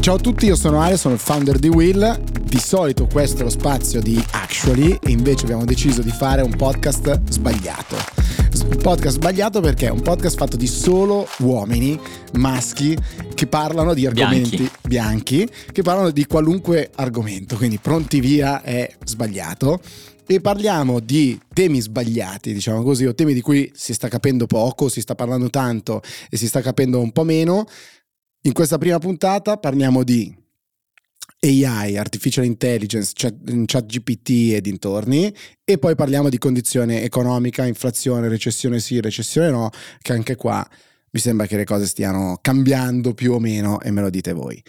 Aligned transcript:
ciao 0.00 0.14
a 0.14 0.18
tutti, 0.18 0.46
io 0.46 0.54
sono 0.54 0.80
Ale, 0.80 0.96
sono 0.96 1.14
il 1.14 1.20
founder 1.20 1.58
di 1.58 1.68
Will. 1.68 2.22
Di 2.42 2.58
solito 2.58 3.06
questo 3.06 3.40
è 3.40 3.44
lo 3.44 3.50
spazio 3.50 4.00
di 4.00 4.22
Actually 4.32 4.98
e 5.02 5.10
invece 5.10 5.44
abbiamo 5.44 5.64
deciso 5.64 6.02
di 6.02 6.10
fare 6.10 6.42
un 6.42 6.54
podcast 6.54 7.30
sbagliato. 7.30 7.96
Un 8.70 8.76
podcast 8.76 9.16
sbagliato 9.16 9.60
perché 9.60 9.86
è 9.86 9.90
un 9.90 10.02
podcast 10.02 10.36
fatto 10.36 10.56
di 10.56 10.66
solo 10.66 11.26
uomini 11.38 11.98
maschi 12.34 12.96
che 13.34 13.46
parlano 13.46 13.94
di 13.94 14.06
argomenti 14.06 14.56
bianchi, 14.56 14.88
bianchi 14.88 15.48
che 15.72 15.82
parlano 15.82 16.10
di 16.10 16.26
qualunque 16.26 16.90
argomento, 16.94 17.56
quindi 17.56 17.78
pronti 17.78 18.20
via 18.20 18.62
è 18.62 18.90
sbagliato 19.04 19.80
e 20.26 20.40
parliamo 20.42 21.00
di 21.00 21.40
temi 21.54 21.80
sbagliati, 21.80 22.52
diciamo 22.52 22.82
così, 22.82 23.06
o 23.06 23.14
temi 23.14 23.32
di 23.32 23.40
cui 23.40 23.70
si 23.74 23.94
sta 23.94 24.08
capendo 24.08 24.46
poco, 24.46 24.90
si 24.90 25.00
sta 25.00 25.14
parlando 25.14 25.48
tanto 25.48 26.02
e 26.28 26.36
si 26.36 26.46
sta 26.46 26.60
capendo 26.60 27.00
un 27.00 27.12
po' 27.12 27.24
meno. 27.24 27.66
In 28.42 28.52
questa 28.52 28.78
prima 28.78 28.98
puntata 28.98 29.56
parliamo 29.56 30.04
di 30.04 30.34
AI, 31.40 31.96
Artificial 31.96 32.44
Intelligence, 32.44 33.12
chat, 33.14 33.34
chat 33.66 33.86
GPT 33.86 34.54
e 34.54 34.60
dintorni, 34.60 35.32
e 35.64 35.78
poi 35.78 35.94
parliamo 35.94 36.28
di 36.28 36.38
condizione 36.38 37.02
economica, 37.02 37.66
inflazione, 37.66 38.28
recessione 38.28 38.80
sì, 38.80 39.00
recessione 39.00 39.50
no, 39.50 39.70
che 40.00 40.12
anche 40.12 40.36
qua 40.36 40.66
mi 41.10 41.20
sembra 41.20 41.46
che 41.46 41.56
le 41.56 41.64
cose 41.64 41.86
stiano 41.86 42.38
cambiando 42.40 43.14
più 43.14 43.32
o 43.32 43.38
meno 43.38 43.80
e 43.80 43.90
me 43.90 44.02
lo 44.02 44.10
dite 44.10 44.32
voi. 44.32 44.62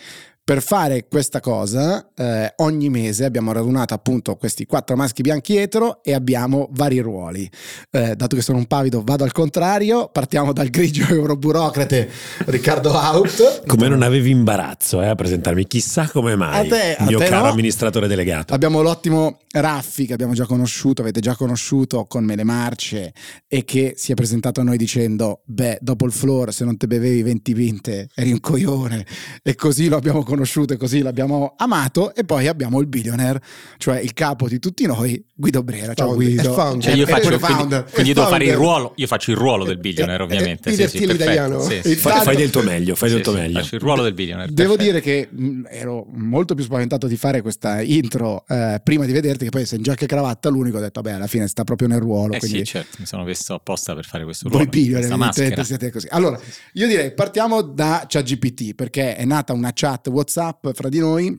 Per 0.50 0.64
fare 0.64 1.06
questa 1.08 1.42
cosa, 1.42 2.10
eh, 2.16 2.54
ogni 2.56 2.90
mese 2.90 3.24
abbiamo 3.24 3.52
radunato 3.52 3.94
appunto 3.94 4.36
questi 4.36 4.66
quattro 4.66 4.96
maschi 4.96 5.22
bianchi 5.22 5.56
etero 5.58 6.02
e 6.02 6.16
abbiamo 6.16 6.70
vari 6.72 6.98
ruoli. 7.02 7.48
Eh, 7.92 8.16
dato 8.16 8.36
che 8.36 8.42
sono 8.42 8.58
un 8.58 8.66
pavido, 8.66 9.04
vado 9.06 9.24
al 9.24 9.32
contrario. 9.32 10.10
Partiamo 10.12 10.52
dal 10.52 10.70
grigio 10.70 11.06
euroburocrate 11.14 12.10
Riccardo 12.48 12.92
Out. 12.94 13.68
Come 13.68 13.90
non 13.90 14.02
avevi 14.02 14.32
imbarazzo 14.32 15.04
eh, 15.04 15.10
a 15.10 15.14
presentarmi, 15.14 15.68
chissà 15.68 16.10
come 16.10 16.36
mai, 16.36 16.66
a 16.66 16.68
te, 16.68 16.96
a 16.96 17.06
mio 17.06 17.20
caro 17.20 17.46
no. 17.46 17.52
amministratore 17.52 18.08
delegato. 18.08 18.52
Abbiamo 18.52 18.82
l'ottimo 18.82 19.42
Raffi 19.52 20.08
che 20.08 20.14
abbiamo 20.14 20.34
già 20.34 20.48
conosciuto, 20.48 21.04
avete 21.04 21.20
già 21.20 21.36
conosciuto 21.36 22.06
con 22.06 22.24
Mele 22.24 22.44
Marce 22.44 23.14
e 23.48 23.64
che 23.66 23.94
si 23.98 24.12
è 24.12 24.16
presentato 24.16 24.62
a 24.62 24.64
noi 24.64 24.78
dicendo, 24.78 25.42
beh, 25.46 25.78
dopo 25.80 26.08
il 26.08 26.12
floor 26.12 26.52
se 26.52 26.66
non 26.66 26.76
te 26.76 26.88
bevevi 26.88 27.22
20 27.22 27.54
vinte 27.54 28.10
eri 28.16 28.32
un 28.32 28.40
coglione 28.40 29.06
e 29.44 29.54
così 29.54 29.90
lo 29.90 29.98
abbiamo 29.98 30.24
conosciuto 30.24 30.38
conosciuto 30.40 30.74
e 30.74 30.78
così 30.78 31.02
l'abbiamo 31.02 31.56
amato 31.58 32.16
e 32.16 32.24
poi 32.24 32.48
abbiamo 32.48 32.80
il 32.80 32.88
billionaire, 32.88 33.42
cioè 33.78 34.00
il 34.00 34.14
capo 34.14 34.48
di 34.48 34.60
tutti 34.60 34.86
noi, 34.86 35.22
Guido 35.34 35.64
Brera. 35.64 35.94
Ciao 35.94 36.14
Guido. 36.14 36.78
Cioè 36.80 36.94
io 36.94 37.06
faccio, 37.06 37.38
quindi, 37.38 37.84
quindi 37.92 38.14
devo 38.14 38.28
fare 38.28 38.46
il 38.46 38.54
ruolo, 38.54 38.94
io 38.96 39.08
faccio 39.08 39.32
il 39.32 39.38
ruolo 39.38 39.66
del 39.66 39.78
billionaire 39.78 40.24
ovviamente. 40.24 40.72
Sì, 40.72 40.88
sì, 40.88 41.04
italiano. 41.04 41.60
Sì, 41.60 41.82
sì. 41.84 41.96
Fai, 41.96 42.24
fai, 42.24 42.36
del 42.38 42.50
tuo 42.50 42.64
meglio, 42.64 42.96
fai 42.96 43.10
del 43.10 43.22
tuo 43.22 43.34
meglio. 43.34 43.60
Faccio 43.60 43.76
il 43.76 43.82
ruolo 43.82 44.04
del 44.04 44.14
billionaire. 44.14 44.54
Devo 44.54 44.76
perfetto. 44.76 45.00
dire 45.00 45.02
che 45.02 45.30
mh, 45.30 45.68
ero 45.70 46.06
molto 46.14 46.56
più 46.56 46.64
spaventato 46.64 47.08
di 47.08 47.18
fare 47.18 47.42
questa 47.42 47.82
intro 47.82 48.46
eh, 48.48 48.80
prima 48.84 49.06
di 49.06 49.12
vederti 49.12 49.46
che 49.46 49.50
poi 49.50 49.66
sei 49.66 49.80
in 49.80 49.84
giacca 49.84 50.06
e 50.06 50.08
cravatta 50.08 50.50
l'unico 50.50 50.78
ho 50.78 50.82
detto 50.82 51.02
vabbè 51.02 51.16
alla 51.16 51.28
fine 51.28 51.48
sta 51.48 51.64
proprio 51.64 51.88
nel 51.90 52.00
ruolo. 52.00 52.34
Eh 52.34 52.40
quindi... 52.40 52.60
sì 52.60 52.66
certo, 52.66 52.98
mi 53.00 53.06
sono 53.06 53.24
messo 53.24 53.54
apposta 53.56 53.94
per 53.94 54.06
fare 54.06 54.24
questo 54.24 54.48
ruolo. 54.48 54.64
Voi 54.64 54.72
billionaire 54.72 55.64
siete 55.64 55.92
così. 55.92 56.08
Allora 56.10 56.40
io 56.74 56.88
direi 56.88 57.14
partiamo 57.14 57.62
da 57.62 58.06
ChatGPT 58.08 58.74
perché 58.74 59.16
è 59.16 59.26
nata 59.26 59.54
una 59.54 59.72
chat 59.74 60.08
WhatsApp 60.08 60.29
fra 60.30 60.90
di 60.90 61.00
noi, 61.00 61.38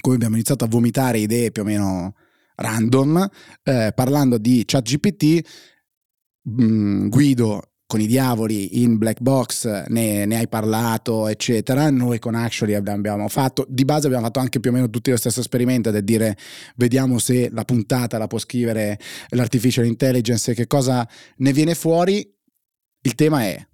cui 0.00 0.14
abbiamo 0.14 0.34
iniziato 0.34 0.64
a 0.64 0.68
vomitare 0.68 1.18
idee 1.18 1.50
più 1.50 1.62
o 1.62 1.64
meno 1.64 2.14
random, 2.56 3.28
eh, 3.62 3.92
parlando 3.94 4.38
di 4.38 4.64
ChatGPT, 4.66 5.48
mh, 6.42 6.64
mm, 6.64 7.08
Guido 7.08 7.62
con 7.86 8.00
i 8.00 8.06
diavoli 8.06 8.82
in 8.82 8.96
black 8.96 9.20
box 9.20 9.86
ne, 9.88 10.24
ne, 10.24 10.36
hai 10.36 10.48
parlato 10.48 11.28
eccetera. 11.28 11.90
Noi 11.90 12.18
con 12.18 12.34
Actually 12.34 12.74
abbiamo 12.74 13.28
fatto 13.28 13.66
di 13.68 13.84
base 13.84 14.06
abbiamo 14.06 14.24
fatto 14.24 14.40
anche 14.40 14.58
più 14.58 14.70
o 14.70 14.72
meno 14.72 14.90
tutti 14.90 15.10
lo 15.10 15.16
stesso 15.16 15.40
esperimento 15.40 15.90
del 15.90 16.02
dire 16.02 16.36
vediamo 16.76 17.18
se 17.18 17.50
la 17.52 17.64
puntata 17.64 18.18
la 18.18 18.26
può 18.26 18.38
scrivere 18.38 18.98
l'artificial 19.28 19.84
intelligence 19.86 20.50
e 20.50 20.54
che 20.54 20.66
cosa 20.66 21.06
ne 21.36 21.52
viene 21.52 21.74
fuori. 21.74 22.28
Il 23.02 23.14
tema 23.14 23.42
è 23.42 23.64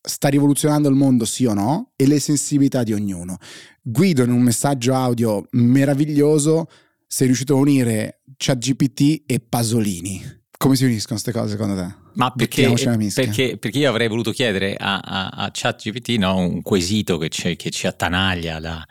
sta 0.00 0.28
rivoluzionando 0.28 0.88
il 0.88 0.94
mondo 0.94 1.24
sì 1.24 1.44
o 1.44 1.54
no 1.54 1.92
e 1.96 2.06
le 2.06 2.20
sensibilità 2.20 2.82
di 2.82 2.92
ognuno. 2.92 3.36
Guido 3.82 4.22
in 4.22 4.30
un 4.30 4.40
messaggio 4.40 4.94
audio 4.94 5.46
meraviglioso 5.52 6.68
sei 7.06 7.26
riuscito 7.26 7.54
a 7.54 7.58
unire 7.58 8.22
ChatGPT 8.36 9.22
e 9.26 9.40
Pasolini. 9.40 10.36
Come 10.56 10.76
si 10.76 10.84
uniscono 10.84 11.20
queste 11.20 11.32
cose 11.32 11.52
secondo 11.52 11.74
te? 11.74 12.06
Ma 12.14 12.32
perché, 12.32 12.68
perché, 13.14 13.56
perché, 13.58 13.78
io 13.78 13.88
avrei 13.88 14.08
voluto 14.08 14.32
chiedere 14.32 14.74
a, 14.76 14.98
a, 14.98 15.28
a 15.28 15.50
ChatGPT 15.52 16.18
no, 16.18 16.36
un 16.36 16.62
quesito 16.62 17.16
che, 17.16 17.28
che 17.28 17.70
ci 17.70 17.86
attanaglia 17.86 18.58
da, 18.58 18.84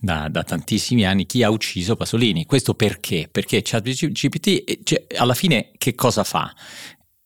da, 0.00 0.28
da, 0.30 0.42
tantissimi 0.42 1.04
anni 1.04 1.26
chi 1.26 1.42
ha 1.42 1.50
ucciso 1.50 1.94
Pasolini. 1.94 2.46
Questo 2.46 2.74
perché? 2.74 3.28
Perché 3.30 3.60
ChatGPT 3.62 4.82
cioè, 4.82 5.06
alla 5.16 5.34
fine 5.34 5.72
che 5.76 5.94
cosa 5.94 6.24
fa? 6.24 6.54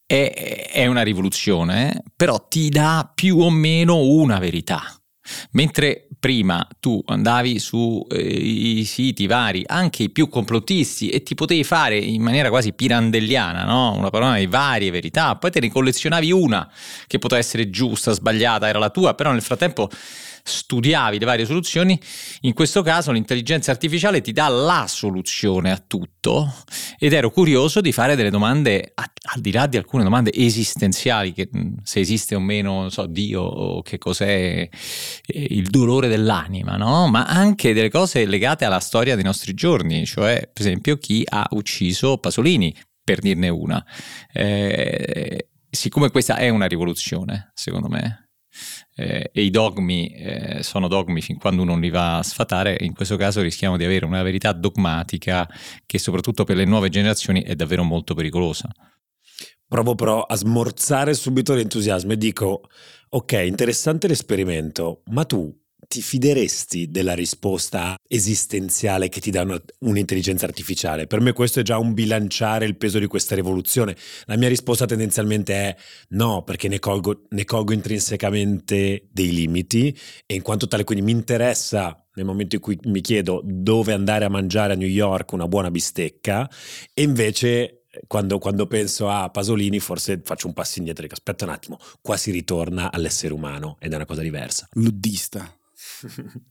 È, 0.09 0.71
è 0.73 0.87
una 0.87 1.03
rivoluzione, 1.03 2.03
però 2.17 2.47
ti 2.49 2.71
dà 2.71 3.13
più 3.15 3.41
o 3.41 3.51
meno 3.51 4.01
una 4.01 4.39
verità. 4.39 4.83
Mentre 5.51 6.09
prima 6.19 6.67
tu 6.81 7.03
andavi 7.05 7.59
sui 7.59 8.03
eh, 8.09 8.85
siti 8.87 9.27
vari, 9.27 9.63
anche 9.67 10.05
i 10.05 10.11
più 10.11 10.31
complottisti, 10.31 11.11
e 11.11 11.23
ti 11.23 11.35
potevi 11.35 11.63
fare 11.63 11.99
in 11.99 12.23
maniera 12.23 12.49
quasi 12.49 12.73
pirandelliana, 12.73 13.65
no? 13.65 13.95
una 13.99 14.09
parola 14.09 14.39
di 14.39 14.47
varie 14.47 14.91
verità, 14.91 15.37
poi 15.37 15.51
te 15.51 15.61
ne 15.61 15.69
collezionavi 15.69 16.33
una 16.33 16.67
che 17.07 17.19
poteva 17.19 17.39
essere 17.39 17.69
giusta, 17.69 18.13
sbagliata, 18.13 18.67
era 18.67 18.79
la 18.79 18.89
tua, 18.89 19.13
però 19.13 19.31
nel 19.33 19.43
frattempo 19.43 19.91
studiavi 20.49 21.19
le 21.19 21.25
varie 21.25 21.45
soluzioni, 21.45 22.01
in 22.41 22.55
questo 22.55 22.83
caso 22.83 23.13
l'intelligenza 23.13 23.71
artificiale 23.71 24.21
ti 24.21 24.33
dà 24.33 24.49
la 24.49 24.87
soluzione 24.89 25.71
a 25.71 25.83
tutto 25.85 26.53
ed 26.99 27.13
ero 27.13 27.31
curioso 27.31 27.81
di 27.81 27.93
fare 27.93 28.17
delle 28.17 28.31
domande, 28.31 28.93
al 28.95 29.41
di 29.41 29.53
là 29.53 29.67
di 29.67 29.77
alcune 29.77 30.03
domande 30.03 30.33
esistenziali, 30.33 31.33
che 31.33 31.49
se 31.83 32.01
esiste 32.01 32.35
o 32.35 32.41
meno, 32.41 32.89
so, 32.89 33.07
Dio 33.07 33.43
o 33.43 33.83
che 33.83 33.99
cos'è 33.99 34.69
eh, 35.27 35.47
il 35.51 35.69
dolore 35.69 36.09
dell'anima, 36.09 36.77
no? 36.77 37.09
ma 37.09 37.27
anche 37.27 37.73
delle 37.73 37.91
cose 37.91 38.25
legate 38.25 38.65
alla 38.65 38.81
storia 38.81 39.15
dei 39.15 39.25
nostri 39.25 39.55
giorni, 39.55 40.07
cioè 40.07 40.49
per 40.53 40.67
esempio 40.67 40.97
chi 40.97 41.25
ha 41.29 41.47
ucciso 41.51 42.19
Pasolini, 42.19 42.75
per 43.05 43.21
dirne 43.21 43.49
una. 43.49 43.85
Eh, 44.33 45.49
siccome 45.71 46.11
questa 46.11 46.37
è 46.37 46.49
una 46.49 46.67
rivoluzione, 46.67 47.51
secondo 47.55 47.89
me, 47.89 48.28
eh, 48.99 49.31
e 49.33 49.43
i 49.43 49.51
dogmi 49.51 50.09
eh, 50.09 50.63
sono 50.65 50.89
dogmi 50.89 51.23
fin 51.23 51.39
quando 51.39 51.63
uno 51.63 51.79
li 51.79 51.89
va 51.89 52.19
a 52.19 52.23
sfatare, 52.25 52.77
in 52.81 52.95
questo 52.95 53.17
caso 53.17 53.41
rischiamo 53.41 53.77
di 53.77 53.85
avere 53.85 54.05
una 54.05 54.23
verità 54.23 54.53
dogmatica 54.53 55.49
che 55.87 55.99
soprattutto 56.01 56.43
per 56.43 56.57
le 56.57 56.65
nuove 56.65 56.89
generazioni 56.89 57.43
è 57.43 57.55
davvero 57.55 57.85
molto 57.85 58.15
pericolosa. 58.15 58.69
Provo 59.69 59.95
però 59.95 60.23
a 60.23 60.35
smorzare 60.35 61.15
subito 61.15 61.55
l'entusiasmo 61.55 62.13
e 62.13 62.17
dico, 62.17 62.63
ok, 63.11 63.33
interessante 63.47 64.09
l'esperimento, 64.09 65.03
ma 65.11 65.25
tu 65.25 65.57
ti 65.87 66.03
fideresti 66.03 66.91
della 66.91 67.15
risposta 67.15 67.97
esistenziale 68.07 69.09
che 69.09 69.21
ti 69.21 69.31
dà 69.31 69.43
una, 69.43 69.61
un'intelligenza 69.81 70.45
artificiale? 70.45 71.07
Per 71.07 71.21
me 71.21 71.33
questo 71.33 71.61
è 71.61 71.63
già 71.63 71.79
un 71.79 71.95
bilanciare 71.95 72.67
il 72.67 72.77
peso 72.77 72.99
di 72.99 73.07
questa 73.07 73.35
rivoluzione. 73.35 73.97
La 74.25 74.37
mia 74.37 74.49
risposta 74.49 74.87
tendenzialmente 74.87 75.55
è 75.55 75.77
no, 76.11 76.43
perché 76.43 76.69
ne 76.69 76.79
colgo, 76.79 77.23
ne 77.31 77.45
colgo 77.45 77.73
intrinsecamente 77.73 79.09
dei 79.11 79.33
limiti 79.33 79.97
e 80.27 80.35
in 80.35 80.43
quanto 80.43 80.67
tale 80.67 80.85
quindi 80.85 81.05
mi 81.05 81.13
interessa 81.13 82.03
nel 82.15 82.27
momento 82.27 82.57
in 82.57 82.61
cui 82.61 82.79
mi 82.85 83.01
chiedo 83.01 83.41
dove 83.45 83.93
andare 83.93 84.25
a 84.25 84.29
mangiare 84.29 84.73
a 84.73 84.77
New 84.77 84.89
York 84.89 85.33
una 85.33 85.47
buona 85.47 85.71
bistecca 85.71 86.51
e 86.93 87.03
invece 87.03 87.85
quando, 88.07 88.39
quando, 88.39 88.67
penso 88.67 89.09
a 89.09 89.31
Pasolini 89.31 89.81
forse 89.81 90.21
faccio 90.23 90.47
un 90.47 90.53
passo 90.53 90.79
indietro 90.79 91.05
e 91.05 91.09
dico 91.09 91.19
aspetta 91.19 91.45
un 91.45 91.51
attimo, 91.51 91.79
qua 92.01 92.17
si 92.17 92.31
ritorna 92.31 92.93
all'essere 92.93 93.33
umano 93.33 93.77
ed 93.81 93.93
è 93.93 93.97
una 93.97 94.07
cosa 94.07 94.23
diversa. 94.23 94.69
Luddista. 94.73 95.58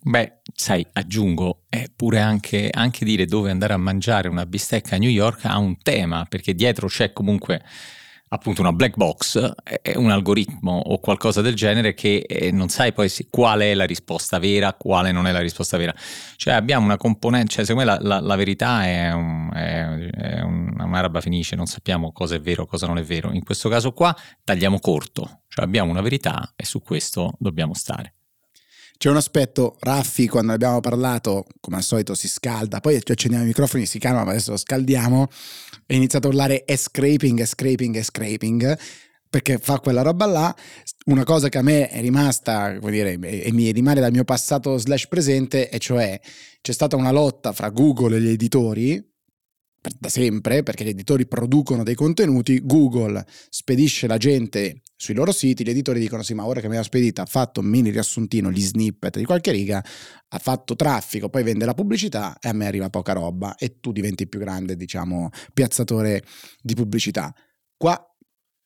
Beh, 0.01 0.39
sai, 0.53 0.85
aggiungo, 0.93 1.63
eppure 1.69 2.19
anche, 2.19 2.69
anche 2.71 3.05
dire 3.05 3.25
dove 3.25 3.51
andare 3.51 3.73
a 3.73 3.77
mangiare 3.77 4.27
una 4.27 4.45
bistecca 4.45 4.95
a 4.95 4.99
New 4.99 5.09
York 5.09 5.45
ha 5.45 5.57
un 5.57 5.77
tema, 5.77 6.25
perché 6.27 6.53
dietro 6.53 6.87
c'è 6.87 7.13
comunque 7.13 7.63
appunto 8.29 8.61
una 8.61 8.73
black 8.73 8.95
box, 8.97 9.53
un 9.95 10.11
algoritmo 10.11 10.77
o 10.77 10.99
qualcosa 10.99 11.41
del 11.41 11.55
genere 11.55 11.93
che 11.93 12.25
eh, 12.27 12.51
non 12.51 12.67
sai 12.69 12.91
poi 12.91 13.09
qual 13.29 13.61
è 13.61 13.73
la 13.73 13.85
risposta 13.85 14.37
vera, 14.37 14.73
quale 14.73 15.11
non 15.11 15.27
è 15.27 15.31
la 15.31 15.39
risposta 15.39 15.77
vera. 15.77 15.95
Cioè 16.35 16.53
abbiamo 16.53 16.85
una 16.85 16.97
componente, 16.97 17.53
cioè 17.53 17.65
secondo 17.65 17.89
me 17.89 17.97
la, 17.97 18.05
la, 18.05 18.19
la 18.19 18.35
verità 18.35 18.85
è, 18.85 19.13
un, 19.13 19.49
è, 19.53 19.85
è 20.09 20.41
una 20.41 20.99
roba 20.99 21.21
finisce, 21.21 21.55
non 21.55 21.67
sappiamo 21.67 22.11
cosa 22.11 22.35
è 22.35 22.41
vero, 22.41 22.65
cosa 22.65 22.85
non 22.85 22.97
è 22.97 23.03
vero. 23.03 23.31
In 23.31 23.43
questo 23.43 23.69
caso 23.69 23.93
qua 23.93 24.15
tagliamo 24.43 24.79
corto, 24.79 25.43
cioè 25.47 25.63
abbiamo 25.63 25.89
una 25.89 26.01
verità 26.01 26.51
e 26.55 26.65
su 26.65 26.81
questo 26.81 27.33
dobbiamo 27.39 27.73
stare. 27.73 28.16
C'è 28.97 29.09
un 29.09 29.15
aspetto, 29.17 29.77
Raffi, 29.79 30.27
quando 30.27 30.53
abbiamo 30.53 30.79
parlato, 30.79 31.45
come 31.59 31.77
al 31.77 31.83
solito 31.83 32.15
si 32.15 32.27
scalda, 32.27 32.79
poi 32.79 32.95
accendiamo 32.95 33.43
i 33.43 33.47
microfoni, 33.47 33.85
si 33.85 33.99
calma, 33.99 34.23
ma 34.23 34.31
adesso 34.31 34.51
lo 34.51 34.57
scaldiamo, 34.57 35.27
è 35.85 35.93
iniziato 35.93 36.27
a 36.27 36.29
urlare 36.31 36.65
è 36.65 36.75
scraping, 36.75 37.39
è 37.41 37.45
scraping, 37.45 37.95
è 37.95 38.03
scraping. 38.03 38.77
perché 39.29 39.57
fa 39.59 39.79
quella 39.79 40.01
roba 40.01 40.25
là. 40.25 40.55
Una 41.05 41.23
cosa 41.23 41.49
che 41.49 41.57
a 41.57 41.61
me 41.61 41.89
è 41.89 42.01
rimasta, 42.01 42.79
come 42.79 42.91
dire, 42.91 43.19
e 43.19 43.51
mi 43.51 43.71
rimane 43.71 43.99
dal 44.01 44.11
mio 44.11 44.23
passato 44.23 44.77
slash 44.77 45.07
presente, 45.07 45.69
e 45.69 45.79
cioè 45.79 46.19
c'è 46.61 46.71
stata 46.71 46.95
una 46.95 47.11
lotta 47.11 47.53
fra 47.53 47.69
Google 47.69 48.17
e 48.17 48.21
gli 48.21 48.29
editori, 48.29 49.15
da 49.99 50.09
sempre, 50.09 50.63
perché 50.63 50.83
gli 50.83 50.89
editori 50.89 51.27
producono 51.27 51.83
dei 51.83 51.95
contenuti, 51.95 52.61
Google 52.65 53.25
spedisce 53.49 54.07
la 54.07 54.17
gente 54.17 54.81
sui 54.99 55.13
loro 55.13 55.31
siti, 55.31 55.63
gli 55.63 55.69
editori 55.69 55.99
dicono 55.99 56.23
sì, 56.23 56.33
ma 56.33 56.45
ora 56.45 56.59
che 56.59 56.67
mi 56.67 56.75
ha 56.75 56.81
spedita 56.81 57.21
ha 57.21 57.25
fatto 57.25 57.59
un 57.59 57.67
mini 57.67 57.91
riassuntino, 57.91 58.51
gli 58.51 58.61
snippet 58.61 59.19
di 59.19 59.25
qualche 59.25 59.51
riga, 59.51 59.83
ha 60.27 60.39
fatto 60.39 60.75
traffico, 60.75 61.29
poi 61.29 61.43
vende 61.43 61.65
la 61.65 61.75
pubblicità 61.75 62.37
e 62.41 62.49
a 62.49 62.53
me 62.53 62.65
arriva 62.65 62.89
poca 62.89 63.13
roba 63.13 63.55
e 63.55 63.79
tu 63.79 63.91
diventi 63.91 64.27
più 64.27 64.39
grande, 64.39 64.75
diciamo, 64.75 65.29
piazzatore 65.53 66.23
di 66.61 66.73
pubblicità. 66.73 67.33
Qua 67.77 67.95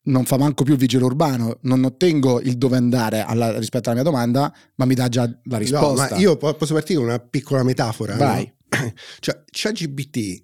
non 0.03 0.23
fa 0.23 0.37
manco 0.37 0.63
più 0.63 0.73
il 0.73 0.79
vigile 0.79 1.03
urbano, 1.03 1.59
non 1.63 1.83
ottengo 1.83 2.39
il 2.39 2.57
dove 2.57 2.77
andare 2.77 3.21
alla, 3.21 3.57
rispetto 3.59 3.89
alla 3.89 4.01
mia 4.01 4.09
domanda, 4.09 4.55
ma 4.75 4.85
mi 4.85 4.95
dà 4.95 5.09
già 5.09 5.29
la 5.43 5.57
risposta. 5.57 6.07
No, 6.07 6.15
ma 6.15 6.17
io 6.17 6.37
posso 6.37 6.73
partire 6.73 6.97
con 6.97 7.09
una 7.09 7.19
piccola 7.19 7.63
metafora. 7.63 8.15
Vai. 8.15 8.45
No? 8.45 8.93
Cioè, 9.19 9.43
ChatGPT 9.45 10.39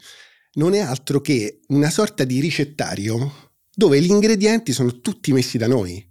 non 0.55 0.73
è 0.73 0.79
altro 0.79 1.21
che 1.21 1.61
una 1.67 1.89
sorta 1.89 2.25
di 2.25 2.41
ricettario 2.41 3.46
dove 3.77 4.01
gli 4.01 4.09
ingredienti 4.09 4.73
sono 4.73 5.01
tutti 5.01 5.31
messi 5.31 5.59
da 5.59 5.67
noi. 5.67 6.03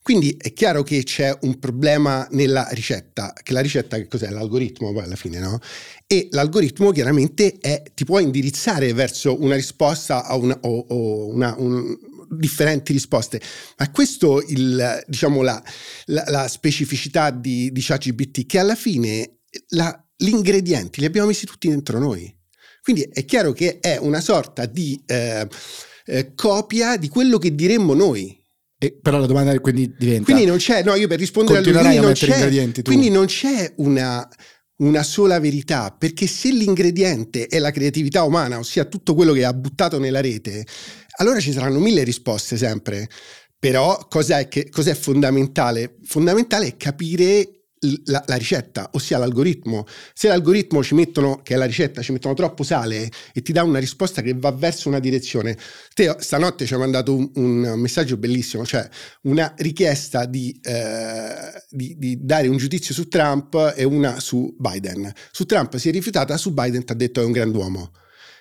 Quindi 0.00 0.34
è 0.40 0.54
chiaro 0.54 0.82
che 0.82 1.02
c'è 1.02 1.36
un 1.42 1.58
problema 1.58 2.26
nella 2.30 2.66
ricetta, 2.70 3.34
che 3.42 3.52
la 3.52 3.60
ricetta 3.60 3.98
che 3.98 4.08
cos'è? 4.08 4.30
L'algoritmo 4.30 4.90
poi 4.90 5.02
alla 5.02 5.14
fine, 5.14 5.38
no? 5.38 5.58
E 6.06 6.28
l'algoritmo 6.30 6.92
chiaramente 6.92 7.58
è, 7.60 7.82
ti 7.94 8.06
può 8.06 8.20
indirizzare 8.20 8.94
verso 8.94 9.38
una 9.38 9.54
risposta 9.54 10.24
a 10.24 10.34
una, 10.36 10.58
o, 10.62 10.78
o 10.88 11.26
una, 11.28 11.54
un, 11.58 11.94
differenti 12.30 12.94
risposte. 12.94 13.38
Ma 13.76 13.90
questo 13.90 14.42
il, 14.46 15.04
diciamo, 15.06 15.42
la, 15.42 15.62
la, 16.06 16.24
la 16.28 16.48
specificità 16.48 17.30
di, 17.30 17.70
di 17.70 17.82
ChatGPT, 17.82 18.46
che 18.46 18.58
alla 18.58 18.76
fine 18.76 19.40
la, 19.68 20.06
gli 20.16 20.28
ingredienti 20.28 21.00
li 21.00 21.06
abbiamo 21.06 21.28
messi 21.28 21.44
tutti 21.44 21.68
dentro 21.68 21.98
noi. 21.98 22.34
Quindi 22.82 23.02
è 23.12 23.26
chiaro 23.26 23.52
che 23.52 23.78
è 23.78 23.98
una 23.98 24.20
sorta 24.20 24.64
di 24.64 25.02
eh, 25.06 25.46
eh, 26.04 26.34
copia 26.34 26.96
di 26.96 27.08
quello 27.08 27.38
che 27.38 27.54
diremmo 27.54 27.94
noi. 27.94 28.40
E 28.78 28.98
però 29.00 29.18
la 29.18 29.26
domanda 29.26 29.58
quindi 29.60 29.94
diventa... 29.98 30.24
Quindi 30.24 30.44
non 30.44 30.58
c'è, 30.58 30.82
no, 30.82 30.94
io 30.94 31.08
per 31.08 31.18
rispondere 31.18 31.58
a 31.58 31.62
lui, 31.62 31.72
quindi 31.72 31.98
non 31.98 32.12
c'è, 32.12 32.82
quindi 32.82 33.08
non 33.08 33.26
c'è 33.26 33.72
una, 33.76 34.28
una 34.78 35.02
sola 35.02 35.40
verità, 35.40 35.94
perché 35.96 36.26
se 36.26 36.50
l'ingrediente 36.50 37.46
è 37.46 37.58
la 37.58 37.70
creatività 37.70 38.24
umana, 38.24 38.58
ossia 38.58 38.84
tutto 38.84 39.14
quello 39.14 39.32
che 39.32 39.44
ha 39.44 39.54
buttato 39.54 39.98
nella 39.98 40.20
rete, 40.20 40.66
allora 41.18 41.40
ci 41.40 41.52
saranno 41.52 41.78
mille 41.78 42.02
risposte 42.02 42.56
sempre. 42.56 43.08
Però 43.58 44.06
cos'è, 44.10 44.46
che, 44.48 44.68
cos'è 44.68 44.94
fondamentale? 44.94 45.96
Fondamentale 46.04 46.66
è 46.66 46.76
capire 46.76 47.53
la, 48.04 48.22
la, 48.26 48.36
ricetta, 48.36 48.90
ossia 48.92 49.18
l'algoritmo. 49.18 49.86
Se 50.12 50.28
l'algoritmo 50.28 50.82
ci 50.82 50.94
mettono, 50.94 51.40
che 51.42 51.54
è 51.54 51.56
la 51.56 51.64
ricetta, 51.64 52.02
ci 52.02 52.12
mettono 52.12 52.34
troppo 52.34 52.62
sale 52.62 53.10
e 53.32 53.42
ti 53.42 53.52
dà 53.52 53.62
una 53.62 53.78
risposta 53.78 54.22
che 54.22 54.34
va 54.34 54.50
verso 54.52 54.88
una 54.88 54.98
direzione. 54.98 55.56
Te 55.94 56.16
stanotte 56.18 56.66
ci 56.66 56.74
hai 56.74 56.80
mandato 56.80 57.14
un, 57.14 57.30
un, 57.34 57.78
messaggio 57.78 58.16
bellissimo, 58.16 58.64
cioè 58.64 58.88
una 59.22 59.52
richiesta 59.58 60.24
di, 60.24 60.58
eh, 60.62 61.62
di, 61.70 61.96
di, 61.98 62.18
dare 62.20 62.48
un 62.48 62.56
giudizio 62.56 62.94
su 62.94 63.08
Trump 63.08 63.74
e 63.76 63.84
una 63.84 64.20
su 64.20 64.54
Biden. 64.58 65.12
Su 65.30 65.44
Trump 65.44 65.76
si 65.76 65.88
è 65.88 65.92
rifiutata, 65.92 66.36
su 66.36 66.52
Biden 66.52 66.84
ti 66.84 66.92
ha 66.92 66.96
detto 66.96 67.20
è 67.20 67.24
un 67.24 67.32
grand'uomo. 67.32 67.90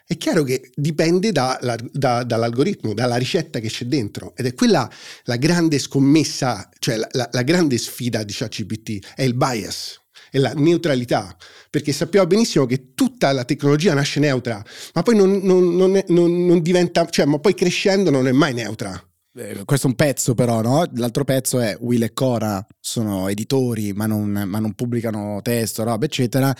È 0.05 0.17
chiaro 0.17 0.43
che 0.43 0.69
dipende 0.75 1.31
da, 1.31 1.57
da, 1.91 2.23
dall'algoritmo, 2.23 2.93
dalla 2.93 3.15
ricetta 3.15 3.59
che 3.59 3.69
c'è 3.69 3.85
dentro 3.85 4.33
ed 4.35 4.45
è 4.45 4.53
quella 4.53 4.89
la 5.23 5.37
grande 5.37 5.79
scommessa, 5.79 6.69
cioè 6.77 6.97
la, 7.11 7.29
la, 7.31 7.41
grande 7.43 7.77
sfida 7.77 8.23
di 8.23 8.33
ChatGPT, 8.33 9.13
è 9.15 9.23
il 9.23 9.33
bias, 9.33 10.01
è 10.29 10.39
la 10.39 10.51
neutralità, 10.53 11.35
perché 11.69 11.93
sappiamo 11.93 12.27
benissimo 12.27 12.65
che 12.65 12.93
tutta 12.93 13.31
la 13.31 13.45
tecnologia 13.45 13.93
nasce 13.93 14.19
neutra, 14.19 14.61
ma 14.93 15.03
poi 15.03 15.15
non, 15.15 15.39
non, 15.41 15.73
non, 15.75 15.95
è, 15.95 16.03
non 16.09 16.61
diventa, 16.61 17.05
cioè, 17.07 17.25
ma 17.25 17.39
poi 17.39 17.53
crescendo 17.53 18.09
non 18.09 18.27
è 18.27 18.33
mai 18.33 18.53
neutra. 18.53 19.01
Eh, 19.35 19.63
questo 19.65 19.87
è 19.87 19.89
un 19.89 19.95
pezzo 19.95 20.35
però, 20.35 20.61
no? 20.61 20.85
L'altro 20.95 21.23
pezzo 21.23 21.59
è 21.59 21.75
Will 21.79 22.03
e 22.03 22.13
Cora 22.13 22.63
sono 22.79 23.29
editori 23.29 23.91
ma 23.93 24.05
non, 24.05 24.29
ma 24.29 24.59
non 24.59 24.73
pubblicano 24.73 25.39
testo, 25.41 25.83
roba 25.83 26.05
eccetera. 26.05 26.55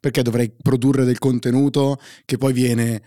Perché 0.00 0.22
dovrei 0.22 0.50
produrre 0.50 1.04
del 1.04 1.18
contenuto 1.18 1.98
che 2.24 2.36
poi 2.36 2.52
viene 2.52 3.02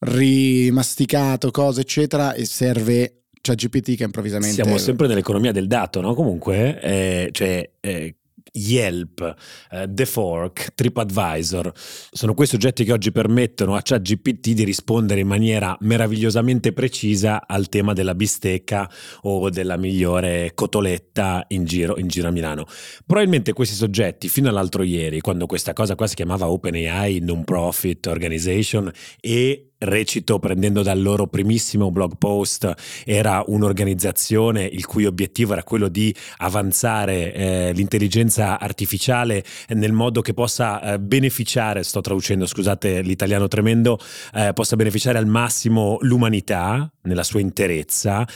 rimasticato, 0.00 1.50
cose 1.50 1.80
eccetera 1.80 2.34
e 2.34 2.44
serve 2.44 3.24
ChatGPT 3.40 3.96
che 3.96 4.04
improvvisamente... 4.04 4.62
Siamo 4.62 4.78
sempre 4.78 5.06
nell'economia 5.06 5.52
del 5.52 5.66
dato, 5.66 6.00
no? 6.00 6.14
Comunque, 6.14 6.80
eh, 6.80 7.28
cioè, 7.32 7.68
eh, 7.80 8.17
Yelp, 8.52 9.34
eh, 9.70 9.86
The 9.88 10.06
Fork, 10.06 10.72
TripAdvisor. 10.74 11.72
Sono 12.10 12.34
quei 12.34 12.46
soggetti 12.46 12.84
che 12.84 12.92
oggi 12.92 13.12
permettono 13.12 13.74
a 13.74 13.80
ChatGPT 13.82 14.50
di 14.50 14.64
rispondere 14.64 15.20
in 15.20 15.26
maniera 15.26 15.76
meravigliosamente 15.80 16.72
precisa 16.72 17.46
al 17.46 17.68
tema 17.68 17.92
della 17.92 18.14
bistecca 18.14 18.90
o 19.22 19.50
della 19.50 19.76
migliore 19.76 20.52
cotoletta 20.54 21.44
in 21.48 21.64
giro, 21.64 21.98
in 21.98 22.08
giro 22.08 22.28
a 22.28 22.30
Milano. 22.30 22.66
Probabilmente 23.06 23.52
questi 23.52 23.74
soggetti, 23.74 24.28
fino 24.28 24.48
all'altro 24.48 24.82
ieri, 24.82 25.20
quando 25.20 25.46
questa 25.46 25.72
cosa 25.72 25.94
qua 25.94 26.06
si 26.06 26.14
chiamava 26.14 26.50
OpenAI 26.50 27.20
Non 27.20 27.44
Profit 27.44 28.06
Organization 28.06 28.90
e 29.20 29.68
recito 29.78 30.38
prendendo 30.38 30.82
dal 30.82 31.00
loro 31.00 31.26
primissimo 31.26 31.90
blog 31.90 32.14
post 32.18 32.72
era 33.04 33.42
un'organizzazione 33.46 34.64
il 34.64 34.86
cui 34.86 35.04
obiettivo 35.04 35.52
era 35.52 35.62
quello 35.62 35.88
di 35.88 36.14
avanzare 36.38 37.32
eh, 37.32 37.72
l'intelligenza 37.72 38.58
artificiale 38.58 39.44
nel 39.68 39.92
modo 39.92 40.20
che 40.20 40.34
possa 40.34 40.80
eh, 40.94 40.98
beneficiare, 40.98 41.82
sto 41.82 42.00
traducendo 42.00 42.46
scusate 42.46 43.00
l'italiano 43.02 43.48
tremendo, 43.48 43.98
eh, 44.34 44.52
possa 44.52 44.76
beneficiare 44.76 45.18
al 45.18 45.26
massimo 45.26 45.98
l'umanità 46.00 46.90
nella 47.02 47.22
sua 47.22 47.40
interezza, 47.40 48.26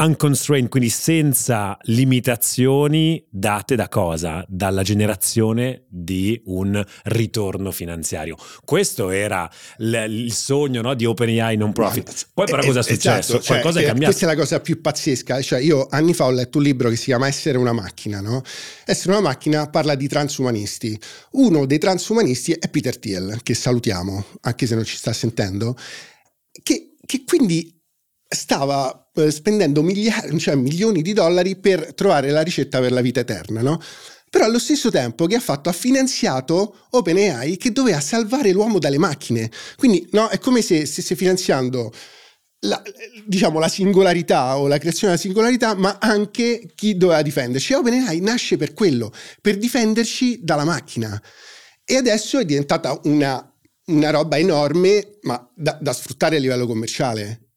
unconstrained, 0.00 0.68
quindi 0.70 0.88
senza 0.88 1.76
limitazioni 1.82 3.24
date 3.30 3.76
da 3.76 3.88
cosa? 3.88 4.44
Dalla 4.48 4.82
generazione 4.82 5.84
di 5.88 6.40
un 6.46 6.82
ritorno 7.04 7.70
finanziario. 7.70 8.36
Questo 8.64 9.10
era 9.10 9.48
l- 9.78 10.04
il 10.08 10.32
sogno 10.32 10.80
no, 10.80 10.94
di 10.94 11.04
OpenAI 11.04 11.56
non 11.56 11.72
profit. 11.72 12.28
Poi 12.32 12.46
però 12.46 12.62
cosa 12.62 12.80
è 12.80 12.82
successo? 12.82 13.34
Esatto, 13.34 13.44
Qualcosa 13.46 13.74
cioè, 13.74 13.82
è 13.82 13.86
cambiato. 13.86 14.12
Questa 14.12 14.26
è 14.26 14.34
la 14.34 14.40
cosa 14.40 14.60
più 14.60 14.80
pazzesca. 14.80 15.42
Cioè, 15.42 15.60
io 15.60 15.86
anni 15.90 16.14
fa 16.14 16.24
ho 16.24 16.30
letto 16.30 16.58
un 16.58 16.64
libro 16.64 16.88
che 16.88 16.96
si 16.96 17.04
chiama 17.04 17.26
Essere 17.26 17.58
una 17.58 17.72
macchina. 17.72 18.20
No? 18.20 18.42
Essere 18.86 19.12
una 19.12 19.20
macchina 19.20 19.68
parla 19.68 19.94
di 19.94 20.08
transumanisti. 20.08 20.98
Uno 21.32 21.66
dei 21.66 21.78
transumanisti 21.78 22.52
è 22.52 22.68
Peter 22.68 22.98
Thiel, 22.98 23.40
che 23.42 23.54
salutiamo, 23.54 24.24
anche 24.40 24.66
se 24.66 24.74
non 24.74 24.84
ci 24.84 24.96
sta 24.96 25.12
sentendo, 25.12 25.76
che, 26.62 26.94
che 27.04 27.24
quindi 27.26 27.78
stava 28.26 28.92
eh, 28.92 28.99
spendendo 29.28 29.82
miliardi, 29.82 30.38
cioè 30.38 30.54
milioni 30.54 31.02
di 31.02 31.12
dollari 31.12 31.56
per 31.56 31.94
trovare 31.94 32.30
la 32.30 32.42
ricetta 32.42 32.80
per 32.80 32.92
la 32.92 33.00
vita 33.00 33.20
eterna, 33.20 33.60
no? 33.62 33.80
Però 34.30 34.44
allo 34.44 34.60
stesso 34.60 34.90
tempo 34.90 35.26
che 35.26 35.34
ha 35.34 35.40
fatto 35.40 35.68
ha 35.68 35.72
finanziato 35.72 36.86
OpenAI 36.90 37.56
che 37.56 37.72
doveva 37.72 38.00
salvare 38.00 38.52
l'uomo 38.52 38.78
dalle 38.78 38.98
macchine. 38.98 39.50
Quindi 39.76 40.08
no, 40.12 40.28
è 40.28 40.38
come 40.38 40.62
se 40.62 40.86
stesse 40.86 41.16
finanziando 41.16 41.92
la, 42.60 42.80
diciamo, 43.26 43.58
la 43.58 43.68
singolarità 43.68 44.56
o 44.56 44.68
la 44.68 44.78
creazione 44.78 45.14
della 45.14 45.24
singolarità, 45.24 45.74
ma 45.74 45.98
anche 46.00 46.70
chi 46.76 46.96
doveva 46.96 47.22
difenderci. 47.22 47.72
OpenAI 47.72 48.20
nasce 48.20 48.56
per 48.56 48.72
quello, 48.72 49.12
per 49.40 49.58
difenderci 49.58 50.40
dalla 50.44 50.64
macchina. 50.64 51.20
E 51.84 51.96
adesso 51.96 52.38
è 52.38 52.44
diventata 52.44 53.00
una, 53.04 53.52
una 53.86 54.10
roba 54.10 54.38
enorme, 54.38 55.18
ma 55.22 55.50
da, 55.56 55.76
da 55.80 55.92
sfruttare 55.92 56.36
a 56.36 56.38
livello 56.38 56.66
commerciale. 56.66 57.49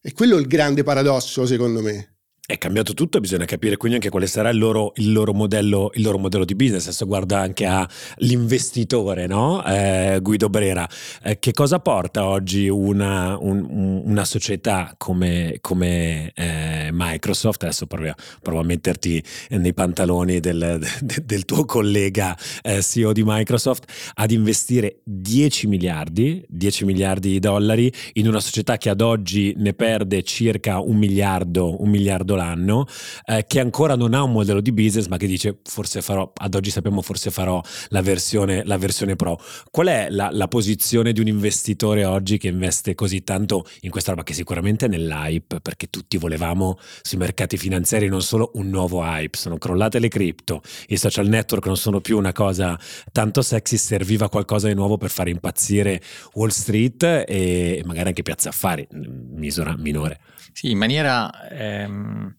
E 0.00 0.12
quello 0.12 0.36
è 0.36 0.40
il 0.40 0.46
grande 0.46 0.82
paradosso, 0.82 1.44
secondo 1.46 1.82
me. 1.82 2.17
È 2.50 2.56
cambiato 2.56 2.94
tutto, 2.94 3.20
bisogna 3.20 3.44
capire 3.44 3.76
quindi 3.76 3.96
anche 3.98 4.08
quale 4.08 4.26
sarà 4.26 4.48
il 4.48 4.56
loro, 4.56 4.94
il 4.96 5.12
loro, 5.12 5.34
modello, 5.34 5.90
il 5.92 6.02
loro 6.02 6.16
modello, 6.16 6.46
di 6.46 6.54
business. 6.54 6.84
Adesso 6.84 7.04
guarda 7.04 7.40
anche 7.40 7.66
all'investitore, 7.66 9.26
no? 9.26 9.62
eh, 9.66 10.18
Guido 10.22 10.48
Brera. 10.48 10.88
Eh, 11.22 11.38
che 11.40 11.52
cosa 11.52 11.78
porta 11.78 12.24
oggi 12.24 12.70
una, 12.70 13.36
un, 13.38 14.00
una 14.02 14.24
società 14.24 14.94
come, 14.96 15.58
come 15.60 16.32
eh, 16.34 16.88
Microsoft? 16.90 17.64
Adesso 17.64 17.84
provo, 17.84 18.14
provo, 18.40 18.60
a 18.60 18.64
metterti 18.64 19.22
nei 19.50 19.74
pantaloni 19.74 20.40
del, 20.40 20.80
del, 21.02 21.44
tuo 21.44 21.66
collega 21.66 22.34
eh, 22.62 22.80
CEO 22.80 23.12
di 23.12 23.24
Microsoft 23.26 24.12
ad 24.14 24.30
investire 24.30 25.00
10 25.04 25.66
miliardi, 25.66 26.42
10 26.48 26.86
miliardi 26.86 27.28
di 27.28 27.40
dollari 27.40 27.92
in 28.14 28.26
una 28.26 28.40
società 28.40 28.78
che 28.78 28.88
ad 28.88 29.02
oggi 29.02 29.52
ne 29.58 29.74
perde 29.74 30.22
circa 30.22 30.80
un 30.80 30.96
miliardo, 30.96 31.82
un 31.82 31.90
miliardo 31.90 32.36
l'anno, 32.38 32.86
eh, 33.26 33.44
che 33.46 33.60
ancora 33.60 33.96
non 33.96 34.14
ha 34.14 34.22
un 34.22 34.32
modello 34.32 34.60
di 34.60 34.72
business, 34.72 35.06
ma 35.06 35.16
che 35.16 35.26
dice 35.26 35.58
forse 35.64 36.00
farò, 36.00 36.32
ad 36.34 36.54
oggi 36.54 36.70
sappiamo 36.70 37.02
forse 37.02 37.30
farò 37.30 37.60
la 37.88 38.00
versione, 38.00 38.64
la 38.64 38.78
versione 38.78 39.16
pro. 39.16 39.38
Qual 39.70 39.88
è 39.88 40.08
la, 40.10 40.30
la 40.32 40.48
posizione 40.48 41.12
di 41.12 41.20
un 41.20 41.26
investitore 41.26 42.04
oggi 42.04 42.38
che 42.38 42.48
investe 42.48 42.94
così 42.94 43.24
tanto 43.24 43.66
in 43.82 43.90
questa 43.90 44.12
roba 44.12 44.22
che 44.22 44.32
sicuramente 44.32 44.86
è 44.86 44.88
nell'hype, 44.88 45.60
perché 45.60 45.88
tutti 45.90 46.16
volevamo 46.16 46.78
sui 47.02 47.18
mercati 47.18 47.56
finanziari 47.56 48.08
non 48.08 48.22
solo 48.22 48.52
un 48.54 48.68
nuovo 48.68 49.02
hype, 49.02 49.36
sono 49.36 49.58
crollate 49.58 49.98
le 49.98 50.08
cripto, 50.08 50.62
i 50.88 50.96
social 50.96 51.26
network 51.26 51.66
non 51.66 51.76
sono 51.76 52.00
più 52.00 52.16
una 52.16 52.32
cosa 52.32 52.78
tanto 53.12 53.42
sexy, 53.42 53.76
serviva 53.76 54.28
qualcosa 54.28 54.68
di 54.68 54.74
nuovo 54.74 54.96
per 54.96 55.10
fare 55.10 55.30
impazzire 55.30 56.00
Wall 56.34 56.48
Street 56.48 57.24
e 57.26 57.82
magari 57.84 58.08
anche 58.08 58.22
Piazza 58.22 58.50
Affari, 58.50 58.86
misura 58.92 59.76
minore. 59.76 60.20
Sì, 60.52 60.70
in 60.70 60.78
maniera... 60.78 61.48
Ehm... 61.50 62.36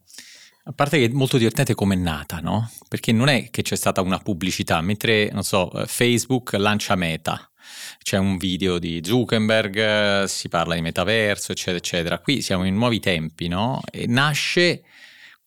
A 0.64 0.72
parte 0.72 0.98
che 0.98 1.06
è 1.06 1.08
molto 1.08 1.36
divertente 1.36 1.74
come 1.74 1.94
è 1.94 1.98
nata, 1.98 2.38
no? 2.38 2.70
Perché 2.86 3.10
non 3.10 3.28
è 3.28 3.50
che 3.50 3.62
c'è 3.62 3.74
stata 3.74 4.02
una 4.02 4.18
pubblicità, 4.18 4.80
mentre, 4.82 5.30
non 5.32 5.42
so, 5.42 5.72
Facebook 5.86 6.52
lancia 6.52 6.94
Meta, 6.94 7.50
c'è 8.02 8.18
un 8.18 8.36
video 8.36 8.78
di 8.78 9.00
Zuckerberg, 9.02 10.24
si 10.24 10.48
parla 10.48 10.74
di 10.74 10.80
metaverso, 10.82 11.52
eccetera, 11.52 11.78
eccetera. 11.78 12.18
Qui 12.20 12.42
siamo 12.42 12.64
in 12.64 12.74
nuovi 12.74 13.00
tempi, 13.00 13.48
no? 13.48 13.80
E 13.90 14.06
nasce 14.06 14.82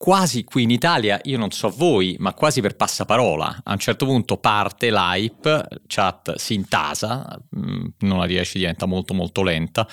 quasi 0.04 0.44
qui 0.44 0.64
in 0.64 0.70
Italia, 0.70 1.18
io 1.24 1.38
non 1.38 1.52
so 1.52 1.70
voi, 1.70 2.18
ma 2.20 2.34
quasi 2.34 2.60
per 2.60 2.76
passaparola. 2.76 3.62
A 3.64 3.72
un 3.72 3.78
certo 3.78 4.06
punto 4.06 4.36
parte 4.36 4.92
l'hype, 4.92 5.66
chat 5.88 6.36
si 6.36 6.56
intasa, 6.56 7.42
mm, 7.58 7.86
non 8.00 8.18
la 8.18 8.26
riesce, 8.26 8.60
diventa 8.60 8.86
molto 8.86 9.14
molto 9.14 9.44
lenta. 9.44 9.88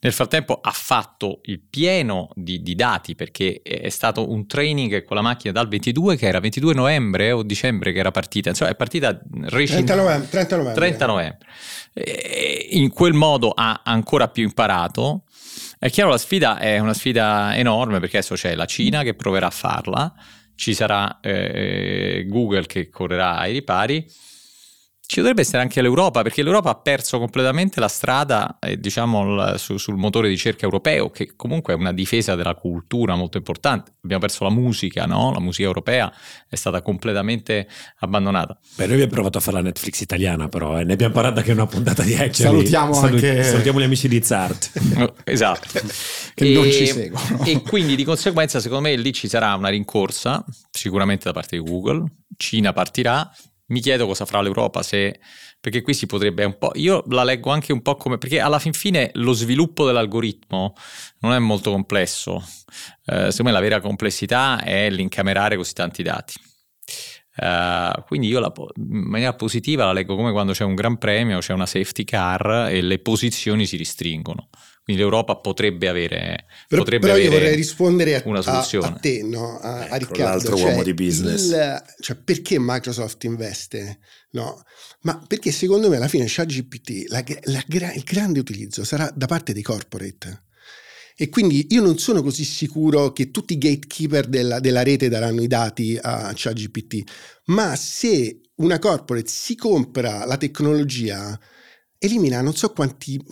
Nel 0.00 0.14
frattempo 0.14 0.60
ha 0.62 0.70
fatto 0.70 1.40
il 1.42 1.60
pieno 1.60 2.30
di, 2.36 2.62
di, 2.62 2.74
dati 2.74 3.14
perché 3.14 3.60
è 3.62 3.90
stato 3.90 4.30
un 4.30 4.46
training 4.46 5.04
con 5.04 5.16
la 5.16 5.22
macchina 5.22 5.52
dal 5.52 5.68
22 5.68 6.16
che 6.16 6.26
era 6.26 6.40
22 6.40 6.72
novembre 6.72 7.30
o 7.30 7.42
dicembre 7.42 7.92
che 7.92 7.98
era 7.98 8.10
partita, 8.10 8.48
insomma 8.48 8.70
è 8.70 8.76
partita 8.76 9.20
recin- 9.42 9.84
30 9.84 9.94
novembre. 9.94 10.28
30 10.30 10.56
novembre. 10.56 10.80
30 10.80 11.06
novembre. 11.06 11.46
in 12.70 12.88
quel 12.88 13.12
modo 13.12 13.52
ha 13.54 13.82
ancora 13.84 14.28
più 14.28 14.44
imparato 14.44 15.24
è 15.82 15.88
chiaro, 15.88 16.10
la 16.10 16.18
sfida 16.18 16.58
è 16.58 16.78
una 16.78 16.92
sfida 16.92 17.56
enorme 17.56 18.00
perché 18.00 18.18
adesso 18.18 18.34
c'è 18.34 18.54
la 18.54 18.66
Cina 18.66 19.02
che 19.02 19.14
proverà 19.14 19.46
a 19.46 19.50
farla, 19.50 20.14
ci 20.54 20.74
sarà 20.74 21.20
eh, 21.22 22.26
Google 22.28 22.66
che 22.66 22.90
correrà 22.90 23.38
ai 23.38 23.52
ripari 23.52 24.06
ci 25.10 25.16
dovrebbe 25.16 25.40
essere 25.40 25.60
anche 25.60 25.82
l'Europa, 25.82 26.22
perché 26.22 26.40
l'Europa 26.44 26.70
ha 26.70 26.76
perso 26.76 27.18
completamente 27.18 27.80
la 27.80 27.88
strada, 27.88 28.58
eh, 28.60 28.78
diciamo, 28.78 29.56
su, 29.56 29.76
sul 29.76 29.96
motore 29.96 30.28
di 30.28 30.34
ricerca 30.34 30.66
europeo, 30.66 31.10
che 31.10 31.32
comunque 31.34 31.74
è 31.74 31.76
una 31.76 31.92
difesa 31.92 32.36
della 32.36 32.54
cultura 32.54 33.16
molto 33.16 33.36
importante. 33.36 33.94
Abbiamo 34.04 34.22
perso 34.22 34.44
la 34.44 34.50
musica, 34.50 35.06
no? 35.06 35.32
La 35.32 35.40
musica 35.40 35.66
europea 35.66 36.12
è 36.48 36.54
stata 36.54 36.80
completamente 36.80 37.66
abbandonata. 37.98 38.56
Beh, 38.76 38.84
noi 38.84 38.92
abbiamo 38.92 39.10
provato 39.10 39.38
a 39.38 39.40
fare 39.40 39.56
la 39.56 39.62
Netflix 39.64 39.98
italiana, 39.98 40.46
però 40.48 40.78
eh. 40.78 40.84
ne 40.84 40.92
abbiamo 40.92 41.12
parlato 41.12 41.40
anche 41.40 41.50
in 41.50 41.56
una 41.56 41.66
puntata 41.66 42.04
di 42.04 42.14
Actually. 42.14 42.32
Salutiamo 42.68 42.92
Salut- 42.92 43.24
anche... 43.24 43.42
Salutiamo 43.42 43.80
gli 43.80 43.84
amici 43.84 44.06
di 44.06 44.22
Zart. 44.22 44.70
esatto. 45.24 45.80
che 46.34 46.52
e, 46.52 46.54
non 46.54 46.70
ci 46.70 46.86
seguono. 46.86 47.42
E 47.46 47.62
quindi 47.62 47.96
di 47.96 48.04
conseguenza, 48.04 48.60
secondo 48.60 48.88
me, 48.88 48.94
lì 48.94 49.12
ci 49.12 49.26
sarà 49.26 49.54
una 49.54 49.70
rincorsa, 49.70 50.44
sicuramente 50.70 51.24
da 51.24 51.32
parte 51.32 51.60
di 51.60 51.68
Google. 51.68 52.04
Cina 52.36 52.72
partirà, 52.72 53.28
mi 53.70 53.80
chiedo 53.80 54.06
cosa 54.06 54.24
farà 54.24 54.42
l'Europa 54.42 54.82
se 54.82 55.18
perché 55.60 55.82
qui 55.82 55.94
si 55.94 56.06
potrebbe 56.06 56.44
un 56.44 56.56
po'. 56.56 56.72
Io 56.74 57.02
la 57.08 57.22
leggo 57.22 57.50
anche 57.50 57.72
un 57.72 57.82
po' 57.82 57.96
come. 57.96 58.18
perché 58.18 58.40
alla 58.40 58.58
fin 58.58 58.72
fine 58.72 59.10
lo 59.14 59.32
sviluppo 59.32 59.84
dell'algoritmo 59.84 60.74
non 61.20 61.32
è 61.32 61.38
molto 61.38 61.70
complesso. 61.70 62.42
Eh, 63.06 63.30
secondo 63.30 63.44
me 63.44 63.52
la 63.52 63.60
vera 63.60 63.80
complessità 63.80 64.62
è 64.62 64.88
l'incamerare 64.90 65.56
così 65.56 65.72
tanti 65.74 66.02
dati. 66.02 66.34
Uh, 67.36 68.02
quindi 68.06 68.26
io 68.26 68.38
la, 68.38 68.52
in 68.76 69.08
maniera 69.08 69.32
positiva 69.32 69.86
la 69.86 69.92
leggo 69.92 70.14
come 70.14 70.32
quando 70.32 70.52
c'è 70.52 70.64
un 70.64 70.74
gran 70.74 70.98
premio, 70.98 71.38
c'è 71.38 71.54
una 71.54 71.64
safety 71.64 72.04
car 72.04 72.68
e 72.70 72.82
le 72.82 72.98
posizioni 72.98 73.66
si 73.66 73.76
ristringono. 73.76 74.48
Quindi 74.82 75.02
l'Europa 75.02 75.36
potrebbe 75.36 75.88
avere, 75.88 76.46
però, 76.66 76.82
potrebbe 76.82 77.06
però 77.06 77.12
avere 77.18 77.28
io 77.28 77.38
vorrei 77.38 77.54
rispondere 77.54 78.14
a, 78.16 78.22
una 78.24 78.42
soluzione. 78.42 78.86
A, 78.86 78.90
a 78.90 78.92
te, 78.94 79.22
no? 79.22 79.58
a, 79.58 79.84
ecco, 79.84 79.94
a 79.94 79.96
Riccardo. 79.96 80.24
L'altro 80.24 80.56
cioè, 80.56 80.70
uomo 80.70 80.82
di 80.82 80.94
business. 80.94 81.50
Il, 81.50 81.84
cioè, 82.00 82.16
perché 82.16 82.56
Microsoft 82.58 83.22
investe? 83.24 83.98
No? 84.30 84.62
Ma 85.02 85.22
perché 85.26 85.52
secondo 85.52 85.88
me 85.88 85.96
alla 85.96 86.08
fine 86.08 86.24
ChatGPT, 86.26 87.04
la, 87.08 87.22
la, 87.44 87.92
il 87.92 88.02
grande 88.04 88.40
utilizzo 88.40 88.82
sarà 88.84 89.12
da 89.14 89.26
parte 89.26 89.52
dei 89.52 89.62
corporate. 89.62 90.44
E 91.16 91.28
quindi 91.28 91.66
io 91.70 91.82
non 91.82 91.98
sono 91.98 92.22
così 92.22 92.44
sicuro 92.44 93.12
che 93.12 93.30
tutti 93.30 93.52
i 93.52 93.58
gatekeeper 93.58 94.26
della, 94.26 94.58
della 94.58 94.82
rete 94.82 95.10
daranno 95.10 95.42
i 95.42 95.46
dati 95.46 95.98
a 96.00 96.32
ChatGPT, 96.34 97.10
ma 97.46 97.76
se 97.76 98.40
una 98.56 98.78
corporate 98.78 99.28
si 99.28 99.54
compra 99.54 100.24
la 100.24 100.38
tecnologia 100.38 101.38
elimina 102.02 102.40
non 102.40 102.56
so 102.56 102.72
quanti, 102.72 103.22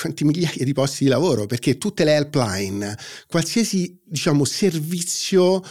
quanti, 0.00 0.24
migliaia 0.24 0.64
di 0.64 0.72
posti 0.74 1.04
di 1.04 1.10
lavoro 1.10 1.46
perché 1.46 1.78
tutte 1.78 2.04
le 2.04 2.14
helpline, 2.14 2.96
qualsiasi 3.26 3.98
diciamo 4.04 4.44
servizio 4.44 5.62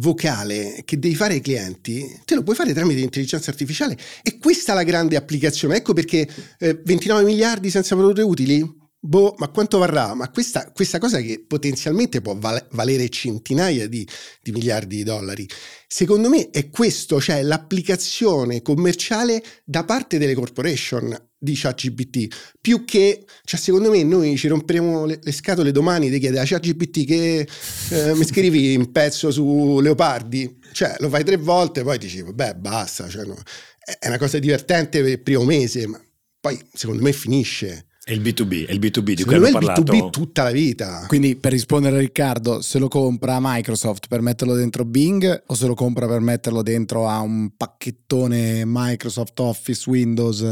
vocale 0.00 0.82
che 0.84 0.98
devi 0.98 1.14
fare 1.14 1.34
ai 1.34 1.40
clienti, 1.40 2.20
te 2.24 2.34
lo 2.34 2.42
puoi 2.42 2.56
fare 2.56 2.72
tramite 2.72 3.00
l'intelligenza 3.00 3.50
artificiale 3.50 3.96
e 4.22 4.38
questa 4.38 4.72
è 4.72 4.74
la 4.74 4.82
grande 4.82 5.16
applicazione. 5.16 5.76
Ecco 5.76 5.92
perché 5.92 6.28
eh, 6.58 6.80
29 6.84 7.22
miliardi 7.22 7.70
senza 7.70 7.94
valore 7.94 8.22
utili? 8.22 8.79
Boh, 9.02 9.34
ma 9.38 9.48
quanto 9.48 9.78
varrà? 9.78 10.12
Ma 10.12 10.28
questa, 10.28 10.70
questa 10.72 10.98
cosa 10.98 11.20
che 11.20 11.42
potenzialmente 11.46 12.20
può 12.20 12.36
val- 12.36 12.66
valere 12.72 13.08
centinaia 13.08 13.88
di, 13.88 14.06
di, 14.42 14.52
miliardi 14.52 14.96
di 14.96 15.04
dollari, 15.04 15.48
secondo 15.86 16.28
me 16.28 16.50
è 16.50 16.68
questo, 16.68 17.18
cioè 17.18 17.42
l'applicazione 17.42 18.60
commerciale 18.60 19.42
da 19.64 19.84
parte 19.84 20.18
delle 20.18 20.34
corporation 20.34 21.16
di 21.38 21.54
ChatGPT, 21.56 22.58
più 22.60 22.84
che, 22.84 23.24
cioè 23.44 23.58
secondo 23.58 23.88
me 23.88 24.02
noi 24.02 24.36
ci 24.36 24.48
romperemo 24.48 25.06
le, 25.06 25.18
le 25.22 25.32
scatole 25.32 25.72
domani 25.72 26.10
di 26.10 26.18
chiedere 26.18 26.42
a 26.42 26.46
ChatGPT 26.46 27.06
che 27.06 27.48
eh, 27.92 28.14
mi 28.14 28.24
scrivi 28.26 28.76
un 28.76 28.92
pezzo 28.92 29.30
su 29.30 29.80
Leopardi, 29.80 30.58
cioè 30.72 30.96
lo 30.98 31.08
fai 31.08 31.24
tre 31.24 31.38
volte, 31.38 31.82
poi 31.82 31.96
dici, 31.96 32.20
vabbè 32.20 32.56
basta, 32.56 33.08
cioè, 33.08 33.24
no, 33.24 33.38
è 33.98 34.08
una 34.08 34.18
cosa 34.18 34.38
divertente 34.38 35.00
per 35.00 35.10
il 35.10 35.22
primo 35.22 35.44
mese, 35.44 35.86
ma 35.86 35.98
poi 36.38 36.60
secondo 36.74 37.02
me 37.02 37.14
finisce. 37.14 37.86
È 38.10 38.14
il 38.14 38.22
B2B, 38.22 38.66
è 38.66 38.72
il 38.72 38.80
B2B 38.80 39.12
di 39.12 39.22
cui 39.22 39.36
abbiamo 39.36 39.52
parlato. 39.52 39.92
È 39.92 39.94
il 39.94 40.02
B2B 40.02 40.10
tutta 40.10 40.42
la 40.42 40.50
vita. 40.50 41.04
Quindi 41.06 41.36
per 41.36 41.52
rispondere 41.52 41.94
a 41.94 42.00
Riccardo, 42.00 42.60
se 42.60 42.80
lo 42.80 42.88
compra 42.88 43.38
Microsoft 43.40 44.08
per 44.08 44.20
metterlo 44.20 44.54
dentro 44.54 44.84
Bing 44.84 45.44
o 45.46 45.54
se 45.54 45.68
lo 45.68 45.74
compra 45.74 46.08
per 46.08 46.18
metterlo 46.18 46.62
dentro 46.62 47.06
a 47.06 47.20
un 47.20 47.52
pacchettone 47.56 48.64
Microsoft 48.66 49.38
Office, 49.38 49.88
Windows 49.88 50.42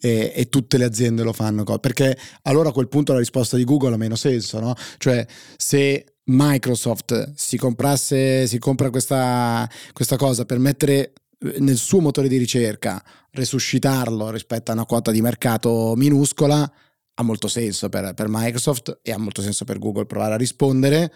e, 0.00 0.32
e 0.32 0.48
tutte 0.48 0.78
le 0.78 0.84
aziende 0.84 1.24
lo 1.24 1.32
fanno? 1.32 1.64
Perché 1.64 2.16
allora 2.42 2.68
a 2.68 2.72
quel 2.72 2.86
punto 2.86 3.12
la 3.12 3.18
risposta 3.18 3.56
di 3.56 3.64
Google 3.64 3.94
ha 3.94 3.98
meno 3.98 4.14
senso, 4.14 4.60
no? 4.60 4.74
Cioè 4.98 5.26
se 5.56 6.14
Microsoft 6.26 7.32
si 7.34 7.56
comprasse, 7.56 8.46
si 8.46 8.58
compra 8.60 8.88
questa, 8.90 9.68
questa 9.92 10.14
cosa 10.14 10.44
per 10.44 10.60
mettere 10.60 11.14
nel 11.58 11.76
suo 11.76 11.98
motore 11.98 12.28
di 12.28 12.36
ricerca, 12.36 13.02
resuscitarlo 13.32 14.30
rispetto 14.30 14.70
a 14.70 14.74
una 14.74 14.84
quota 14.84 15.10
di 15.10 15.20
mercato 15.20 15.94
minuscola, 15.96 16.72
ha 17.20 17.22
molto 17.22 17.48
senso 17.48 17.88
per, 17.88 18.14
per, 18.14 18.26
Microsoft 18.28 19.00
e 19.02 19.12
ha 19.12 19.18
molto 19.18 19.42
senso 19.42 19.64
per 19.64 19.78
Google 19.78 20.06
provare 20.06 20.34
a 20.34 20.38
rispondere. 20.38 21.12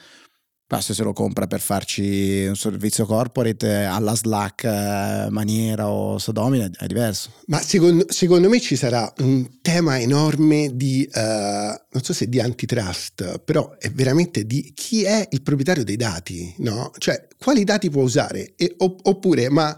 Ma 0.66 0.80
se 0.80 1.00
lo 1.02 1.12
compra 1.12 1.46
per 1.46 1.60
farci 1.60 2.46
un 2.46 2.56
servizio 2.56 3.04
corporate 3.04 3.84
alla 3.84 4.16
Slack 4.16 4.64
eh, 4.64 5.26
maniera 5.30 5.88
o 5.88 6.18
Sodomina 6.18 6.68
è 6.78 6.86
diverso. 6.86 7.30
Ma 7.46 7.60
secondo, 7.60 8.06
secondo, 8.08 8.48
me 8.48 8.58
ci 8.60 8.74
sarà 8.74 9.12
un 9.18 9.60
tema 9.60 10.00
enorme 10.00 10.70
di, 10.74 11.06
uh, 11.12 11.20
non 11.20 12.02
so 12.02 12.14
se 12.14 12.28
di 12.28 12.40
antitrust, 12.40 13.40
però 13.44 13.76
è 13.78 13.90
veramente 13.90 14.46
di 14.46 14.72
chi 14.74 15.04
è 15.04 15.28
il 15.30 15.42
proprietario 15.42 15.84
dei 15.84 15.96
dati, 15.96 16.54
no? 16.58 16.90
Cioè, 16.96 17.28
quali 17.38 17.62
dati 17.62 17.90
può 17.90 18.02
usare? 18.02 18.54
E, 18.56 18.74
oppure, 18.78 19.50
ma 19.50 19.76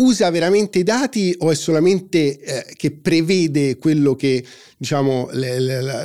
usa 0.00 0.30
veramente 0.30 0.78
i 0.78 0.82
dati 0.82 1.34
o 1.38 1.50
è 1.50 1.54
solamente 1.54 2.38
eh, 2.40 2.66
che 2.74 2.90
prevede 2.90 3.76
quello 3.76 4.14
che 4.16 4.44
diciamo, 4.76 5.28
le, 5.32 5.60
le, 5.60 6.04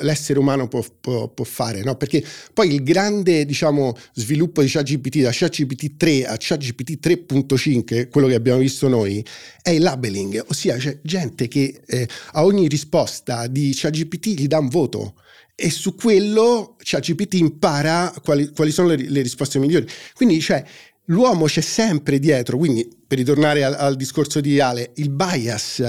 l'essere 0.00 0.38
umano 0.38 0.66
può, 0.66 0.84
può, 1.00 1.28
può 1.28 1.44
fare? 1.44 1.82
No? 1.82 1.96
Perché 1.96 2.24
poi 2.52 2.74
il 2.74 2.82
grande 2.82 3.44
diciamo, 3.44 3.96
sviluppo 4.14 4.60
di 4.60 4.68
ChatGPT 4.68 5.20
da 5.20 5.30
ChatGPT 5.32 5.96
3 5.96 6.26
a 6.26 6.36
ChatGPT 6.36 7.06
3.5, 7.06 8.08
quello 8.08 8.26
che 8.26 8.34
abbiamo 8.34 8.58
visto 8.58 8.88
noi, 8.88 9.24
è 9.62 9.70
il 9.70 9.82
labeling, 9.82 10.44
ossia 10.48 10.76
c'è 10.76 10.98
gente 11.02 11.46
che 11.46 11.80
eh, 11.86 12.08
a 12.32 12.44
ogni 12.44 12.66
risposta 12.66 13.46
di 13.46 13.72
ChatGPT 13.74 14.26
gli 14.28 14.46
dà 14.46 14.58
un 14.58 14.68
voto 14.68 15.14
e 15.60 15.70
su 15.70 15.96
quello 15.96 16.76
ChatGPT 16.78 17.34
impara 17.34 18.14
quali, 18.22 18.52
quali 18.52 18.70
sono 18.70 18.88
le, 18.88 18.96
le, 18.96 19.22
risposte 19.22 19.58
migliori. 19.58 19.88
Quindi, 20.14 20.40
cioè, 20.40 20.64
l'uomo 21.08 21.46
c'è 21.46 21.60
sempre 21.60 22.18
dietro, 22.18 22.56
quindi 22.56 22.88
per 23.06 23.18
ritornare 23.18 23.64
al, 23.64 23.74
al 23.74 23.96
discorso 23.96 24.40
di 24.40 24.60
Ale, 24.60 24.92
il 24.96 25.10
bias 25.10 25.80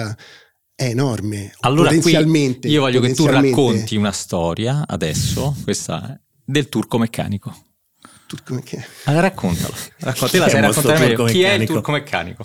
è 0.76 0.86
enorme. 0.86 1.54
Allora, 1.62 1.90
potenzialmente, 1.90 2.68
io 2.68 2.82
voglio 2.82 3.00
che 3.02 3.14
tu 3.14 3.26
racconti 3.26 3.96
una 3.96 4.12
storia 4.12 4.86
adesso, 4.88 5.56
questa 5.64 6.20
del 6.44 6.70
turco 6.70 6.98
meccanico. 6.98 7.56
Turco 8.26 8.54
meccanico. 8.54 8.90
Allora 9.06 9.28
raccontalo. 9.28 9.74
Raccontala, 9.98 10.50
sei 10.50 10.62
raccontare 10.62 11.16
Chi 11.26 11.42
è 11.42 11.54
il 11.54 11.68
turco 11.68 11.92
meccanico? 11.92 12.44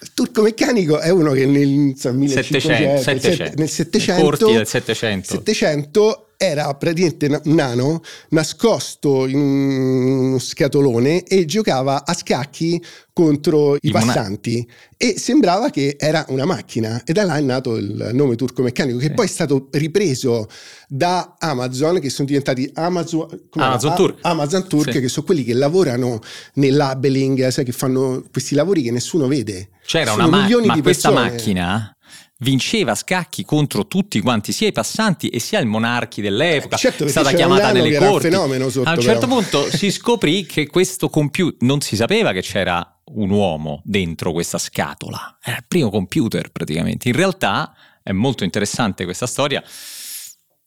Il 0.00 0.12
turco 0.14 0.42
meccanico 0.42 0.98
è 0.98 1.10
uno 1.10 1.32
che 1.32 1.46
nel, 1.46 1.68
insomma, 1.68 2.18
1500, 2.18 3.02
700, 3.02 3.02
700, 3.02 3.54
nel 3.56 3.68
700, 3.68 4.52
del 4.52 4.66
700. 4.66 5.32
700 5.34 6.31
era 6.42 6.74
praticamente 6.74 7.40
nano, 7.44 8.02
nascosto 8.30 9.28
in 9.28 9.38
uno 9.38 10.38
scatolone 10.40 11.22
e 11.22 11.44
giocava 11.44 12.04
a 12.04 12.12
scacchi 12.14 12.82
contro 13.12 13.76
i 13.80 13.90
passanti 13.92 14.66
e 14.96 15.18
sembrava 15.18 15.70
che 15.70 15.96
era 15.98 16.24
una 16.30 16.44
macchina 16.44 17.02
e 17.04 17.12
da 17.12 17.24
là 17.24 17.36
è 17.36 17.40
nato 17.40 17.76
il 17.76 18.10
nome 18.12 18.34
turco 18.34 18.62
meccanico 18.62 18.98
che 18.98 19.06
sì. 19.06 19.12
poi 19.12 19.26
è 19.26 19.28
stato 19.28 19.68
ripreso 19.70 20.48
da 20.88 21.36
Amazon 21.38 22.00
che 22.00 22.10
sono 22.10 22.26
diventati 22.26 22.68
Amazon, 22.74 23.28
Amazon 23.52 23.94
Turk, 23.94 24.18
Amazon 24.22 24.66
Turk 24.66 24.92
sì. 24.92 25.00
che 25.00 25.08
sono 25.08 25.24
quelli 25.24 25.44
che 25.44 25.54
lavorano 25.54 26.18
nel 26.54 26.74
labeling, 26.74 27.46
sai 27.48 27.64
che 27.64 27.72
fanno 27.72 28.24
questi 28.32 28.56
lavori 28.56 28.82
che 28.82 28.90
nessuno 28.90 29.28
vede. 29.28 29.68
C'era 29.84 30.12
sono 30.12 30.26
una 30.26 30.38
macchina, 30.38 30.74
ma 30.74 30.82
questa 30.82 31.10
macchina 31.10 31.96
vinceva 32.42 32.94
scacchi 32.94 33.44
contro 33.44 33.86
tutti 33.86 34.20
quanti, 34.20 34.52
sia 34.52 34.68
i 34.68 34.72
passanti 34.72 35.28
e 35.28 35.38
sia 35.38 35.60
i 35.60 35.64
monarchi 35.64 36.20
dell'epoca. 36.20 36.76
Certo, 36.76 37.04
è 37.04 37.08
stata 37.08 37.32
chiamata 37.32 37.72
nelle 37.72 37.96
corti. 37.96 38.30
Sotto, 38.30 38.88
a 38.88 38.92
un 38.92 39.00
certo 39.00 39.26
però. 39.26 39.38
punto 39.38 39.70
si 39.70 39.90
scoprì 39.90 40.44
che 40.44 40.66
questo 40.66 41.08
computer 41.08 41.56
non 41.60 41.80
si 41.80 41.96
sapeva 41.96 42.32
che 42.32 42.42
c'era 42.42 43.00
un 43.14 43.30
uomo 43.30 43.80
dentro 43.84 44.32
questa 44.32 44.58
scatola. 44.58 45.38
Era 45.42 45.56
il 45.56 45.64
primo 45.66 45.90
computer 45.90 46.50
praticamente. 46.50 47.08
In 47.08 47.14
realtà 47.14 47.74
è 48.02 48.12
molto 48.12 48.44
interessante 48.44 49.04
questa 49.04 49.26
storia. 49.26 49.62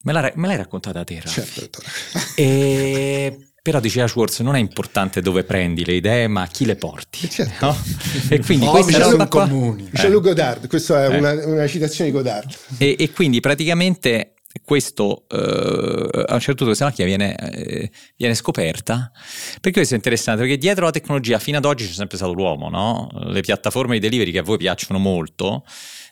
Me, 0.03 0.11
la, 0.11 0.31
me 0.35 0.47
l'hai 0.47 0.57
raccontata 0.57 0.99
a 0.99 1.03
te, 1.03 1.21
Certo, 1.25 1.81
e 2.35 3.53
però 3.65 3.79
diceva 3.79 4.05
Schwartz, 4.05 4.41
non 4.41 4.55
è 4.55 4.59
importante 4.59 5.21
dove 5.21 5.43
prendi 5.43 5.83
le 5.85 5.93
idee, 5.93 6.27
ma 6.27 6.45
chi 6.45 6.65
le 6.65 6.75
porti. 6.75 7.27
Certo. 7.27 7.65
No? 7.65 7.75
E 8.29 8.39
quindi 8.41 8.67
oh, 8.67 8.69
questa 8.69 8.99
roba 8.99 9.27
qua... 9.27 9.47
comuni. 9.47 9.89
Michel 9.91 10.21
Godard, 10.21 10.67
questa 10.67 11.05
è 11.05 11.11
eh. 11.11 11.17
una, 11.17 11.31
una, 11.47 11.65
citazione 11.65 12.11
di 12.11 12.15
Godard. 12.15 12.55
E, 12.77 12.95
e 12.99 13.11
quindi 13.11 13.39
praticamente 13.39 14.35
questo 14.63 15.25
eh, 15.29 16.25
a 16.27 16.33
un 16.35 16.39
certo 16.39 16.63
punto 16.63 16.65
questa 16.65 16.85
macchina 16.85 17.07
viene, 17.07 17.35
eh, 17.35 17.89
viene, 18.15 18.35
scoperta 18.35 19.11
perché 19.59 19.79
questo 19.79 19.95
è 19.95 19.97
interessante 19.97 20.41
perché 20.41 20.57
dietro 20.57 20.85
la 20.85 20.91
tecnologia 20.91 21.39
fino 21.39 21.57
ad 21.57 21.65
oggi 21.65 21.85
c'è 21.85 21.91
sempre 21.91 22.15
stato 22.15 22.33
l'uomo 22.33 22.69
no? 22.69 23.09
le 23.25 23.41
piattaforme 23.41 23.95
di 23.95 23.99
delivery 23.99 24.31
che 24.31 24.39
a 24.39 24.43
voi 24.43 24.57
piacciono 24.57 24.97
molto 24.97 25.65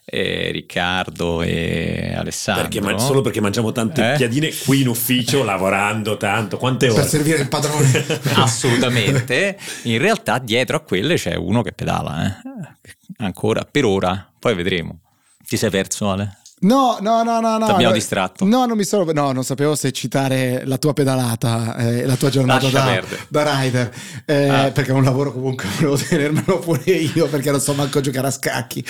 eh, 0.06 0.52
Riccardo 0.52 1.42
e 1.42 2.14
Alessandro. 2.16 2.68
Perché, 2.68 3.00
solo 3.00 3.22
perché 3.22 3.42
mangiamo 3.42 3.72
tante 3.72 4.14
eh? 4.14 4.16
piadine 4.18 4.52
qui 4.54 4.82
in 4.82 4.88
ufficio, 4.88 5.44
lavorando 5.44 6.18
tanto. 6.18 6.58
Quante 6.58 6.88
ore? 6.90 7.02
Per 7.02 7.10
servire 7.10 7.42
il 7.42 7.48
padrone. 7.48 8.06
Assolutamente. 8.36 9.58
In 9.84 9.98
realtà 9.98 10.40
dietro 10.40 10.78
a 10.78 10.80
quelle 10.82 11.16
c'è 11.16 11.36
uno 11.36 11.62
che 11.62 11.72
pedala. 11.72 12.28
Eh? 12.28 12.36
Ancora, 13.18 13.66
per 13.70 13.86
ora. 13.86 14.32
Poi 14.38 14.56
vedremo. 14.56 15.00
Ti 15.46 15.58
sei 15.58 15.70
perso, 15.70 16.10
Ale? 16.10 16.43
No, 16.64 16.98
no, 17.02 17.24
no, 17.24 17.40
no, 17.40 17.58
no. 17.58 17.66
Ti 17.66 17.72
abbiamo 17.72 17.94
distratto. 17.94 18.46
No, 18.46 18.66
non 18.66 18.78
mi 18.78 18.84
sono. 18.84 19.10
No, 19.12 19.32
non 19.32 19.44
sapevo 19.44 19.76
se 19.76 19.92
citare 19.92 20.64
la 20.66 20.78
tua 20.78 20.94
pedalata, 20.94 21.76
eh, 21.78 22.06
la 22.06 22.16
tua 22.16 22.30
giornata 22.30 22.68
da, 22.70 23.02
da, 23.28 23.60
rider. 23.60 23.94
Eh, 24.26 24.48
ah. 24.48 24.72
Perché 24.72 24.92
è 24.92 24.94
un 24.94 25.04
lavoro 25.04 25.34
comunque 25.34 25.68
volevo 25.76 25.98
tenermelo 25.98 26.60
pure 26.60 26.92
io, 26.92 27.28
perché 27.28 27.52
non 27.52 27.60
so 27.60 27.74
manco 27.74 28.00
giocare 28.00 28.28
a 28.28 28.32
scacchi. 28.32 28.84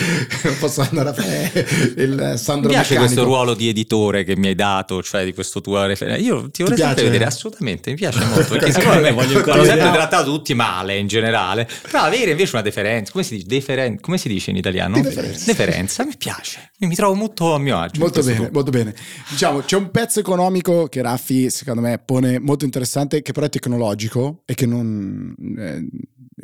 non 0.43 0.57
posso 0.59 0.81
andare 0.81 1.09
a 1.09 1.13
fare 1.13 1.51
il 1.97 2.33
Sandro 2.37 2.69
Mi 2.69 2.75
piace 2.75 2.93
meccanico. 2.93 2.99
questo 2.99 3.23
ruolo 3.23 3.53
di 3.53 3.69
editore 3.69 4.23
che 4.23 4.35
mi 4.35 4.47
hai 4.47 4.55
dato, 4.55 5.01
cioè 5.01 5.25
di 5.25 5.33
questo 5.33 5.61
tuo 5.61 5.83
referenza. 5.85 6.21
Io 6.21 6.49
ti 6.51 6.61
vorrei 6.61 6.77
sempre 6.77 7.03
vedere, 7.03 7.25
assolutamente. 7.25 7.89
Mi 7.89 7.95
piace 7.95 8.23
molto. 8.23 8.53
Perché 8.53 8.71
secondo 8.71 9.01
me 9.01 9.11
voglio 9.11 9.43
hanno 9.43 9.63
sempre 9.63 9.91
trattato 9.91 10.31
tutti 10.31 10.53
male 10.53 10.97
in 10.97 11.07
generale. 11.07 11.67
Però 11.89 12.03
avere 12.03 12.31
invece 12.31 12.51
una 12.53 12.63
deferenza, 12.63 13.11
come 13.11 13.23
si 13.23 13.35
dice? 13.35 13.47
Deferen- 13.47 13.99
come 13.99 14.17
si 14.17 14.27
dice 14.27 14.51
in 14.51 14.57
italiano? 14.57 15.01
Deferenza. 15.01 15.45
Deferenza, 15.45 16.05
mi 16.05 16.15
piace. 16.17 16.71
Mi 16.79 16.95
trovo 16.95 17.13
molto 17.15 17.57
mio 17.63 17.77
agio. 17.77 17.99
Molto 17.99 18.21
bene, 18.21 18.49
molto 18.51 18.71
bene. 18.71 18.93
Diciamo, 19.29 19.59
c'è 19.61 19.75
un 19.75 19.89
pezzo 19.91 20.19
economico 20.19 20.87
che 20.87 21.01
Raffi, 21.01 21.49
secondo 21.49 21.81
me, 21.81 21.99
pone 21.99 22.39
molto 22.39 22.65
interessante, 22.65 23.21
che 23.21 23.31
però 23.31 23.45
è 23.45 23.49
tecnologico 23.49 24.43
e 24.45 24.53
che 24.53 24.65
non, 24.65 25.35
eh, 25.57 25.87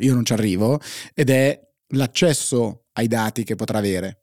io 0.04 0.14
non 0.14 0.24
ci 0.24 0.32
arrivo, 0.32 0.80
ed 1.14 1.30
è 1.30 1.60
l'accesso 1.88 2.86
ai 2.92 3.06
dati 3.06 3.44
che 3.44 3.54
potrà 3.54 3.78
avere. 3.78 4.16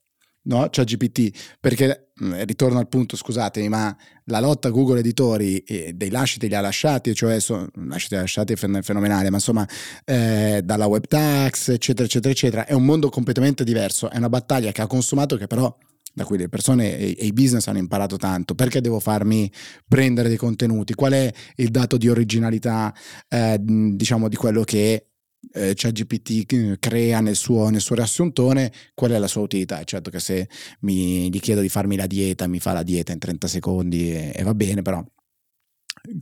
No? 0.47 0.69
Cioè 0.69 0.85
GPT, 0.85 1.57
perché 1.59 2.11
mm, 2.23 2.43
ritorno 2.43 2.79
al 2.79 2.87
punto, 2.87 3.17
scusatemi, 3.17 3.67
ma 3.67 3.93
la 4.25 4.39
lotta 4.39 4.69
Google 4.69 4.99
Editori 4.99 5.57
eh, 5.57 5.91
dei 5.93 6.09
lasciti 6.09 6.47
li 6.47 6.55
ha 6.55 6.61
lasciati, 6.61 7.13
cioè 7.13 7.41
sono, 7.41 7.67
lasciati 7.73 8.13
li 8.13 8.19
ha 8.19 8.21
lasciati 8.21 8.53
è 8.53 8.55
fenomenale, 8.55 9.29
ma 9.29 9.35
insomma 9.35 9.67
eh, 10.05 10.61
dalla 10.63 10.85
web 10.85 11.05
tax, 11.05 11.67
eccetera, 11.69 12.05
eccetera, 12.05 12.31
eccetera, 12.31 12.65
è 12.65 12.71
un 12.71 12.85
mondo 12.85 13.09
completamente 13.09 13.65
diverso, 13.65 14.09
è 14.09 14.15
una 14.15 14.29
battaglia 14.29 14.71
che 14.71 14.81
ha 14.81 14.87
consumato 14.87 15.35
che 15.35 15.47
però 15.47 15.75
da 16.17 16.25
cui 16.25 16.39
le 16.39 16.49
persone 16.49 16.97
e, 16.97 17.25
i 17.27 17.31
business 17.31 17.67
hanno 17.67 17.77
imparato 17.77 18.17
tanto. 18.17 18.55
Perché 18.55 18.81
devo 18.81 18.99
farmi 18.99 19.51
prendere 19.87 20.29
dei 20.29 20.37
contenuti? 20.37 20.95
Qual 20.95 21.11
è 21.11 21.31
il 21.57 21.69
dato 21.69 21.95
di 21.95 22.09
originalità, 22.09 22.91
eh, 23.29 23.59
diciamo, 23.61 24.27
di 24.27 24.35
quello 24.35 24.63
che 24.63 25.09
eh, 25.53 25.73
ChatGPT 25.75 26.51
eh, 26.53 26.77
crea 26.79 27.19
nel 27.19 27.35
suo, 27.35 27.69
nel 27.69 27.81
suo, 27.81 27.93
riassuntone, 27.93 28.71
qual 28.95 29.11
è 29.11 29.19
la 29.19 29.27
sua 29.27 29.41
utilità? 29.43 29.83
Certo 29.83 30.09
che 30.09 30.19
se 30.19 30.49
mi, 30.79 31.29
gli 31.29 31.39
chiedo 31.39 31.61
di 31.61 31.69
farmi 31.69 31.95
la 31.95 32.07
dieta, 32.07 32.47
mi 32.47 32.59
fa 32.59 32.73
la 32.73 32.81
dieta 32.81 33.11
in 33.11 33.19
30 33.19 33.47
secondi 33.47 34.11
e, 34.11 34.31
e 34.33 34.41
va 34.41 34.55
bene, 34.55 34.81
però 34.81 35.05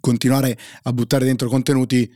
continuare 0.02 0.58
a 0.84 0.92
buttare 0.92 1.24
dentro 1.24 1.48
contenuti 1.48 2.12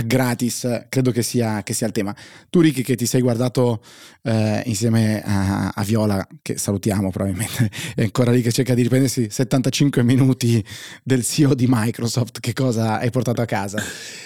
a 0.00 0.02
gratis, 0.02 0.86
credo 0.88 1.10
che 1.10 1.22
sia, 1.22 1.62
che 1.62 1.72
sia, 1.72 1.86
il 1.86 1.92
tema. 1.92 2.14
Tu 2.48 2.60
Ricky 2.60 2.82
che 2.82 2.96
ti 2.96 3.06
sei 3.06 3.20
guardato 3.20 3.82
eh, 4.22 4.62
insieme 4.66 5.22
a, 5.22 5.68
a, 5.74 5.82
Viola, 5.82 6.26
che 6.42 6.58
salutiamo 6.58 7.10
probabilmente, 7.10 7.70
è 7.94 8.02
ancora 8.02 8.30
lì 8.30 8.42
che 8.42 8.52
cerca 8.52 8.74
di 8.74 8.82
riprendersi 8.82 9.28
75 9.30 10.02
minuti 10.02 10.64
del 11.02 11.24
CEO 11.24 11.54
di 11.54 11.66
Microsoft, 11.68 12.40
che 12.40 12.52
cosa 12.52 12.98
hai 12.98 13.10
portato 13.10 13.40
a 13.40 13.44
casa? 13.44 13.82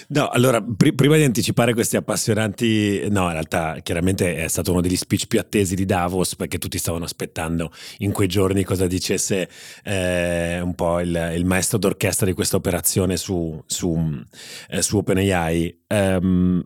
No, 0.09 0.29
allora, 0.29 0.63
pr- 0.63 0.95
prima 0.95 1.17
di 1.17 1.25
anticipare 1.25 1.75
questi 1.75 1.97
appassionanti, 1.97 3.09
no, 3.11 3.25
in 3.25 3.33
realtà 3.33 3.79
chiaramente 3.83 4.37
è 4.37 4.49
stato 4.49 4.71
uno 4.71 4.81
degli 4.81 4.97
speech 4.97 5.27
più 5.27 5.39
attesi 5.39 5.75
di 5.75 5.85
Davos, 5.85 6.37
perché 6.37 6.59
tutti 6.59 6.79
stavano 6.79 7.05
aspettando 7.05 7.73
in 7.99 8.13
quei 8.13 8.29
giorni 8.29 8.65
cosa 8.65 8.87
dicesse 8.87 9.49
eh, 9.83 10.61
un 10.61 10.75
po' 10.75 11.01
il, 11.01 11.33
il, 11.35 11.45
maestro 11.45 11.79
d'orchestra 11.79 12.27
di 12.27 12.33
questa 12.33 12.57
operazione 12.57 13.17
su, 13.17 13.63
su, 13.67 14.23
eh, 14.69 14.83
su 14.83 14.99
OpenAI 14.99 15.64
um, 15.89 16.63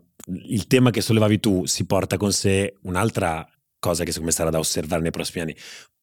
il 0.47 0.67
tema 0.67 0.89
che 0.89 1.01
sollevavi 1.01 1.39
tu 1.39 1.65
si 1.65 1.85
porta 1.85 2.17
con 2.17 2.31
sé 2.31 2.75
un'altra 2.83 3.47
cosa 3.79 4.03
che 4.03 4.09
secondo 4.09 4.29
me 4.29 4.35
sarà 4.35 4.49
da 4.49 4.59
osservare 4.59 5.01
nei 5.01 5.11
prossimi 5.11 5.41
anni, 5.43 5.55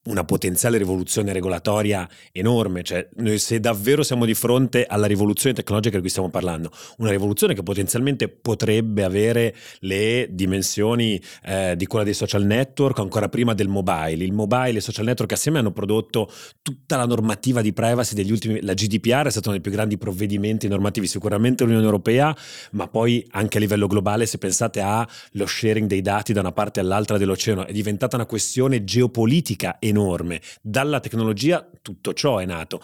una 0.07 0.25
potenziale 0.25 0.79
rivoluzione 0.79 1.33
regolatoria 1.33 2.09
enorme, 2.33 2.83
cioè 2.83 3.09
noi 3.17 3.39
se 3.39 3.61
davvero 3.61 4.03
siamo 4.03 4.25
di 4.25 4.35
fronte 4.35 4.87
alla 4.87 5.07
rivoluzione 5.07 5.55
tecnologica 5.55 5.97
di 5.97 6.01
cui 6.01 6.11
stiamo 6.11 6.31
parlando, 6.31 6.71
una 6.99 7.11
rivoluzione 7.11 7.55
che 7.55 7.63
potenzialmente 7.63 8.29
potrebbe 8.29 9.05
avere 9.05 9.55
le 9.81 10.29
dimensioni 10.31 11.21
eh, 11.45 11.75
di 11.77 11.87
quella 11.87 12.05
dei 12.05 12.15
social 12.15 12.45
network 12.45 12.99
ancora 12.99 13.29
prima 13.29 13.55
del 13.55 13.69
mobile. 13.69 14.25
Il 14.25 14.33
mobile 14.33 14.71
e 14.71 14.77
i 14.77 14.81
social 14.81 15.05
network 15.05 15.33
assieme 15.33 15.59
hanno 15.59 15.73
prodotto 15.73 16.31
tutta 16.63 16.97
la 16.97 17.07
normativa 17.07 17.61
di 17.61 17.73
privacy 17.73 18.15
degli 18.15 18.31
ultimi, 18.31 18.63
la 18.63 18.75
GDPR 18.75 19.27
è 19.27 19.31
stato 19.31 19.49
uno 19.49 19.59
dei 19.59 19.61
più 19.61 19.73
grandi 19.73 19.99
provvedimenti 19.99 20.69
normativi 20.69 21.07
sicuramente 21.07 21.65
dell'Unione 21.65 21.87
Europea, 21.87 22.37
ma 22.73 22.87
poi 22.89 23.27
anche 23.31 23.57
a 23.57 23.61
livello 23.61 23.87
globale 23.87 24.27
se 24.27 24.39
pensate 24.39 24.81
allo 24.81 25.47
sharing 25.47 25.89
dei 25.89 26.03
dati 26.03 26.33
da 26.33 26.41
una 26.41 26.53
parte 26.53 26.81
all'altra 26.81 27.19
dell'oceano, 27.19 27.67
è 27.67 27.73
diventata 27.73 28.17
una 28.17 28.27
questione 28.27 28.85
geopolitica 28.85 29.77
enorme 29.81 29.96
enorme. 29.97 30.41
Dalla 30.61 31.01
tecnologia 31.01 31.69
tutto 31.83 32.13
ciò 32.13 32.39
è 32.39 32.45
nato 32.45 32.81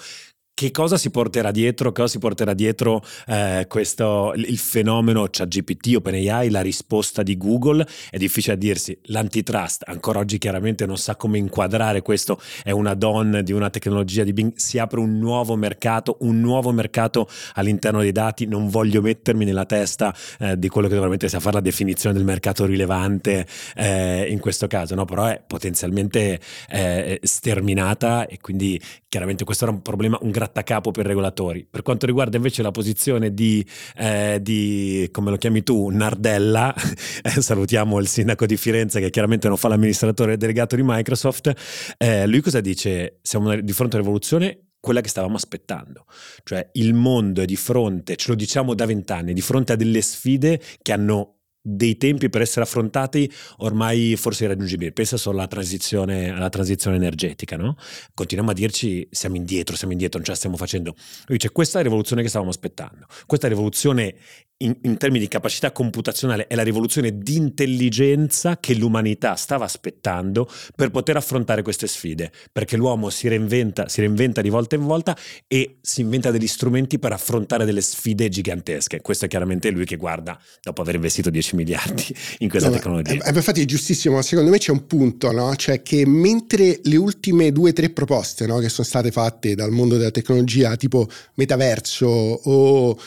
che 0.63 0.71
cosa 0.71 0.97
si 0.97 1.11
porterà 1.11 1.51
dietro? 1.51 1.91
Cosa 1.91 2.07
si 2.07 2.19
porterà 2.21 2.55
dietro 2.55 3.03
eh, 3.27 3.65
questo, 3.69 4.33
il 4.37 4.59
fenomeno 4.59 5.27
ChatGPT, 5.29 5.97
OpenAI, 5.97 6.51
la 6.51 6.61
risposta 6.61 7.25
di 7.25 7.37
Google? 7.37 7.85
È 8.09 8.17
difficile 8.17 8.55
a 8.55 8.57
dirsi. 8.57 8.97
L'antitrust 9.07 9.83
ancora 9.87 10.21
oggi 10.21 10.39
chiaramente 10.39 10.87
non 10.87 10.99
sa 10.99 11.17
come 11.17 11.39
inquadrare 11.39 12.03
questo. 12.03 12.41
È 12.63 12.71
una 12.71 12.95
donna 12.95 13.43
di 13.43 13.51
una 13.51 13.71
tecnologia 13.71 14.23
di 14.23 14.33
Bing. 14.33 14.53
Si 14.55 14.79
apre 14.79 15.01
un 15.01 15.19
nuovo 15.19 15.57
mercato, 15.57 16.19
un 16.21 16.39
nuovo 16.39 16.71
mercato 16.71 17.29
all'interno 17.55 18.01
dei 18.01 18.13
dati. 18.13 18.47
Non 18.47 18.69
voglio 18.69 19.03
mettermi 19.03 19.45
nella 19.45 19.65
testa 19.65 20.15
eh, 20.39 20.57
di 20.57 20.69
quello 20.69 20.87
che 20.87 20.95
dovrà 20.95 21.11
mettersi 21.11 21.35
a 21.35 21.41
fare 21.41 21.57
la 21.57 21.61
definizione 21.61 22.15
del 22.15 22.25
mercato 22.25 22.67
rilevante 22.67 23.49
eh, 23.75 24.29
in 24.31 24.39
questo 24.39 24.69
caso, 24.69 24.95
no? 24.95 25.07
però 25.07 25.25
è 25.25 25.43
potenzialmente 25.45 26.39
eh, 26.69 27.19
sterminata 27.25 28.27
e 28.27 28.39
quindi 28.41 28.81
chiaramente 29.09 29.43
questo 29.45 29.65
era 29.65 29.73
un 29.73 29.83
problema, 29.83 30.17
un 30.23 30.31
grattacapo 30.53 30.91
per 30.91 31.07
regolatori. 31.07 31.67
Per 31.69 31.83
quanto 31.83 32.05
riguarda 32.07 32.37
invece 32.37 32.63
la 32.63 32.71
posizione 32.71 33.33
di, 33.33 33.67
eh, 33.97 34.39
di 34.41 35.09
come 35.11 35.31
lo 35.31 35.37
chiami 35.37 35.63
tu, 35.63 35.89
Nardella, 35.89 36.75
eh, 37.23 37.41
salutiamo 37.41 37.99
il 37.99 38.07
sindaco 38.07 38.45
di 38.45 38.57
Firenze 38.57 39.01
che 39.01 39.11
chiaramente 39.11 39.49
non 39.49 39.57
fa 39.57 39.69
l'amministratore 39.69 40.37
delegato 40.37 40.77
di 40.77 40.83
Microsoft, 40.85 41.53
eh, 41.97 42.27
lui 42.27 42.41
cosa 42.41 42.61
dice? 42.61 43.19
Siamo 43.23 43.59
di 43.59 43.73
fronte 43.73 43.97
a 43.97 43.99
una 43.99 44.07
rivoluzione 44.07 44.67
quella 44.79 45.01
che 45.01 45.09
stavamo 45.09 45.37
aspettando. 45.37 46.05
Cioè 46.45 46.71
il 46.73 46.93
mondo 46.93 47.41
è 47.41 47.45
di 47.47 47.57
fronte, 47.57 48.17
ce 48.17 48.29
lo 48.31 48.35
diciamo 48.35 48.75
da 48.75 48.85
vent'anni, 48.85 49.33
di 49.33 49.41
fronte 49.41 49.73
a 49.73 49.77
delle 49.77 50.03
sfide 50.03 50.61
che 50.83 50.93
hanno 50.93 51.37
dei 51.63 51.97
tempi 51.97 52.29
per 52.29 52.41
essere 52.43 52.63
affrontati 52.63 53.31
ormai 53.59 54.17
forse 54.17 54.45
irraggiungibili. 54.45 54.93
Pensa 54.93 55.17
solo 55.17 55.39
alla 55.39 55.47
transizione, 55.47 56.31
alla 56.31 56.49
transizione 56.49 56.97
energetica, 56.97 57.57
no? 57.57 57.77
Continuiamo 58.13 58.53
a 58.53 58.55
dirci 58.55 59.07
siamo 59.11 59.37
indietro, 59.37 59.77
siamo 59.77 59.93
indietro, 59.93 60.19
non 60.19 60.27
ce 60.27 60.33
la 60.33 60.37
stiamo 60.39 60.57
facendo. 60.57 60.95
Lui 61.27 61.39
dice 61.39 61.51
questa 61.51 61.79
è 61.79 61.83
la 61.83 61.89
rivoluzione 61.89 62.23
che 62.23 62.29
stavamo 62.29 62.51
aspettando, 62.51 63.07
questa 63.27 63.49
rivoluzione 63.49 64.17
in, 64.63 64.77
in, 64.83 64.97
termini 64.97 65.25
di 65.25 65.29
capacità 65.29 65.73
computazionale 65.73 66.47
è 66.47 66.55
la 66.55 66.63
rivoluzione 66.63 67.19
di 67.19 67.37
intelligenza 67.37 68.59
che 68.59 68.75
l'umanità 68.75 69.35
stava 69.35 69.65
aspettando 69.65 70.49
per 70.75 70.91
poter 70.91 71.17
affrontare 71.17 71.63
queste 71.63 71.87
sfide, 71.87 72.33
perché 72.51 72.77
l'uomo 72.77 73.11
si 73.11 73.29
reinventa, 73.29 73.89
si 73.89 74.01
reinventa 74.01 74.41
di 74.41 74.49
volta 74.49 74.77
in 74.77 74.85
volta 74.85 75.17
e 75.49 75.79
si 75.81 76.01
inventa 76.01 76.31
degli 76.31 76.47
strumenti 76.47 76.99
per 76.99 77.13
affrontare 77.13 77.65
delle 77.65 77.81
sfide 77.81 78.29
gigantesche. 78.29 79.01
Questo 79.01 79.25
è 79.25 79.29
chiaramente 79.29 79.71
lui 79.71 79.85
che 79.85 79.97
guarda 79.97 80.41
dopo 80.63 80.81
aver 80.81 80.95
investito 80.95 81.31
10 81.31 81.52
miliardi 81.55 82.05
in 82.39 82.49
questa 82.49 82.69
no, 82.69 82.75
tecnologia. 82.75 83.25
Eh, 83.25 83.35
infatti 83.35 83.63
è 83.63 83.65
giustissimo, 83.65 84.17
ma 84.17 84.23
secondo 84.23 84.51
me 84.51 84.59
c'è 84.59 84.71
un 84.71 84.87
punto, 84.87 85.31
no? 85.33 85.55
cioè 85.57 85.83
che 85.83 86.07
mentre 86.07 86.81
le 86.83 86.97
ultime 86.97 87.53
due 87.53 87.71
o 87.71 87.73
tre 87.73 87.91
proposte 87.91 88.47
no, 88.47 88.59
che 88.59 88.69
sono 88.69 88.87
state 88.87 89.11
fatte 89.11 89.55
dal 89.55 89.71
mondo 89.71 89.97
della 89.97 90.11
tecnologia, 90.11 90.77
tipo 90.77 91.09
metaverso 91.35 92.07
o 92.07 92.99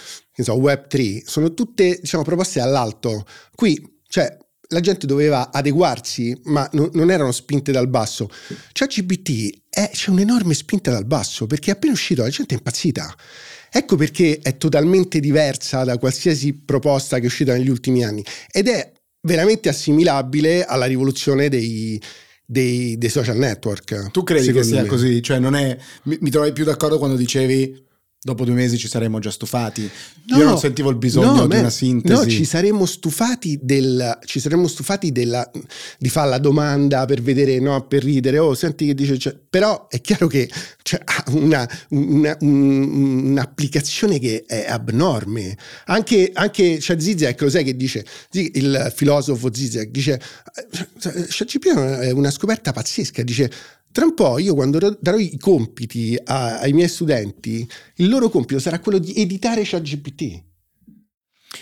so, 0.43 0.59
Web3, 0.59 1.23
sono 1.25 1.53
tutte 1.53 1.99
diciamo, 2.01 2.23
proposte 2.23 2.59
all'alto. 2.59 3.25
Qui, 3.53 3.99
cioè, 4.07 4.37
la 4.69 4.79
gente 4.79 5.05
doveva 5.05 5.51
adeguarsi, 5.51 6.37
ma 6.45 6.67
no, 6.73 6.89
non 6.93 7.11
erano 7.11 7.31
spinte 7.31 7.71
dal 7.71 7.87
basso. 7.87 8.29
Cioè, 8.71 8.87
GPT 8.87 9.61
è, 9.69 9.89
c'è 9.93 10.09
un'enorme 10.09 10.53
spinta 10.53 10.91
dal 10.91 11.05
basso 11.05 11.47
perché 11.47 11.71
è 11.71 11.73
appena 11.73 11.93
uscito, 11.93 12.23
la 12.23 12.29
gente 12.29 12.55
è 12.55 12.57
impazzita. 12.57 13.15
Ecco 13.77 13.97
perché 13.97 14.39
è 14.41 14.55
totalmente 14.55 15.19
diversa 15.19 15.83
da 15.83 15.97
qualsiasi 15.97 16.53
proposta 16.53 17.17
che 17.17 17.23
è 17.23 17.25
uscita 17.25 17.51
negli 17.51 17.67
ultimi 17.67 18.05
anni 18.05 18.23
ed 18.49 18.69
è 18.69 18.89
veramente 19.23 19.67
assimilabile 19.67 20.63
alla 20.63 20.85
rivoluzione 20.85 21.49
dei, 21.49 22.01
dei, 22.45 22.97
dei 22.97 23.09
social 23.09 23.35
network. 23.35 24.11
Tu 24.11 24.23
credi 24.23 24.53
che 24.53 24.63
sia 24.63 24.83
me. 24.83 24.87
così? 24.87 25.21
Cioè, 25.21 25.39
non 25.39 25.55
è, 25.55 25.77
mi, 26.03 26.17
mi 26.21 26.29
trovi 26.29 26.53
più 26.53 26.63
d'accordo 26.63 26.97
quando 26.97 27.17
dicevi 27.17 27.83
dopo 28.25 28.43
due 28.43 28.55
mesi 28.55 28.79
ci 28.79 28.87
saremmo 28.87 29.19
già 29.19 29.29
stufati. 29.29 29.87
No, 30.29 30.37
Io 30.37 30.45
non 30.45 30.57
sentivo 30.57 30.89
il 30.89 30.95
bisogno 30.95 31.41
no, 31.41 31.47
di 31.47 31.57
una 31.57 31.69
sintesi. 31.69 32.23
No, 32.23 32.27
ci 32.27 32.43
saremmo 32.43 32.87
stufati, 32.87 33.59
del, 33.61 34.17
ci 34.25 34.39
saremmo 34.39 34.67
stufati 34.67 35.11
della, 35.11 35.47
di 35.99 36.09
fare 36.09 36.29
la 36.31 36.39
domanda 36.39 37.05
per 37.05 37.21
vedere, 37.21 37.59
no, 37.59 37.85
per 37.85 38.03
ridere. 38.03 38.39
Oh, 38.39 38.55
senti 38.55 38.87
che 38.87 38.95
dice. 38.95 39.19
Cioè, 39.19 39.37
però 39.47 39.87
è 39.89 40.01
chiaro 40.01 40.25
che 40.25 40.49
cioè, 40.81 40.99
ha 41.03 41.23
una, 41.33 41.69
una, 41.89 42.35
un, 42.39 43.27
un'applicazione 43.27 44.17
che 44.17 44.43
è 44.47 44.65
abnorme. 44.69 45.55
Anche, 45.85 46.31
anche 46.33 46.79
cioè, 46.79 46.99
Zizek, 46.99 47.39
lo 47.41 47.49
sai 47.51 47.63
che 47.63 47.75
dice? 47.75 48.03
Il 48.31 48.91
filosofo 48.95 49.53
Zizek 49.53 49.91
dice: 49.91 50.19
ChatGPT 51.29 51.75
è 51.75 52.09
una 52.09 52.31
scoperta 52.31 52.71
pazzesca. 52.71 53.21
Dice 53.21 53.51
tra 53.95 54.03
un 54.03 54.13
po' 54.13 54.39
io 54.39 54.55
quando 54.55 54.77
darò 54.99 55.17
i 55.17 55.37
compiti 55.37 56.19
a, 56.21 56.59
ai 56.59 56.73
miei 56.73 56.89
studenti, 56.89 57.65
il 57.95 58.09
loro 58.09 58.27
compito 58.27 58.59
sarà 58.59 58.79
quello 58.79 58.97
di 58.97 59.13
editare 59.15 59.61
ChatGPT. 59.63 60.43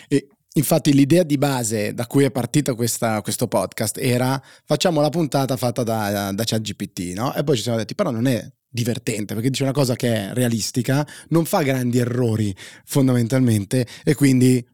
E 0.08 0.28
infatti 0.54 0.94
l'idea 0.94 1.22
di 1.22 1.38
base 1.38 1.94
da 1.94 2.08
cui 2.08 2.24
è 2.24 2.32
partito 2.32 2.74
questa, 2.74 3.22
questo 3.22 3.48
podcast 3.48 4.00
era 4.00 4.42
facciamo 4.66 5.00
la 5.00 5.10
puntata 5.10 5.56
fatta 5.58 5.84
da, 5.84 6.32
da 6.32 6.44
ChatGPT, 6.44 7.14
no? 7.14 7.36
E 7.36 7.44
poi 7.44 7.56
ci 7.56 7.62
siamo 7.62 7.78
detti 7.78 7.94
però 7.94 8.10
non 8.10 8.26
è 8.26 8.44
divertente 8.68 9.36
perché 9.36 9.52
dice 9.52 9.62
una 9.62 9.72
cosa 9.72 9.96
che 9.96 10.12
è 10.12 10.34
realistica, 10.34 11.08
non 11.28 11.46
fa 11.46 11.62
grandi 11.62 12.00
errori 12.00 12.56
fondamentalmente 12.84 13.86
e 14.04 14.16
quindi 14.16 14.68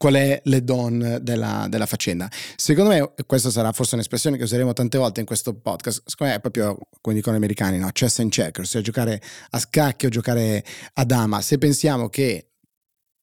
qual 0.00 0.14
è 0.14 0.40
le 0.44 0.64
don 0.64 1.18
della, 1.20 1.66
della, 1.68 1.84
faccenda. 1.84 2.26
Secondo 2.56 2.88
me, 2.88 3.12
questa 3.26 3.50
sarà 3.50 3.70
forse 3.72 3.96
un'espressione 3.96 4.38
che 4.38 4.44
useremo 4.44 4.72
tante 4.72 4.96
volte 4.96 5.20
in 5.20 5.26
questo 5.26 5.52
podcast, 5.52 6.04
secondo 6.06 6.32
me 6.32 6.38
è 6.38 6.40
proprio, 6.40 6.78
come 7.02 7.14
dicono 7.14 7.34
gli 7.34 7.38
americani, 7.38 7.76
no? 7.76 7.90
chess 7.92 8.20
and 8.20 8.30
checkers, 8.30 8.70
cioè 8.70 8.80
giocare 8.80 9.20
a 9.50 9.58
scacchi 9.58 10.06
o 10.06 10.08
giocare 10.08 10.64
a 10.94 11.04
dama. 11.04 11.42
Se 11.42 11.58
pensiamo 11.58 12.08
che 12.08 12.52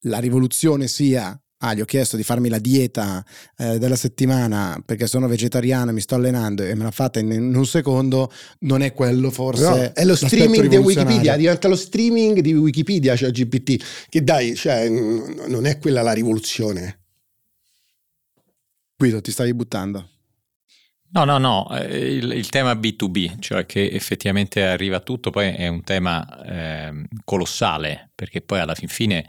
la 0.01 0.19
rivoluzione 0.19 0.87
sia 0.87 1.35
ah, 1.59 1.73
gli 1.73 1.81
ho 1.81 1.85
chiesto 1.85 2.17
di 2.17 2.23
farmi 2.23 2.49
la 2.49 2.59
dieta 2.59 3.23
eh, 3.57 3.77
della 3.79 3.95
settimana 3.95 4.81
perché 4.85 5.07
sono 5.07 5.27
vegetariano, 5.27 5.91
mi 5.91 6.01
sto 6.01 6.15
allenando 6.15 6.63
e 6.63 6.75
me 6.75 6.83
l'ha 6.83 6.91
fatta 6.91 7.19
in, 7.19 7.31
in 7.31 7.55
un 7.55 7.65
secondo, 7.65 8.31
non 8.59 8.81
è 8.81 8.93
quello 8.93 9.31
forse. 9.31 9.63
No, 9.63 9.93
è 9.93 10.05
lo 10.05 10.15
streaming 10.15 10.67
di 10.67 10.77
Wikipedia, 10.77 11.35
diventa 11.35 11.67
lo 11.67 11.75
streaming 11.75 12.39
di 12.39 12.53
Wikipedia, 12.53 13.15
cioè 13.15 13.31
GPT, 13.31 14.07
che 14.09 14.23
dai, 14.23 14.55
cioè, 14.55 14.87
non 14.89 15.65
è 15.65 15.79
quella 15.79 16.01
la 16.01 16.13
rivoluzione. 16.13 16.99
Guido, 18.95 19.21
ti 19.21 19.31
stavi 19.31 19.53
buttando. 19.53 20.09
No, 21.09 21.23
no, 21.23 21.37
no, 21.37 21.69
eh, 21.77 22.15
il, 22.15 22.31
il, 22.31 22.49
tema 22.49 22.73
B2B, 22.73 23.39
cioè 23.39 23.65
che 23.65 23.89
effettivamente 23.91 24.63
arriva 24.63 24.97
a 24.97 24.99
tutto, 24.99 25.29
poi 25.29 25.53
è 25.55 25.67
un 25.67 25.81
tema 25.83 26.43
eh, 26.43 27.07
colossale, 27.23 28.11
perché 28.13 28.41
poi 28.41 28.59
alla 28.59 28.75
fin 28.75 28.89
fine 28.89 29.25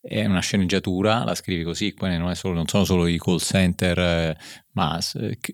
è 0.00 0.24
una 0.24 0.40
sceneggiatura, 0.40 1.24
la 1.24 1.34
scrivi 1.34 1.64
così, 1.64 1.92
poi 1.92 2.16
non, 2.16 2.34
solo, 2.34 2.54
non 2.54 2.66
sono 2.66 2.84
solo 2.84 3.06
i 3.06 3.18
call 3.18 3.38
center, 3.38 3.98
eh, 3.98 4.36
ma 4.72 4.98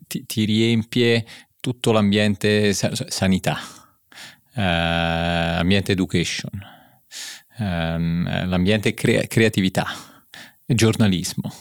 ti, 0.06 0.26
ti, 0.26 0.44
riempie 0.44 1.24
tutto 1.60 1.92
l'ambiente 1.92 2.72
sanità, 2.72 3.58
eh, 4.54 4.62
ambiente 4.62 5.92
education, 5.92 6.50
ehm, 7.58 8.48
l'ambiente 8.48 8.94
crea- 8.94 9.26
creatività, 9.26 9.86
giornalismo. 10.66 11.52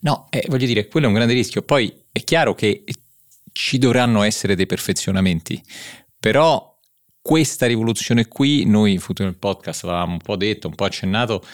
No, 0.00 0.26
eh, 0.30 0.44
voglio 0.48 0.66
dire, 0.66 0.88
quello 0.88 1.06
è 1.06 1.08
un 1.08 1.14
grande 1.14 1.34
rischio. 1.34 1.62
Poi 1.62 1.92
è 2.10 2.22
chiaro 2.22 2.54
che 2.54 2.84
ci 3.52 3.78
dovranno 3.78 4.22
essere 4.22 4.54
dei 4.54 4.66
perfezionamenti, 4.66 5.62
però 6.18 6.68
questa 7.20 7.66
rivoluzione 7.66 8.28
qui, 8.28 8.64
noi 8.64 8.92
in 8.92 9.00
Futuro 9.00 9.28
nel 9.28 9.38
podcast 9.38 9.84
l'avevamo 9.84 10.12
un 10.12 10.18
po' 10.20 10.36
detto, 10.36 10.68
un 10.68 10.74
po' 10.74 10.84
accennato, 10.84 11.44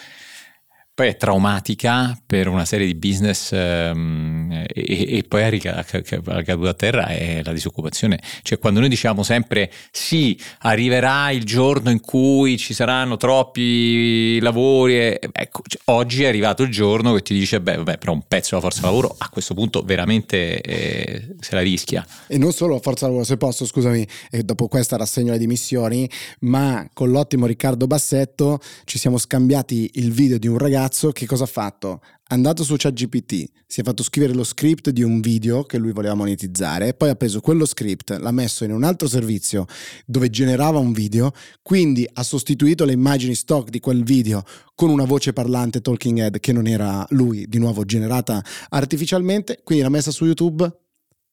poi 0.97 1.09
è 1.09 1.15
traumatica 1.15 2.19
per 2.25 2.47
una 2.47 2.65
serie 2.65 2.87
di 2.87 2.95
business 2.95 3.51
um, 3.51 4.51
e, 4.51 5.17
e, 5.17 5.25
poi 5.27 5.61
la 5.61 6.41
caduta 6.43 6.69
a 6.69 6.73
terra 6.73 7.05
è 7.05 7.41
la 7.43 7.51
disoccupazione. 7.51 8.19
Cioè 8.41 8.57
quando 8.57 8.79
noi 8.79 8.89
diciamo 8.89 9.21
sempre 9.21 9.71
sì, 9.91 10.35
arriverà 10.61 11.29
il 11.29 11.43
giorno 11.43 11.91
in 11.91 12.01
cui 12.01 12.57
ci 12.57 12.73
saranno 12.73 13.15
troppi 13.15 14.39
lavori, 14.39 14.97
e, 14.97 15.19
ecco, 15.31 15.61
cioè, 15.67 15.79
oggi 15.85 16.23
è 16.23 16.27
arrivato 16.29 16.63
il 16.63 16.71
giorno 16.71 17.13
che 17.13 17.21
ti 17.21 17.35
dice 17.35 17.61
beh, 17.61 17.75
vabbè, 17.75 17.99
però 17.99 18.13
un 18.13 18.23
pezzo 18.27 18.55
della 18.55 18.61
forza 18.61 18.81
lavoro 18.81 19.13
a 19.19 19.29
questo 19.29 19.53
punto 19.53 19.83
veramente 19.83 20.59
eh, 20.61 21.35
se 21.39 21.53
la 21.53 21.61
rischia. 21.61 22.03
E 22.25 22.39
non 22.39 22.51
solo 22.53 22.73
la 22.73 22.79
forza 22.81 23.05
lavoro, 23.05 23.23
se 23.23 23.37
posso, 23.37 23.67
scusami, 23.67 24.07
e 24.31 24.41
dopo 24.41 24.67
questa 24.67 24.97
rassegno 24.97 25.33
le 25.33 25.37
dimissioni, 25.37 26.09
ma 26.39 26.89
con 26.91 27.11
l'ottimo 27.11 27.45
Riccardo 27.45 27.85
Bassetto 27.85 28.59
ci 28.85 28.97
siamo 28.97 29.19
scambiati 29.19 29.91
il 29.93 30.11
video 30.11 30.39
di 30.39 30.47
un 30.47 30.57
ragazzo 30.57 30.85
ragazzo 30.87 31.11
che 31.11 31.25
cosa 31.25 31.43
ha 31.43 31.47
fatto? 31.47 32.01
È 32.25 32.33
andato 32.33 32.63
su 32.63 32.75
ChatGPT, 32.77 33.51
si 33.67 33.81
è 33.81 33.83
fatto 33.83 34.03
scrivere 34.03 34.33
lo 34.33 34.45
script 34.45 34.89
di 34.89 35.03
un 35.03 35.19
video 35.19 35.63
che 35.63 35.77
lui 35.77 35.91
voleva 35.91 36.13
monetizzare, 36.13 36.93
poi 36.93 37.09
ha 37.09 37.15
preso 37.15 37.41
quello 37.41 37.65
script, 37.65 38.11
l'ha 38.11 38.31
messo 38.31 38.63
in 38.63 38.71
un 38.71 38.83
altro 38.83 39.07
servizio 39.07 39.65
dove 40.05 40.29
generava 40.29 40.79
un 40.79 40.93
video, 40.93 41.31
quindi 41.61 42.07
ha 42.11 42.23
sostituito 42.23 42.85
le 42.85 42.93
immagini 42.93 43.35
stock 43.35 43.69
di 43.69 43.81
quel 43.81 44.03
video 44.03 44.43
con 44.75 44.89
una 44.89 45.03
voce 45.03 45.33
parlante 45.33 45.81
talking 45.81 46.19
head 46.19 46.39
che 46.39 46.53
non 46.53 46.67
era 46.67 47.05
lui, 47.09 47.45
di 47.47 47.59
nuovo 47.59 47.83
generata 47.83 48.41
artificialmente, 48.69 49.59
quindi 49.63 49.83
l'ha 49.83 49.89
messa 49.89 50.11
su 50.11 50.23
YouTube 50.23 50.65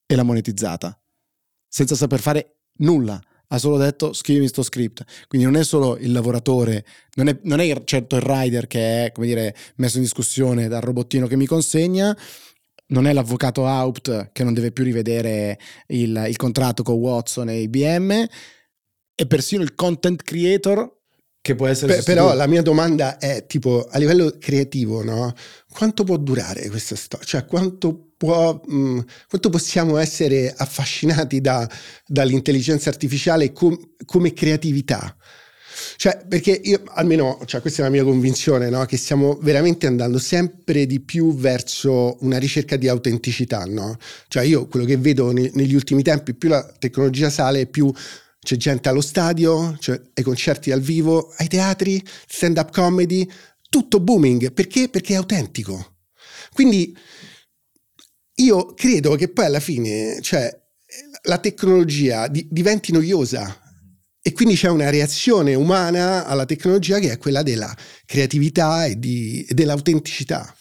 e 0.07 0.15
l'ha 0.17 0.25
monetizzata, 0.25 1.01
senza 1.69 1.95
saper 1.95 2.21
fare 2.21 2.57
nulla 2.79 3.21
ha 3.49 3.59
solo 3.59 3.77
detto 3.77 4.13
scrivimi 4.13 4.49
sto 4.49 4.63
script. 4.63 5.05
Quindi 5.29 5.47
non 5.47 5.57
è 5.57 5.65
solo 5.65 5.97
il 5.99 6.13
lavoratore, 6.13 6.85
non 7.15 7.29
è, 7.29 7.39
non 7.43 7.61
è 7.61 7.85
certo 7.85 8.17
il 8.17 8.23
rider 8.23 8.67
che 8.67 9.07
è, 9.07 9.13
dire, 9.17 9.55
messo 9.77 9.97
in 9.97 10.03
discussione 10.03 10.69
dal 10.69 10.81
robottino 10.81 11.27
che 11.27 11.37
mi 11.37 11.47
consegna, 11.47 12.17
non 12.89 13.07
è 13.07 13.13
l'avvocato 13.13 13.67
Haupt 13.67 14.31
che 14.33 14.45
non 14.45 14.55
deve 14.55 14.73
più 14.73 14.85
rivedere 14.85 15.59
il, 15.89 16.25
il 16.29 16.37
contratto 16.37 16.83
con 16.83 16.97
Watson 16.97 17.49
e 17.49 17.61
IBM, 17.61 18.27
è 19.15 19.27
persino 19.27 19.63
il 19.63 19.75
content 19.75 20.23
creator 20.23 21.03
che 21.45 21.55
può 21.55 21.67
essere... 21.67 21.97
Pe- 21.97 22.03
però 22.05 22.33
la 22.33 22.47
mia 22.47 22.63
domanda 22.63 23.19
è 23.19 23.45
tipo 23.47 23.87
a 23.91 23.99
livello 23.99 24.35
creativo, 24.39 25.05
no? 25.05 25.35
Quanto 25.71 26.03
può 26.03 26.17
durare 26.17 26.71
questa 26.71 26.97
storia? 26.97 27.27
Cioè 27.27 27.45
quanto 27.45 28.13
può, 28.17 28.59
mh, 28.65 28.75
mm, 28.75 28.99
quanto 29.29 29.51
possiamo 29.51 29.99
essere 29.99 30.55
affascinati 30.57 31.43
da, 31.43 31.69
dall'intelligenza 32.07 32.89
artificiale 32.89 33.53
com, 33.53 33.79
come 34.07 34.33
creatività. 34.33 35.15
Cioè, 35.97 36.25
perché 36.27 36.59
io 36.65 36.81
almeno, 36.87 37.39
cioè, 37.45 37.61
questa 37.61 37.83
è 37.83 37.85
la 37.85 37.91
mia 37.91 38.05
convinzione, 38.05 38.71
no? 38.71 38.87
che 38.87 38.97
stiamo 38.97 39.39
veramente 39.43 39.87
andando 39.87 40.19
sempre 40.19 40.87
di 40.87 41.01
più 41.01 41.35
verso 41.35 42.17
una 42.21 42.39
ricerca 42.39 42.77
di 42.77 42.89
autenticità. 42.89 43.65
No? 43.67 43.99
Cioè, 44.29 44.45
io 44.45 44.67
quello 44.67 44.87
che 44.87 44.97
vedo 44.97 45.31
ne, 45.31 45.51
negli 45.53 45.75
ultimi 45.75 46.03
tempi, 46.03 46.33
più 46.33 46.49
la 46.49 46.65
tecnologia 46.79 47.29
sale, 47.29 47.67
più 47.67 47.93
c'è 48.45 48.57
gente 48.57 48.89
allo 48.89 49.01
stadio, 49.01 49.77
cioè 49.81 50.01
ai 50.15 50.23
concerti 50.23 50.71
dal 50.71 50.81
vivo, 50.81 51.33
ai 51.39 51.49
teatri, 51.49 52.01
stand-up 52.29 52.71
comedy, 52.71 53.29
tutto 53.69 53.99
booming. 53.99 54.53
Perché? 54.53 54.89
Perché 54.89 55.15
è 55.15 55.17
autentico. 55.17 55.97
Quindi 56.53 56.97
io 58.37 58.75
credo 58.75 59.17
che 59.17 59.29
poi 59.29 59.47
alla 59.47 59.61
fine, 59.61 60.21
cioè, 60.21 60.57
la 61.23 61.39
tecnologia 61.39 62.29
di, 62.29 62.47
diventi 62.51 62.93
noiosa 62.93 63.61
e 64.23 64.33
quindi 64.33 64.55
c'è 64.57 64.69
una 64.69 64.91
reazione 64.91 65.55
umana 65.55 66.25
alla 66.25 66.47
tecnologia 66.47 66.99
che 66.99 67.13
è 67.13 67.19
quella 67.19 67.43
della 67.43 67.77
creatività 68.07 68.87
e, 68.87 68.99
di, 68.99 69.45
e 69.49 69.55
dell'autenticità. 69.55 70.55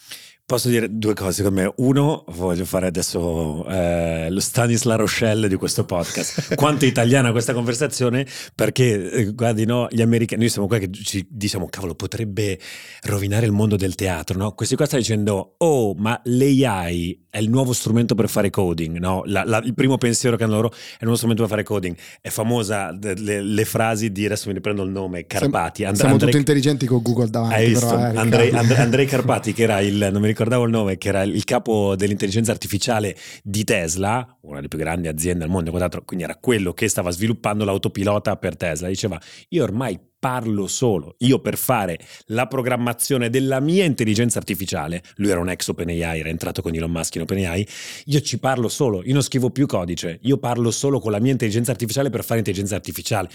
Posso 0.46 0.68
dire 0.68 0.88
due 0.90 1.14
cose 1.14 1.42
con 1.42 1.54
me. 1.54 1.72
Uno, 1.76 2.22
voglio 2.28 2.66
fare 2.66 2.86
adesso 2.86 3.66
eh, 3.66 4.28
lo 4.28 4.40
Stanisla 4.40 4.94
Rochelle 4.94 5.48
di 5.48 5.54
questo 5.54 5.86
podcast. 5.86 6.52
Quanto 6.54 6.84
è 6.84 6.88
italiana 6.88 7.30
questa 7.30 7.54
conversazione? 7.54 8.26
Perché, 8.54 9.10
eh, 9.10 9.32
guardi, 9.32 9.64
no, 9.64 9.88
gli 9.90 10.02
americani, 10.02 10.42
noi 10.42 10.50
siamo 10.50 10.68
qua 10.68 10.76
che 10.76 10.90
ci 10.92 11.26
diciamo, 11.30 11.66
cavolo, 11.70 11.94
potrebbe 11.94 12.58
rovinare 13.04 13.46
il 13.46 13.52
mondo 13.52 13.76
del 13.76 13.94
teatro, 13.94 14.36
no? 14.36 14.52
Questi 14.52 14.76
qua 14.76 14.84
stanno 14.84 15.00
dicendo, 15.00 15.54
oh, 15.56 15.94
ma 15.94 16.20
l'AI 16.24 17.24
è 17.30 17.38
il 17.38 17.48
nuovo 17.48 17.72
strumento 17.72 18.14
per 18.14 18.28
fare 18.28 18.50
coding, 18.50 18.98
no? 18.98 19.22
La, 19.24 19.44
la, 19.44 19.62
il 19.64 19.74
primo 19.74 19.96
pensiero 19.96 20.36
che 20.36 20.44
hanno 20.44 20.54
loro 20.56 20.68
è 20.70 20.76
il 20.76 20.98
nuovo 21.00 21.16
strumento 21.16 21.42
per 21.42 21.50
fare 21.52 21.64
coding. 21.64 21.96
È 22.20 22.28
famosa 22.28 22.96
le, 23.00 23.40
le 23.40 23.64
frasi 23.64 24.12
di, 24.12 24.26
adesso 24.26 24.48
mi 24.48 24.54
riprendo 24.54 24.82
il 24.82 24.90
nome, 24.90 25.26
Carpati. 25.26 25.84
And, 25.84 25.96
siamo 25.96 26.12
Andrei, 26.12 26.30
tutti 26.30 26.40
intelligenti 26.40 26.84
con 26.84 27.00
Google 27.00 27.30
davanti. 27.30 27.72
Però, 27.72 27.98
eh, 27.98 28.16
Andrei, 28.16 28.50
Andrei 28.50 29.06
Carpati, 29.06 29.54
che 29.54 29.62
era 29.62 29.80
il, 29.80 30.10
non 30.12 30.20
mi 30.20 30.28
ricordavo 30.34 30.64
il 30.64 30.70
nome, 30.70 30.98
che 30.98 31.08
era 31.08 31.22
il 31.22 31.44
capo 31.44 31.94
dell'intelligenza 31.94 32.50
artificiale 32.50 33.16
di 33.42 33.62
Tesla, 33.62 34.36
una 34.42 34.56
delle 34.56 34.68
più 34.68 34.78
grandi 34.78 35.06
aziende 35.06 35.44
al 35.44 35.50
mondo, 35.50 35.70
quindi 36.04 36.24
era 36.24 36.36
quello 36.36 36.74
che 36.74 36.88
stava 36.88 37.10
sviluppando 37.10 37.64
l'autopilota 37.64 38.36
per 38.36 38.56
Tesla. 38.56 38.88
Diceva, 38.88 39.18
io 39.50 39.62
ormai 39.62 39.98
parlo 40.18 40.66
solo. 40.66 41.14
Io 41.18 41.38
per 41.38 41.56
fare 41.56 41.98
la 42.26 42.46
programmazione 42.46 43.30
della 43.30 43.60
mia 43.60 43.84
intelligenza 43.84 44.38
artificiale, 44.38 45.02
lui 45.16 45.30
era 45.30 45.38
un 45.38 45.50
ex 45.50 45.68
OpenAI, 45.68 46.18
era 46.18 46.30
entrato 46.30 46.62
con 46.62 46.74
Elon 46.74 46.90
Musk 46.90 47.14
in 47.14 47.22
OpenAI, 47.22 47.68
io 48.06 48.20
ci 48.20 48.38
parlo 48.38 48.68
solo, 48.68 49.02
io 49.04 49.12
non 49.12 49.22
scrivo 49.22 49.50
più 49.50 49.66
codice, 49.66 50.18
io 50.22 50.38
parlo 50.38 50.70
solo 50.70 50.98
con 50.98 51.12
la 51.12 51.20
mia 51.20 51.32
intelligenza 51.32 51.70
artificiale 51.70 52.10
per 52.10 52.24
fare 52.24 52.38
intelligenza 52.38 52.74
artificiale 52.74 53.28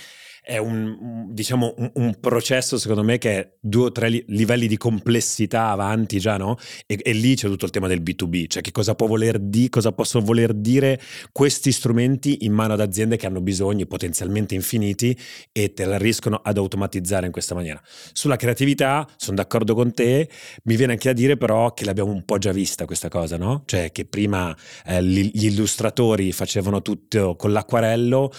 è 0.50 0.58
un, 0.58 1.28
diciamo, 1.30 1.76
un, 1.78 1.92
un, 1.94 2.20
processo 2.20 2.80
secondo 2.80 3.04
me 3.04 3.20
che 3.20 3.38
è 3.38 3.54
due 3.60 3.86
o 3.86 3.92
tre 3.92 4.10
li, 4.10 4.26
livelli 4.30 4.66
di 4.66 4.78
complessità 4.78 5.70
avanti 5.70 6.18
già, 6.18 6.38
no? 6.38 6.58
E, 6.88 6.98
e, 7.04 7.12
lì 7.14 7.36
c'è 7.36 7.48
tutto 7.48 7.66
il 7.66 7.72
tema 7.72 7.88
del 7.88 8.02
B2B, 8.02 8.48
cioè 8.48 8.64
che 8.64 8.72
cosa 8.72 8.96
può 8.96 9.06
voler 9.06 9.38
dire, 9.38 9.70
cosa 9.70 9.92
possono 9.92 10.26
voler 10.26 10.56
dire 10.56 11.00
questi 11.32 11.72
strumenti 11.72 12.46
in 12.46 12.54
mano 12.54 12.74
ad 12.74 12.82
aziende 12.82 13.16
che 13.16 13.28
hanno 13.28 13.42
bisogni 13.42 13.86
potenzialmente 13.86 14.56
infiniti 14.56 15.16
e 15.52 15.72
te 15.74 15.86
la 15.86 16.00
riescono 16.00 16.42
ad 16.44 16.58
automatizzare 16.58 17.28
in 17.28 17.32
questa 17.32 17.54
maniera. 17.54 17.80
Sulla 18.12 18.36
creatività 18.36 19.08
sono 19.18 19.36
d'accordo 19.36 19.76
con 19.76 19.94
te, 19.94 20.28
mi 20.64 20.76
viene 20.76 20.94
anche 20.94 21.10
a 21.10 21.14
dire 21.14 21.38
però 21.38 21.76
che 21.76 21.86
l'abbiamo 21.86 22.12
un 22.12 22.26
po' 22.26 22.40
già 22.40 22.52
vista 22.52 22.86
questa 22.86 23.08
cosa, 23.08 23.38
no? 23.38 23.62
Cioè 23.68 23.92
che 23.92 24.06
prima 24.06 24.58
eh, 24.88 25.04
gli 25.04 25.46
illustratori 25.46 26.32
facevano 26.32 26.82
tutto 26.82 27.36
con 27.36 27.52
l'acquarello, 27.52 28.32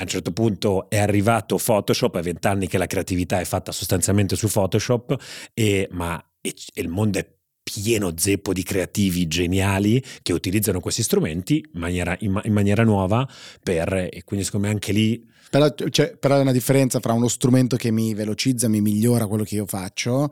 a 0.00 0.02
un 0.02 0.08
certo 0.08 0.32
punto 0.32 0.88
è 0.88 0.98
arrivato 0.98 1.56
Photoshop, 1.56 2.18
è 2.18 2.22
vent'anni 2.22 2.68
che 2.68 2.78
la 2.78 2.86
creatività 2.86 3.40
è 3.40 3.44
fatta 3.44 3.72
sostanzialmente 3.72 4.36
su 4.36 4.48
Photoshop, 4.48 5.16
e, 5.52 5.88
ma 5.90 6.22
e, 6.40 6.54
e 6.72 6.80
il 6.80 6.88
mondo 6.88 7.18
è 7.18 7.28
pieno 7.62 8.12
zeppo 8.16 8.52
di 8.52 8.62
creativi 8.62 9.26
geniali 9.26 10.02
che 10.22 10.32
utilizzano 10.32 10.80
questi 10.80 11.02
strumenti 11.02 11.56
in 11.74 11.80
maniera, 11.80 12.16
in, 12.20 12.40
in 12.44 12.52
maniera 12.52 12.84
nuova 12.84 13.28
per, 13.62 13.92
e 14.10 14.22
quindi 14.24 14.46
secondo 14.46 14.68
me 14.68 14.72
anche 14.72 14.92
lì 14.92 15.22
però, 15.50 15.72
cioè, 15.90 16.16
però 16.16 16.40
una 16.40 16.52
differenza 16.52 17.00
fra 17.00 17.12
uno 17.12 17.28
strumento 17.28 17.76
che 17.76 17.90
mi 17.90 18.14
velocizza, 18.14 18.68
mi 18.68 18.80
migliora 18.80 19.26
quello 19.26 19.44
che 19.44 19.56
io 19.56 19.66
faccio 19.66 20.30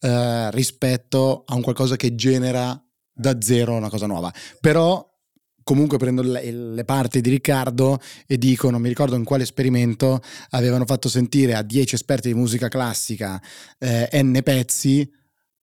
eh, 0.00 0.50
rispetto 0.52 1.44
a 1.46 1.54
un 1.54 1.62
qualcosa 1.62 1.96
che 1.96 2.14
genera 2.14 2.78
da 3.12 3.40
zero 3.40 3.74
una 3.74 3.88
cosa 3.88 4.06
nuova. 4.06 4.32
Però 4.60 5.09
comunque 5.62 5.98
prendo 5.98 6.22
le, 6.22 6.50
le, 6.50 6.84
parti 6.84 7.20
di 7.20 7.30
Riccardo 7.30 7.98
e 8.26 8.38
dico, 8.38 8.70
non 8.70 8.80
mi 8.80 8.88
ricordo 8.88 9.16
in 9.16 9.24
quale 9.24 9.42
esperimento, 9.42 10.20
avevano 10.50 10.84
fatto 10.84 11.08
sentire 11.08 11.54
a 11.54 11.62
10 11.62 11.94
esperti 11.94 12.28
di 12.28 12.34
musica 12.34 12.68
classica 12.68 13.40
eh, 13.78 14.08
N 14.22 14.40
pezzi 14.42 15.10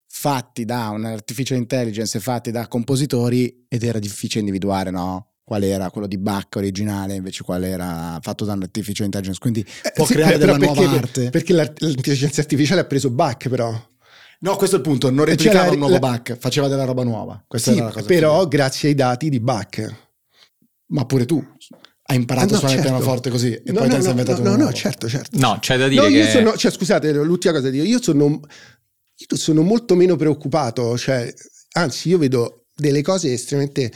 fatti 0.09 0.65
da 0.65 0.89
un'artificial 0.89 1.57
intelligence, 1.57 2.19
fatti 2.19 2.49
da 2.49 2.67
compositori 2.67 3.65
ed 3.67 3.83
era 3.83 3.99
difficile 3.99 4.39
individuare, 4.39 4.89
no? 4.89 5.33
Qual 5.43 5.63
era 5.63 5.89
quello 5.91 6.07
di 6.07 6.17
Bach 6.17 6.55
originale, 6.55 7.15
invece 7.15 7.43
qual 7.43 7.63
era 7.63 8.19
fatto 8.21 8.43
da 8.43 8.53
un'artificial 8.53 9.05
intelligence. 9.05 9.39
Quindi 9.39 9.61
eh, 9.61 9.91
può 9.93 10.05
sì, 10.05 10.13
creare 10.13 10.37
della 10.37 10.57
nuova 10.57 10.81
perché, 10.81 10.97
arte. 10.97 11.29
Perché 11.29 11.53
l'intelligenza 11.53 12.41
artificiale 12.41 12.81
ha 12.81 12.85
preso 12.85 13.09
Bach, 13.11 13.47
però. 13.47 13.71
No, 14.39 14.55
questo 14.55 14.75
è 14.75 14.79
il 14.79 14.85
punto, 14.85 15.09
non 15.09 15.25
replicava 15.25 15.71
un 15.71 15.77
nuovo 15.77 15.93
la... 15.93 15.99
Bach, 15.99 16.37
faceva 16.37 16.67
della 16.67 16.83
roba 16.83 17.03
nuova. 17.03 17.43
Questa 17.47 17.71
sì, 17.71 17.83
però 18.05 18.43
che... 18.43 18.55
grazie 18.55 18.89
ai 18.89 18.95
dati 18.95 19.29
di 19.29 19.39
Bach. 19.39 20.05
Ma 20.89 21.05
pure 21.05 21.25
tu 21.25 21.43
hai 22.09 22.15
imparato 22.15 22.47
ah, 22.47 22.51
no, 22.51 22.55
a 22.55 22.59
suonare 22.59 22.81
certo. 22.81 22.87
il 22.87 22.97
pianoforte 22.97 23.29
così 23.29 23.53
e 23.53 23.71
no, 23.71 23.79
poi 23.79 23.89
no, 23.89 23.95
ti 23.95 24.01
sei 24.01 24.09
inventato 24.11 24.41
no, 24.41 24.55
no, 24.55 24.63
no, 24.63 24.73
certo, 24.73 25.09
certo. 25.09 25.37
No, 25.39 25.57
c'è 25.59 25.77
da 25.77 25.87
dire 25.87 26.01
no, 26.01 26.07
che... 26.07 26.13
io 26.13 26.27
sono, 26.27 26.55
cioè, 26.55 26.71
scusate, 26.71 27.11
l'ultima 27.11 27.53
cosa 27.53 27.65
da 27.65 27.71
dire, 27.71 27.85
io 27.85 28.01
sono, 28.01 28.39
io 29.15 29.37
sono 29.37 29.61
molto 29.61 29.95
meno 29.95 30.15
preoccupato, 30.15 30.97
cioè, 30.97 31.33
anzi, 31.73 32.09
io 32.09 32.17
vedo 32.17 32.67
delle 32.73 33.01
cose 33.01 33.33
estremamente 33.33 33.91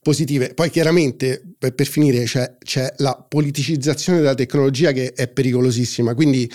positive. 0.00 0.54
Poi 0.54 0.70
chiaramente, 0.70 1.42
per, 1.58 1.74
per 1.74 1.86
finire, 1.86 2.22
c'è, 2.24 2.56
c'è 2.58 2.94
la 2.98 3.26
politicizzazione 3.28 4.18
della 4.18 4.34
tecnologia 4.34 4.92
che 4.92 5.12
è 5.12 5.26
pericolosissima, 5.26 6.14
quindi 6.14 6.48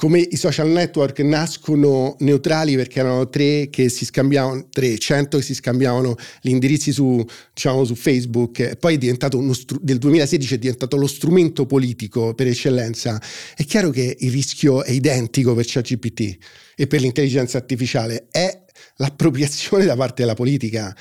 come 0.00 0.18
i 0.18 0.36
social 0.36 0.70
network 0.70 1.18
nascono 1.18 2.16
neutrali 2.20 2.74
perché 2.74 3.00
erano 3.00 3.28
tre 3.28 3.68
che 3.68 3.90
si 3.90 4.06
scambiavano, 4.06 4.68
300 4.70 5.36
che 5.36 5.42
si 5.42 5.52
scambiavano 5.52 6.16
gli 6.40 6.48
indirizzi 6.48 6.90
su, 6.90 7.22
diciamo, 7.52 7.84
su 7.84 7.94
Facebook, 7.94 8.76
poi 8.76 8.94
è 8.94 8.96
diventato 8.96 9.36
uno 9.36 9.52
str- 9.52 9.78
del 9.82 9.98
2016 9.98 10.54
è 10.54 10.58
diventato 10.58 10.96
lo 10.96 11.06
strumento 11.06 11.66
politico 11.66 12.32
per 12.32 12.46
eccellenza, 12.46 13.20
è 13.54 13.62
chiaro 13.66 13.90
che 13.90 14.16
il 14.18 14.30
rischio 14.30 14.84
è 14.84 14.90
identico 14.90 15.54
per 15.54 15.66
ChatGPT 15.68 16.38
e 16.76 16.86
per 16.86 17.02
l'intelligenza 17.02 17.58
artificiale, 17.58 18.28
è 18.30 18.64
l'appropriazione 18.96 19.84
da 19.84 19.96
parte 19.96 20.22
della 20.22 20.32
politica 20.32 20.96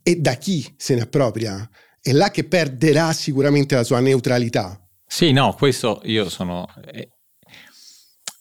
e 0.00 0.14
da 0.14 0.34
chi 0.34 0.64
se 0.76 0.94
ne 0.94 1.00
appropria. 1.00 1.68
È 2.00 2.12
là 2.12 2.30
che 2.30 2.44
perderà 2.44 3.12
sicuramente 3.12 3.74
la 3.74 3.82
sua 3.82 3.98
neutralità. 3.98 4.80
Sì, 5.04 5.32
no, 5.32 5.54
questo 5.54 6.00
io 6.04 6.28
sono 6.28 6.68
eh, 6.92 7.08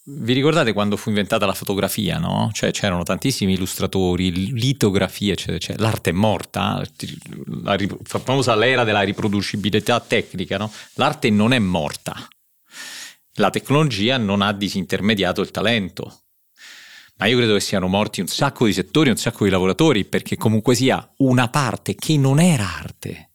vi 0.09 0.33
ricordate 0.33 0.71
quando 0.73 0.95
fu 0.95 1.09
inventata 1.09 1.45
la 1.45 1.53
fotografia, 1.53 2.17
no? 2.17 2.49
Cioè 2.53 2.71
c'erano 2.71 3.03
tantissimi 3.03 3.53
illustratori, 3.53 4.53
litografie, 4.53 5.33
eccetera, 5.33 5.57
cioè, 5.57 5.77
l'arte 5.77 6.11
è 6.11 6.13
morta, 6.13 6.81
la 7.61 7.77
famosa 8.03 8.55
l'era 8.55 8.83
della 8.83 9.01
riproducibilità 9.01 9.99
tecnica, 9.99 10.57
no? 10.57 10.71
L'arte 10.93 11.29
non 11.29 11.51
è 11.51 11.59
morta. 11.59 12.27
La 13.33 13.49
tecnologia 13.49 14.17
non 14.17 14.41
ha 14.41 14.53
disintermediato 14.53 15.41
il 15.41 15.51
talento. 15.51 16.21
Ma 17.17 17.25
io 17.25 17.37
credo 17.37 17.53
che 17.53 17.59
siano 17.59 17.87
morti 17.87 18.21
un 18.21 18.27
sacco 18.27 18.65
di 18.65 18.73
settori, 18.73 19.09
un 19.09 19.17
sacco 19.17 19.43
di 19.43 19.49
lavoratori, 19.49 20.05
perché 20.05 20.37
comunque 20.37 20.75
sia 20.75 21.07
una 21.17 21.49
parte 21.49 21.95
che 21.95 22.15
non 22.17 22.39
era 22.39 22.77
arte 22.77 23.31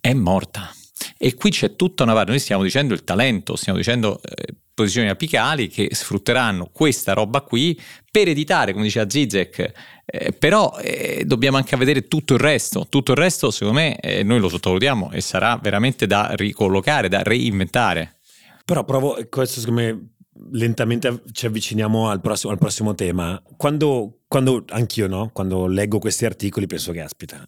è 0.00 0.12
morta. 0.12 0.72
E 1.18 1.34
qui 1.34 1.50
c'è 1.50 1.76
tutta 1.76 2.02
una 2.02 2.12
parte, 2.12 2.30
noi 2.30 2.40
stiamo 2.40 2.62
dicendo 2.62 2.94
il 2.94 3.04
talento, 3.04 3.56
stiamo 3.56 3.78
dicendo 3.78 4.20
eh, 4.22 4.54
posizioni 4.72 5.08
apicali 5.08 5.68
che 5.68 5.88
sfrutteranno 5.92 6.68
questa 6.72 7.12
roba 7.12 7.40
qui 7.40 7.80
per 8.10 8.28
editare, 8.28 8.72
come 8.72 8.84
diceva 8.84 9.08
Zizek, 9.08 9.72
eh, 10.04 10.32
però 10.32 10.76
eh, 10.78 11.24
dobbiamo 11.24 11.56
anche 11.56 11.76
vedere 11.76 12.08
tutto 12.08 12.34
il 12.34 12.40
resto, 12.40 12.86
tutto 12.88 13.12
il 13.12 13.18
resto 13.18 13.50
secondo 13.50 13.80
me 13.80 13.98
eh, 13.98 14.22
noi 14.22 14.38
lo 14.38 14.48
sottovalutiamo 14.48 15.12
e 15.12 15.20
sarà 15.20 15.58
veramente 15.62 16.06
da 16.06 16.30
ricollocare, 16.34 17.08
da 17.08 17.22
reinventare. 17.22 18.18
Però 18.64 18.84
provo, 18.84 19.18
questo 19.30 19.60
secondo 19.60 19.80
me 19.80 20.10
lentamente 20.52 21.22
ci 21.32 21.46
avviciniamo 21.46 22.10
al 22.10 22.20
prossimo, 22.20 22.52
al 22.52 22.58
prossimo 22.58 22.94
tema. 22.94 23.40
Quando, 23.56 24.20
quando 24.28 24.64
anch'io, 24.68 25.06
no? 25.06 25.30
Quando 25.32 25.66
leggo 25.66 25.98
questi 25.98 26.24
articoli 26.24 26.66
penso 26.66 26.92
che 26.92 27.00
aspita, 27.00 27.46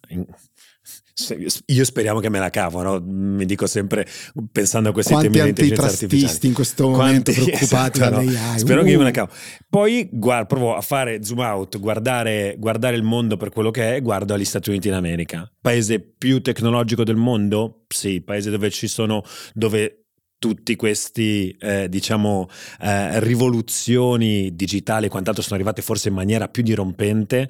io 1.65 1.83
speriamo 1.83 2.19
che 2.19 2.29
me 2.29 2.39
la 2.39 2.49
cavo, 2.49 2.81
no? 2.81 3.01
mi 3.05 3.45
dico 3.45 3.67
sempre 3.67 4.07
pensando 4.51 4.89
a 4.89 4.91
questi 4.91 5.13
Quanti 5.13 5.29
temi 5.29 5.43
di 5.43 5.49
intelligenza 5.49 5.85
artificiale. 5.85 6.39
in 6.43 6.53
questo 6.53 6.89
momento 6.89 7.31
Quanti, 7.31 7.33
preoccupati 7.49 7.99
esatto, 7.99 8.21
no? 8.21 8.57
Spero 8.57 8.81
uh. 8.81 8.83
che 8.83 8.89
io 8.89 8.97
me 8.97 9.03
la 9.03 9.11
cavo. 9.11 9.31
Poi 9.69 10.09
guarda, 10.11 10.45
provo 10.45 10.75
a 10.75 10.81
fare 10.81 11.23
zoom 11.23 11.39
out, 11.39 11.79
guardare, 11.79 12.55
guardare 12.57 12.95
il 12.95 13.03
mondo 13.03 13.37
per 13.37 13.49
quello 13.49 13.71
che 13.71 13.95
è 13.95 14.01
guardo 14.01 14.33
agli 14.33 14.45
Stati 14.45 14.69
Uniti 14.69 14.89
d'America. 14.89 15.51
Paese 15.61 15.99
più 15.99 16.41
tecnologico 16.41 17.03
del 17.03 17.15
mondo? 17.15 17.85
Sì, 17.87 18.21
paese 18.21 18.49
dove 18.49 18.69
ci 18.69 18.87
sono, 18.87 19.23
dove 19.53 20.05
tutti 20.39 20.75
questi, 20.77 21.55
eh, 21.59 21.87
diciamo, 21.89 22.47
eh, 22.81 23.19
rivoluzioni 23.19 24.55
digitali 24.55 25.05
e 25.05 25.09
quant'altro 25.09 25.43
sono 25.43 25.55
arrivate 25.55 25.81
forse 25.81 26.07
in 26.07 26.15
maniera 26.15 26.47
più 26.47 26.63
dirompente. 26.63 27.49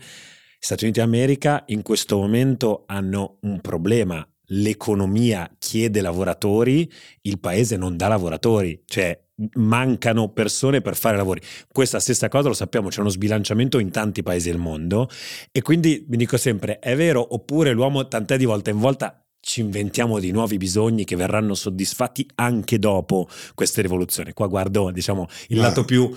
Stati 0.61 0.83
Uniti 0.83 0.99
d'America 0.99 1.63
in 1.67 1.81
questo 1.81 2.17
momento 2.17 2.83
hanno 2.85 3.37
un 3.41 3.61
problema 3.61 4.27
l'economia 4.51 5.49
chiede 5.57 6.01
lavoratori, 6.01 6.91
il 7.21 7.39
paese 7.39 7.77
non 7.77 7.95
dà 7.95 8.07
lavoratori, 8.07 8.83
cioè 8.85 9.17
mancano 9.53 10.29
persone 10.29 10.81
per 10.81 10.97
fare 10.97 11.15
lavori. 11.15 11.41
Questa 11.71 11.99
stessa 11.99 12.27
cosa 12.27 12.49
lo 12.49 12.53
sappiamo, 12.53 12.89
c'è 12.89 12.99
uno 12.99 13.09
sbilanciamento 13.09 13.79
in 13.79 13.89
tanti 13.89 14.21
paesi 14.21 14.49
del 14.49 14.59
mondo 14.59 15.09
e 15.51 15.61
quindi 15.61 16.05
mi 16.09 16.17
dico 16.17 16.35
sempre, 16.35 16.79
è 16.79 16.95
vero 16.95 17.25
oppure 17.33 17.71
l'uomo 17.71 18.07
tant'è 18.07 18.37
di 18.37 18.45
volta 18.45 18.69
in 18.69 18.79
volta 18.79 19.23
ci 19.41 19.61
inventiamo 19.61 20.19
di 20.19 20.31
nuovi 20.31 20.57
bisogni 20.57 21.05
che 21.05 21.15
verranno 21.15 21.53
soddisfatti 21.53 22.27
anche 22.35 22.77
dopo 22.77 23.29
queste 23.55 23.81
rivoluzioni. 23.81 24.33
Qua 24.33 24.47
guardo, 24.47 24.91
diciamo, 24.91 25.27
il 25.47 25.59
lato 25.59 25.85
più 25.85 26.11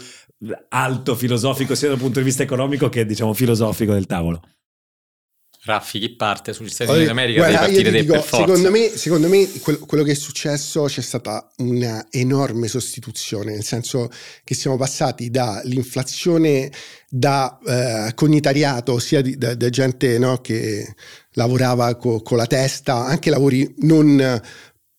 alto 0.69 1.15
filosofico 1.15 1.75
sia 1.75 1.89
dal 1.89 1.99
punto 1.99 2.19
di 2.19 2.25
vista 2.25 2.43
economico 2.43 2.89
che 2.89 3.07
diciamo 3.07 3.33
filosofico 3.33 3.93
del 3.93 4.07
tavolo. 4.07 4.41
Raffi, 5.65 6.01
chi 6.01 6.17
parte 6.17 6.53
sugli 6.53 6.69
Stati 6.69 6.91
Uniti 6.91 7.07
d'America 7.07 7.39
guarda, 7.39 7.67
deve 7.69 7.83
partire 7.83 8.01
dico, 8.03 8.21
secondo 8.21 8.71
me, 8.73 8.89
secondo 8.89 9.29
me 9.29 9.49
quello, 9.61 9.79
quello, 9.87 10.03
che 10.03 10.11
è 10.11 10.15
successo 10.15 10.83
c'è 10.87 11.01
stata 11.01 11.53
una 11.59 12.05
enorme 12.11 12.67
sostituzione, 12.67 13.53
nel 13.53 13.63
senso 13.63 14.11
che 14.43 14.57
siamo 14.57 14.77
passati 14.77 15.31
dall'inflazione 15.31 16.73
da 17.09 17.57
eh, 17.65 18.13
cognitariato, 18.15 18.99
sia 18.99 19.21
di, 19.21 19.39
da, 19.39 19.55
da, 19.55 19.71
gente 19.71 20.19
no, 20.19 20.41
che 20.41 20.97
lavorava 21.35 21.95
co, 21.95 22.23
con 22.23 22.39
la 22.39 22.47
testa, 22.47 23.05
anche 23.05 23.31
lavori 23.31 23.73
non 23.83 24.41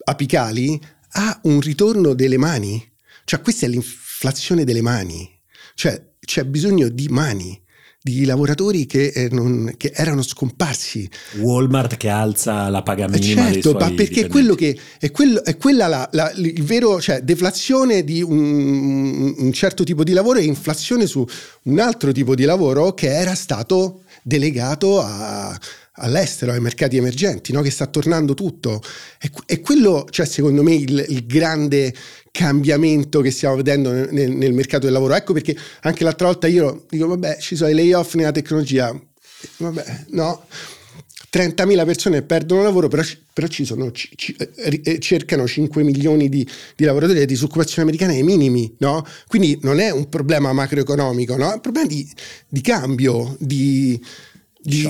apicali, 0.06 0.82
a 1.16 1.42
un 1.44 1.60
ritorno 1.60 2.14
delle 2.14 2.38
mani. 2.38 2.82
Cioè 3.26 3.42
questa 3.42 3.66
è 3.66 3.70
l'inflazione 3.70 4.64
delle 4.64 4.82
mani. 4.82 5.33
Cioè 5.76 6.02
c'è 6.20 6.46
bisogno 6.46 6.90
di 6.90 7.08
mani 7.10 7.62
di 8.04 8.26
lavoratori 8.26 8.86
che, 8.86 9.08
eh, 9.16 9.30
non, 9.32 9.76
che, 9.78 9.94
erano 9.96 10.22
scomparsi. 10.22 11.10
Walmart 11.38 11.96
che 11.96 12.10
alza 12.10 12.68
la 12.68 12.84
paga 12.84 13.08
minima 13.08 13.50
certo, 13.50 13.72
ma 13.80 13.90
perché 13.92 14.28
quello 14.28 14.56
che, 14.56 14.78
è, 15.00 15.10
quello, 15.10 15.42
è 15.42 15.56
quella 15.56 15.88
la, 15.88 16.10
la, 16.12 16.30
il 16.36 16.64
vero, 16.64 17.00
cioè 17.00 17.22
deflazione 17.22 18.04
di 18.04 18.22
un, 18.22 19.34
un, 19.38 19.54
certo 19.54 19.86
tipo 19.86 20.04
di 20.04 20.12
lavoro 20.12 20.40
e 20.40 20.44
inflazione 20.44 21.08
su 21.08 21.26
un 21.64 21.80
altro 21.80 22.12
tipo 22.12 22.36
di 22.36 22.44
lavoro 22.44 22.94
che 22.94 23.08
era 23.08 23.36
stato 23.36 24.02
delegato 24.22 25.00
a, 25.00 25.58
all'estero, 25.98 26.52
ai 26.52 26.60
mercati 26.60 26.98
emergenti, 26.98 27.52
no? 27.52 27.62
che 27.62 27.70
sta 27.70 27.86
tornando 27.88 28.34
tutto. 28.34 28.82
E, 29.20 29.30
e 29.46 29.60
quello, 29.60 30.08
cioè, 30.10 30.26
secondo 30.26 30.64
me, 30.64 30.74
il, 30.74 31.06
il 31.10 31.26
grande 31.26 31.94
cambiamento 32.32 33.22
che 33.22 33.32
stiamo 33.32 33.56
vedendo 33.56 33.92
nel, 33.92 34.32
nel, 34.32 34.54
mercato 34.54 34.86
del 34.86 34.94
lavoro. 34.94 35.14
Ecco 35.14 35.34
perché 35.34 35.56
anche 35.82 36.04
l'altra 36.04 36.28
volta 36.28 36.48
io 36.48 36.86
dico, 36.90 37.08
vabbè, 37.08 37.38
ci 37.40 37.56
sono 37.56 37.70
i 37.70 37.76
layoff 37.76 38.16
nella 38.16 38.32
tecnologia. 38.32 39.00
Vabbè, 39.58 40.06
no. 40.10 40.46
30.000 41.32 41.84
persone 41.84 42.22
perdono 42.22 42.62
lavoro, 42.62 42.88
però, 42.88 43.02
però 43.34 43.48
ci 43.48 43.66
sono, 43.66 43.92
ci, 43.92 44.08
ci, 44.16 44.36
eh, 44.38 44.82
eh, 44.84 45.00
cercano 45.00 45.48
5 45.48 45.82
milioni 45.82 46.30
di, 46.30 46.48
di, 46.76 46.86
lavoratori, 46.86 47.18
la 47.18 47.26
disoccupazione 47.26 47.82
americana 47.82 48.14
ai 48.14 48.22
minimi, 48.22 48.76
no? 48.78 49.04
Quindi 49.28 49.58
non 49.64 49.80
è 49.80 49.90
un 49.90 50.10
problema 50.10 50.54
macroeconomico, 50.54 51.36
no? 51.36 51.50
È 51.50 51.56
un 51.56 51.60
problema 51.60 51.88
di, 51.88 52.08
di 52.48 52.62
cambio, 52.62 53.36
di, 53.40 54.00
di, 54.62 54.88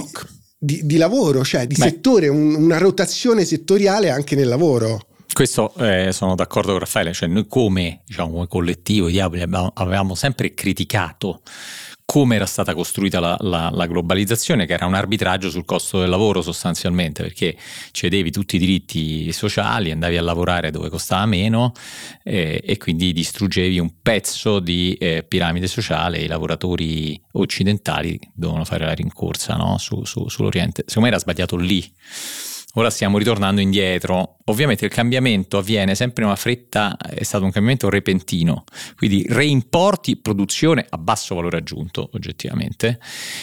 di, 0.64 0.86
di, 0.86 0.96
lavoro, 0.96 1.44
cioè 1.44 1.68
di 1.68 1.76
Beh. 1.76 1.84
settore, 1.84 2.30
un, 2.30 2.56
una 2.56 2.78
rotazione 2.78 3.44
settoriale 3.44 4.10
anche 4.10 4.36
nel 4.36 4.48
lavoro. 4.48 5.08
Questo 5.34 5.74
eh, 5.76 6.12
sono 6.14 6.36
d'accordo 6.36 6.72
con 6.72 6.80
Raffaele, 6.80 7.12
cioè 7.12 7.28
noi 7.28 7.48
come, 7.48 8.02
diciamo, 8.06 8.32
come 8.32 8.48
collettivo 8.48 9.08
Diaboli 9.10 9.42
avevamo 9.74 10.16
sempre 10.16 10.54
criticato 10.54 11.42
come 12.14 12.36
era 12.36 12.46
stata 12.46 12.76
costruita 12.76 13.20
la, 13.20 13.36
la, 13.40 13.72
la, 13.74 13.88
globalizzazione, 13.88 14.68
che 14.68 14.74
era 14.74 14.86
un 14.86 14.94
arbitraggio 14.94 15.50
sul 15.50 15.66
costo 15.66 16.00
del 16.00 16.10
lavoro 16.10 16.44
sostanzialmente, 16.44 17.24
perché 17.24 17.58
cedevi 17.90 18.30
tutti 18.30 18.58
i 18.58 18.60
diritti 18.60 19.32
sociali, 19.32 19.90
andavi 19.90 20.18
a 20.18 20.22
lavorare 20.22 20.70
dove 20.70 20.90
costava 20.90 21.26
meno 21.26 21.72
eh, 22.24 22.62
e 22.64 22.78
quindi 22.78 23.14
distruggevi 23.14 23.80
un 23.80 23.94
pezzo 24.04 24.60
di 24.60 24.94
eh, 24.94 25.26
piramide 25.28 25.66
sociale, 25.66 26.20
i 26.20 26.28
lavoratori 26.28 27.20
occidentali 27.32 28.20
dovevano 28.32 28.64
fare 28.64 28.86
la 28.86 28.94
rincorsa 28.94 29.56
no? 29.56 29.80
su, 29.80 30.04
su, 30.04 30.30
sull'Oriente. 30.30 30.84
Secondo 30.86 31.10
me 31.10 31.16
era 31.16 31.20
sbagliato 31.20 31.56
lì 31.56 31.92
Ora 32.76 32.90
stiamo 32.90 33.20
ritornando 33.20 33.62
indietro. 33.62 34.38
Ovviamente 34.46 34.86
il 34.86 34.92
cambiamento 34.92 35.60
avviene 35.60 35.94
sempre 35.94 36.24
in 36.24 36.30
una 36.30 36.38
fretta, 36.38 36.98
è 36.98 37.24
stato 37.24 37.44
un 37.44 37.52
cambiamento 37.52 37.88
repentino, 37.88 38.64
quindi 38.96 39.26
reimporti, 39.30 40.18
produzione 40.18 40.86
a 40.90 40.98
basso 40.98 41.36
valore 41.36 41.58
aggiunto 41.58 42.10
oggettivamente 42.14 43.00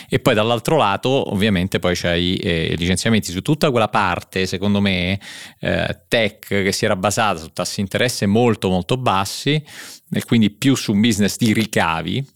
e 0.08 0.18
poi 0.18 0.34
dall'altro 0.34 0.76
lato 0.76 1.32
ovviamente 1.32 1.78
poi 1.78 1.94
c'hai 1.94 2.36
eh, 2.36 2.74
licenziamenti 2.76 3.30
su 3.30 3.40
tutta 3.40 3.70
quella 3.70 3.88
parte, 3.88 4.46
secondo 4.46 4.80
me, 4.80 5.20
eh, 5.60 6.04
tech 6.08 6.48
che 6.48 6.72
si 6.72 6.84
era 6.84 6.96
basata 6.96 7.38
su 7.38 7.50
tassi 7.52 7.76
di 7.76 7.82
interesse 7.82 8.26
molto 8.26 8.68
molto 8.68 8.96
bassi 8.96 9.62
e 10.10 10.24
quindi 10.24 10.50
più 10.50 10.74
su 10.74 10.92
un 10.92 11.00
business 11.00 11.36
di 11.36 11.52
ricavi 11.52 12.28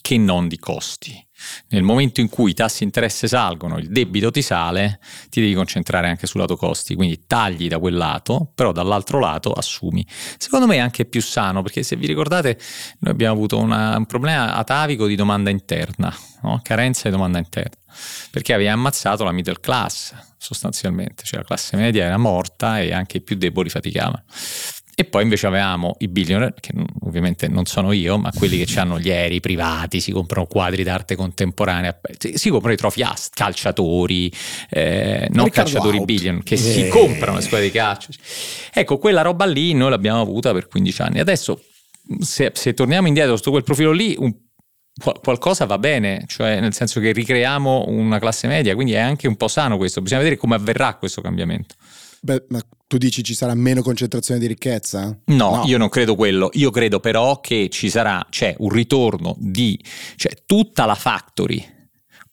che 0.00 0.16
non 0.16 0.46
di 0.46 0.58
costi. 0.58 1.27
Nel 1.68 1.82
momento 1.82 2.20
in 2.20 2.28
cui 2.28 2.50
i 2.50 2.54
tassi 2.54 2.78
di 2.78 2.84
interesse 2.84 3.28
salgono, 3.28 3.78
il 3.78 3.88
debito 3.88 4.30
ti 4.30 4.42
sale, 4.42 5.00
ti 5.28 5.40
devi 5.40 5.54
concentrare 5.54 6.08
anche 6.08 6.26
sul 6.26 6.40
lato 6.40 6.56
costi, 6.56 6.94
quindi 6.94 7.24
tagli 7.26 7.68
da 7.68 7.78
quel 7.78 7.94
lato, 7.94 8.50
però 8.54 8.72
dall'altro 8.72 9.18
lato 9.18 9.52
assumi. 9.52 10.06
Secondo 10.36 10.66
me 10.66 10.76
è 10.76 10.78
anche 10.78 11.04
più 11.04 11.22
sano, 11.22 11.62
perché 11.62 11.82
se 11.82 11.96
vi 11.96 12.06
ricordate 12.06 12.58
noi 13.00 13.12
abbiamo 13.12 13.34
avuto 13.34 13.58
una, 13.58 13.96
un 13.96 14.06
problema 14.06 14.54
atavico 14.54 15.06
di 15.06 15.14
domanda 15.14 15.50
interna, 15.50 16.14
no? 16.42 16.60
carenza 16.62 17.08
di 17.08 17.14
domanda 17.14 17.38
interna, 17.38 17.80
perché 18.30 18.52
aveva 18.52 18.72
ammazzato 18.72 19.24
la 19.24 19.32
middle 19.32 19.60
class 19.60 20.14
sostanzialmente, 20.38 21.24
cioè 21.24 21.40
la 21.40 21.44
classe 21.44 21.76
media 21.76 22.04
era 22.04 22.16
morta 22.16 22.80
e 22.80 22.92
anche 22.92 23.18
i 23.18 23.20
più 23.20 23.36
deboli 23.36 23.68
faticavano. 23.68 24.22
E 25.00 25.04
poi 25.04 25.22
invece 25.22 25.46
avevamo 25.46 25.94
i 25.98 26.08
billionaire, 26.08 26.56
che 26.58 26.72
ovviamente 27.02 27.46
non 27.46 27.66
sono 27.66 27.92
io, 27.92 28.18
ma 28.18 28.32
quelli 28.34 28.64
che 28.64 28.80
hanno 28.80 28.98
gli 28.98 29.10
aerei 29.10 29.38
privati, 29.38 30.00
si 30.00 30.10
comprano 30.10 30.48
quadri 30.48 30.82
d'arte 30.82 31.14
contemporanea, 31.14 32.00
si 32.34 32.50
comprano 32.50 32.74
i 32.74 32.76
trofei 32.76 33.06
calciatori, 33.32 34.28
eh, 34.68 35.28
non 35.30 35.50
calciatori 35.50 35.98
out. 35.98 36.04
billion, 36.04 36.42
che 36.42 36.54
eh. 36.54 36.56
si 36.56 36.88
comprano 36.88 37.36
le 37.36 37.42
squadre 37.42 37.66
di 37.66 37.72
calcio. 37.72 38.10
Ecco, 38.74 38.98
quella 38.98 39.22
roba 39.22 39.44
lì 39.44 39.72
noi 39.72 39.90
l'abbiamo 39.90 40.20
avuta 40.20 40.52
per 40.52 40.66
15 40.66 41.02
anni. 41.02 41.20
Adesso, 41.20 41.62
se, 42.18 42.50
se 42.52 42.74
torniamo 42.74 43.06
indietro 43.06 43.36
su 43.36 43.52
quel 43.52 43.62
profilo 43.62 43.92
lì, 43.92 44.16
un 44.18 44.34
qualcosa 45.22 45.64
va 45.64 45.78
bene, 45.78 46.24
cioè 46.26 46.58
nel 46.58 46.74
senso 46.74 46.98
che 46.98 47.12
ricreiamo 47.12 47.84
una 47.86 48.18
classe 48.18 48.48
media, 48.48 48.74
quindi 48.74 48.94
è 48.94 48.98
anche 48.98 49.28
un 49.28 49.36
po' 49.36 49.46
sano 49.46 49.76
questo, 49.76 50.02
bisogna 50.02 50.22
vedere 50.22 50.40
come 50.40 50.56
avverrà 50.56 50.96
questo 50.96 51.20
cambiamento. 51.20 51.76
Beh, 52.20 52.46
ma 52.48 52.60
tu 52.88 52.96
dici 52.96 53.22
ci 53.22 53.34
sarà 53.34 53.54
meno 53.54 53.82
concentrazione 53.82 54.40
di 54.40 54.46
ricchezza? 54.46 55.16
No, 55.26 55.56
no, 55.56 55.62
io 55.66 55.76
non 55.76 55.90
credo 55.90 56.16
quello. 56.16 56.48
Io 56.54 56.70
credo 56.70 57.00
però 57.00 57.38
che 57.40 57.68
ci 57.70 57.90
sarà, 57.90 58.26
c'è 58.30 58.54
un 58.58 58.70
ritorno 58.70 59.36
di, 59.38 59.78
cioè 60.16 60.32
tutta 60.46 60.86
la 60.86 60.94
factory, 60.94 61.62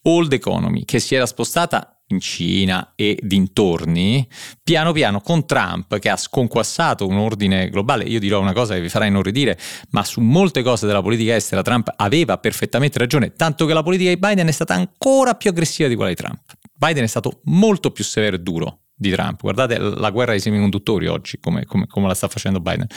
old 0.04 0.32
economy, 0.32 0.86
che 0.86 1.00
si 1.00 1.14
era 1.14 1.26
spostata 1.26 2.00
in 2.10 2.22
Cina 2.22 2.94
e 2.96 3.20
dintorni, 3.22 4.26
piano 4.64 4.94
piano 4.94 5.20
con 5.20 5.46
Trump 5.46 5.98
che 6.00 6.08
ha 6.08 6.16
sconquassato 6.16 7.06
un 7.06 7.18
ordine 7.18 7.70
globale, 7.70 8.06
io 8.06 8.20
dirò 8.20 8.40
una 8.40 8.54
cosa 8.54 8.76
che 8.76 8.82
vi 8.82 8.90
farà 8.90 9.06
inorridire, 9.06 9.60
ma 9.90 10.06
su 10.06 10.22
molte 10.22 10.62
cose 10.62 10.86
della 10.86 11.02
politica 11.02 11.36
estera 11.36 11.64
Trump 11.64 11.92
aveva 11.98 12.38
perfettamente 12.38 12.98
ragione, 12.98 13.34
tanto 13.34 13.66
che 13.66 13.74
la 13.74 13.84
politica 13.84 14.10
di 14.10 14.18
Biden 14.18 14.48
è 14.48 14.52
stata 14.52 14.74
ancora 14.74 15.34
più 15.34 15.50
aggressiva 15.50 15.90
di 15.90 15.96
quella 15.96 16.12
di 16.12 16.16
Trump. 16.16 16.44
Biden 16.78 17.04
è 17.04 17.08
stato 17.08 17.42
molto 17.46 17.92
più 17.92 18.06
severo 18.06 18.36
e 18.38 18.40
duro 18.40 18.80
di 18.96 19.12
Trump. 19.12 19.42
Guardate 19.42 19.78
la 19.78 20.10
guerra 20.10 20.32
ai 20.32 20.40
semiconduttori 20.40 21.08
oggi, 21.08 21.38
come, 21.40 21.66
come, 21.66 21.86
come, 21.88 22.08
la 22.08 22.14
sta 22.14 22.28
facendo 22.28 22.60
Biden. 22.60 22.88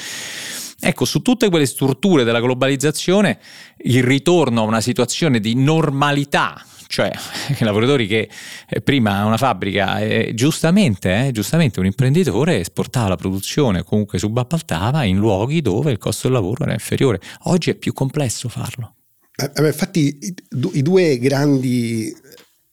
Ecco, 0.80 1.04
su 1.04 1.22
tutte 1.22 1.48
quelle 1.50 1.66
strutture 1.66 2.22
della 2.22 2.40
globalizzazione, 2.40 3.40
il 3.78 4.04
ritorno 4.04 4.60
a 4.60 4.64
una 4.64 4.80
situazione 4.80 5.40
di 5.40 5.54
normalità, 5.56 6.64
cioè 6.86 7.10
i 7.58 7.64
lavoratori 7.64 8.06
che 8.06 8.28
eh, 8.68 8.80
prima 8.80 9.24
una 9.24 9.36
fabbrica, 9.36 9.98
eh, 9.98 10.32
giustamente, 10.34 11.26
eh, 11.26 11.32
giustamente 11.32 11.80
un 11.80 11.86
imprenditore 11.86 12.60
esportava 12.60 13.08
la 13.08 13.16
produzione, 13.16 13.82
comunque 13.82 14.18
subappaltava 14.18 15.02
in 15.02 15.16
luoghi 15.16 15.60
dove 15.60 15.90
il 15.90 15.98
costo 15.98 16.28
del 16.28 16.36
lavoro 16.36 16.62
era 16.62 16.72
inferiore. 16.72 17.20
Oggi 17.44 17.70
è 17.70 17.74
più 17.74 17.92
complesso 17.92 18.48
farlo. 18.48 18.94
Eh, 19.40 19.66
infatti 19.66 20.18
i 20.72 20.82
due 20.82 21.18
grandi 21.18 22.12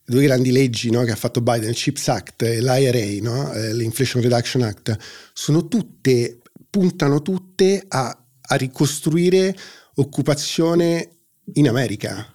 due 0.05 0.23
grandi 0.23 0.51
leggi 0.51 0.91
no, 0.91 1.03
che 1.03 1.11
ha 1.11 1.15
fatto 1.15 1.41
Biden, 1.41 1.69
il 1.69 1.75
CHIPS 1.75 2.07
Act 2.09 2.41
e 2.43 2.61
l'IRA, 2.61 3.21
no, 3.21 3.51
eh, 3.53 3.73
l'Inflation 3.73 4.21
Reduction 4.21 4.61
Act, 4.61 4.97
sono 5.33 5.67
tutte, 5.67 6.41
puntano 6.69 7.21
tutte 7.21 7.83
a, 7.87 8.17
a 8.41 8.55
ricostruire 8.55 9.55
occupazione 9.95 11.09
in 11.53 11.67
America. 11.67 12.31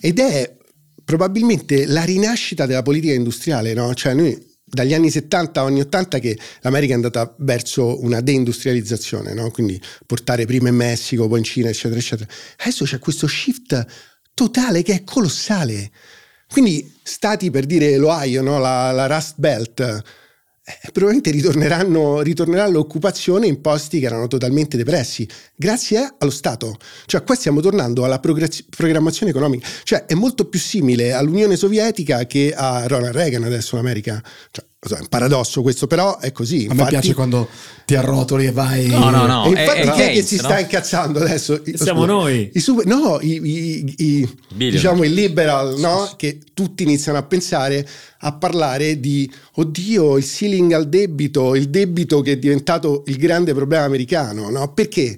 Ed 0.00 0.18
è 0.18 0.56
probabilmente 1.04 1.86
la 1.86 2.04
rinascita 2.04 2.66
della 2.66 2.82
politica 2.82 3.14
industriale, 3.14 3.74
no? 3.74 3.94
Cioè 3.94 4.14
noi 4.14 4.46
dagli 4.70 4.92
anni 4.92 5.10
70 5.10 5.62
anni 5.62 5.80
80 5.80 6.18
che 6.18 6.38
l'America 6.60 6.92
è 6.92 6.96
andata 6.96 7.34
verso 7.38 8.02
una 8.02 8.20
deindustrializzazione, 8.20 9.32
no? 9.32 9.50
quindi 9.50 9.80
portare 10.06 10.44
prima 10.44 10.68
in 10.68 10.74
Messico, 10.74 11.26
poi 11.26 11.38
in 11.38 11.44
Cina, 11.44 11.70
eccetera, 11.70 11.98
eccetera. 11.98 12.30
Adesso 12.58 12.84
c'è 12.84 12.98
questo 12.98 13.26
shift 13.26 13.86
totale 14.34 14.82
che 14.82 14.92
è 14.94 15.04
colossale. 15.04 15.90
Quindi 16.50 16.94
stati 17.02 17.50
per 17.50 17.66
dire 17.66 17.96
l'Ohio, 17.96 18.42
no? 18.42 18.58
la, 18.58 18.90
la 18.92 19.06
Rust 19.06 19.34
Belt, 19.36 19.80
eh, 19.80 20.90
probabilmente 20.92 21.30
ritorneranno, 21.30 22.20
ritornerà 22.20 22.66
l'occupazione 22.66 23.46
in 23.46 23.60
posti 23.62 24.00
che 24.00 24.06
erano 24.06 24.26
totalmente 24.28 24.76
depressi, 24.76 25.26
grazie 25.54 26.14
allo 26.18 26.30
Stato. 26.30 26.76
Cioè 27.06 27.22
qua 27.22 27.34
stiamo 27.34 27.60
tornando 27.60 28.04
alla 28.04 28.18
programmazione 28.20 29.30
economica, 29.30 29.66
cioè 29.82 30.04
è 30.04 30.14
molto 30.14 30.46
più 30.46 30.58
simile 30.60 31.12
all'Unione 31.12 31.56
Sovietica 31.56 32.26
che 32.26 32.52
a 32.54 32.86
Ronald 32.86 33.14
Reagan 33.14 33.44
adesso 33.44 33.76
in 33.76 33.80
America. 33.80 34.22
Cioè, 34.50 34.66
è 34.80 35.00
un 35.00 35.08
paradosso 35.08 35.60
questo, 35.60 35.88
però 35.88 36.18
è 36.18 36.30
così. 36.30 36.58
A 36.58 36.72
infatti, 36.72 36.82
me 36.82 36.88
piace 36.88 37.14
quando 37.14 37.48
ti 37.84 37.96
arrotoli 37.96 38.46
e 38.46 38.52
vai. 38.52 38.86
No, 38.86 39.10
no, 39.10 39.26
no. 39.26 39.44
E 39.46 39.48
infatti, 39.48 39.80
è, 39.80 39.90
chi 39.90 40.00
è, 40.00 40.12
che 40.12 40.22
si 40.22 40.36
no? 40.36 40.42
sta 40.42 40.60
incazzando 40.60 41.18
adesso? 41.18 41.60
Siamo 41.74 42.02
scusa, 42.02 42.12
noi. 42.12 42.50
I 42.54 42.60
super, 42.60 42.86
no, 42.86 43.18
i, 43.20 43.40
i, 43.42 43.94
i 43.96 44.28
diciamo 44.70 45.02
i 45.02 45.12
liberal, 45.12 45.78
no? 45.78 46.12
Che 46.16 46.38
tutti 46.54 46.84
iniziano 46.84 47.18
a 47.18 47.24
pensare, 47.24 47.86
a 48.20 48.32
parlare 48.34 49.00
di 49.00 49.28
oddio, 49.54 50.16
il 50.16 50.24
ceiling 50.24 50.72
al 50.72 50.88
debito, 50.88 51.56
il 51.56 51.70
debito 51.70 52.20
che 52.20 52.32
è 52.32 52.36
diventato 52.36 53.02
il 53.06 53.16
grande 53.16 53.52
problema 53.54 53.84
americano, 53.84 54.48
no? 54.48 54.72
Perché? 54.72 55.16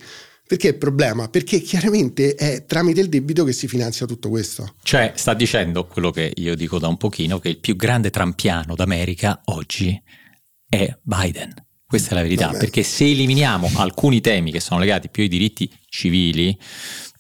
Perché 0.51 0.67
è 0.67 0.71
il 0.73 0.79
problema? 0.79 1.29
Perché 1.29 1.61
chiaramente 1.61 2.35
è 2.35 2.65
tramite 2.67 3.01
il 3.01 3.09
debito 3.09 3.45
che 3.45 3.53
si 3.53 3.69
finanzia 3.69 4.05
tutto 4.05 4.29
questo. 4.31 4.75
Cioè, 4.83 5.13
sta 5.15 5.33
dicendo 5.33 5.87
quello 5.87 6.11
che 6.11 6.33
io 6.35 6.57
dico 6.57 6.81
da 6.81 6.89
un 6.89 6.97
pochino, 6.97 7.39
che 7.39 7.51
il 7.51 7.61
più 7.61 7.77
grande 7.77 8.11
trampiano 8.11 8.75
d'America 8.75 9.43
oggi 9.45 9.97
è 10.69 10.93
Biden. 11.03 11.55
Questa 11.87 12.11
è 12.11 12.15
la 12.15 12.23
verità, 12.23 12.47
Vabbè. 12.47 12.59
perché 12.59 12.83
se 12.83 13.05
eliminiamo 13.05 13.71
alcuni 13.77 14.21
temi 14.21 14.51
che 14.51 14.59
sono 14.59 14.81
legati 14.81 15.09
più 15.09 15.23
ai 15.23 15.29
diritti 15.29 15.73
civili, 15.89 16.59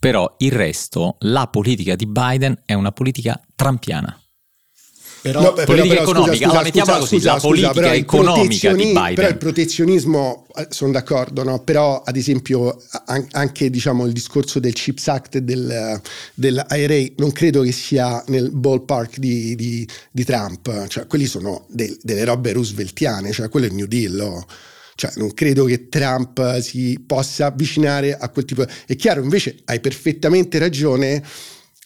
però 0.00 0.34
il 0.38 0.50
resto, 0.50 1.14
la 1.20 1.46
politica 1.46 1.94
di 1.94 2.08
Biden 2.08 2.60
è 2.66 2.74
una 2.74 2.90
politica 2.90 3.40
trampiana. 3.54 4.20
Però, 5.22 5.40
no, 5.40 5.52
politica 5.52 5.88
però, 5.88 6.02
economica, 6.02 6.34
scusa, 6.34 6.44
allora 6.46 6.62
mettiamola 6.62 6.98
così, 6.98 7.16
scusa, 7.16 7.32
la 7.32 7.40
politica 7.40 7.72
scusa, 7.72 7.94
economica 7.94 8.72
di 8.72 8.84
Biden. 8.84 9.14
Però 9.14 9.28
il 9.28 9.36
protezionismo, 9.36 10.46
eh, 10.56 10.66
sono 10.70 10.92
d'accordo, 10.92 11.42
no? 11.42 11.58
però 11.60 12.02
ad 12.02 12.16
esempio 12.16 12.82
anche 13.32 13.68
diciamo, 13.68 14.06
il 14.06 14.12
discorso 14.12 14.60
del 14.60 14.72
CHIPS 14.72 15.08
Act 15.08 15.34
e 15.36 15.42
del, 15.42 16.00
dell'IRA 16.34 17.12
non 17.16 17.32
credo 17.32 17.62
che 17.62 17.72
sia 17.72 18.22
nel 18.28 18.50
ballpark 18.50 19.18
di, 19.18 19.54
di, 19.56 19.86
di 20.10 20.24
Trump, 20.24 20.86
cioè 20.86 21.06
quelli 21.06 21.26
sono 21.26 21.66
del, 21.68 21.98
delle 22.02 22.24
robe 22.24 22.52
rooseveltiane, 22.52 23.32
cioè 23.32 23.48
quello 23.48 23.66
è 23.66 23.68
il 23.68 23.74
New 23.74 23.86
Deal. 23.86 24.18
Oh. 24.18 24.46
Cioè, 25.00 25.12
non 25.16 25.32
credo 25.32 25.64
che 25.64 25.88
Trump 25.88 26.58
si 26.60 27.02
possa 27.06 27.46
avvicinare 27.46 28.14
a 28.18 28.28
quel 28.28 28.44
tipo. 28.44 28.66
È 28.86 28.96
chiaro, 28.96 29.22
invece, 29.22 29.60
hai 29.64 29.80
perfettamente 29.80 30.58
ragione 30.58 31.22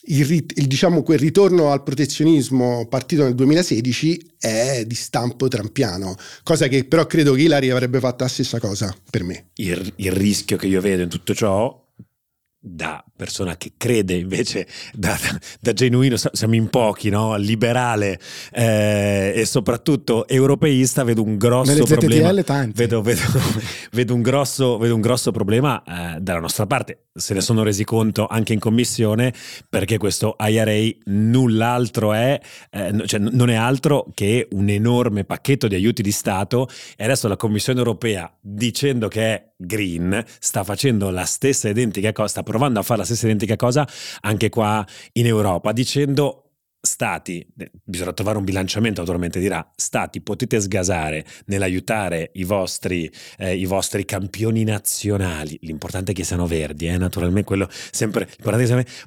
il, 0.06 0.46
il, 0.54 0.66
diciamo, 0.66 1.02
quel 1.02 1.18
ritorno 1.18 1.70
al 1.70 1.82
protezionismo 1.82 2.86
partito 2.88 3.22
nel 3.22 3.34
2016 3.34 4.32
è 4.38 4.84
di 4.86 4.94
stampo 4.94 5.48
trampiano, 5.48 6.16
cosa 6.42 6.68
che 6.68 6.84
però 6.84 7.06
credo 7.06 7.32
che 7.34 7.42
Hillary 7.42 7.70
avrebbe 7.70 8.00
fatto 8.00 8.24
la 8.24 8.30
stessa 8.30 8.58
cosa 8.58 8.94
per 9.10 9.24
me. 9.24 9.46
Il, 9.56 9.92
il 9.96 10.12
rischio 10.12 10.56
che 10.56 10.66
io 10.66 10.80
vedo 10.80 11.02
in 11.02 11.08
tutto 11.08 11.34
ciò 11.34 11.82
da 12.66 13.04
persona 13.14 13.58
che 13.58 13.72
crede 13.76 14.14
invece 14.14 14.66
da, 14.94 15.10
da, 15.20 15.38
da 15.60 15.72
genuino, 15.74 16.16
siamo 16.16 16.54
in 16.54 16.68
pochi, 16.68 17.10
no? 17.10 17.36
liberale 17.36 18.18
eh, 18.52 19.34
e 19.36 19.44
soprattutto 19.44 20.26
europeista, 20.26 21.04
vedo 21.04 21.22
un 21.22 21.36
grosso 21.36 21.84
problema. 21.84 22.32
Vedo, 22.74 23.02
vedo, 23.02 23.20
vedo, 23.92 24.14
un 24.14 24.22
grosso, 24.22 24.78
vedo 24.78 24.94
un 24.94 25.02
grosso 25.02 25.30
problema 25.30 25.82
eh, 25.84 26.20
dalla 26.20 26.40
nostra 26.40 26.66
parte. 26.66 27.08
Se 27.12 27.34
ne 27.34 27.42
sono 27.42 27.62
resi 27.62 27.84
conto 27.84 28.26
anche 28.26 28.54
in 28.54 28.58
commissione 28.58 29.32
perché 29.68 29.98
questo 29.98 30.34
IRA 30.40 30.72
null'altro 31.04 32.14
è, 32.14 32.40
eh, 32.70 33.02
cioè 33.06 33.20
non 33.20 33.50
è 33.50 33.54
altro 33.54 34.06
che 34.14 34.48
un 34.52 34.70
enorme 34.70 35.24
pacchetto 35.24 35.68
di 35.68 35.74
aiuti 35.74 36.00
di 36.02 36.12
Stato 36.12 36.68
e 36.96 37.04
adesso 37.04 37.28
la 37.28 37.36
Commissione 37.36 37.78
europea 37.78 38.32
dicendo 38.40 39.08
che 39.08 39.22
è 39.22 39.52
green 39.56 40.24
sta 40.38 40.64
facendo 40.64 41.10
la 41.10 41.24
stessa 41.24 41.68
identica 41.68 42.12
cosa, 42.12 42.28
sta 42.28 42.42
provando 42.54 42.78
a 42.78 42.82
fare 42.84 43.00
la 43.00 43.04
stessa 43.04 43.26
identica 43.26 43.56
cosa 43.56 43.84
anche 44.20 44.48
qua 44.48 44.86
in 45.14 45.26
Europa, 45.26 45.72
dicendo 45.72 46.38
Stati, 46.84 47.46
bisogna 47.82 48.12
trovare 48.12 48.36
un 48.36 48.44
bilanciamento, 48.44 49.00
naturalmente 49.00 49.40
dirà, 49.40 49.72
Stati 49.74 50.20
potete 50.20 50.60
sgasare 50.60 51.24
nell'aiutare 51.46 52.30
i 52.34 52.44
vostri, 52.44 53.10
eh, 53.38 53.56
i 53.56 53.64
vostri 53.64 54.04
campioni 54.04 54.64
nazionali, 54.64 55.58
l'importante 55.62 56.12
è 56.12 56.14
che 56.14 56.24
siano 56.24 56.46
verdi, 56.46 56.86
eh, 56.86 56.98
naturalmente 56.98 57.44
quello 57.44 57.70
sempre, 57.90 58.28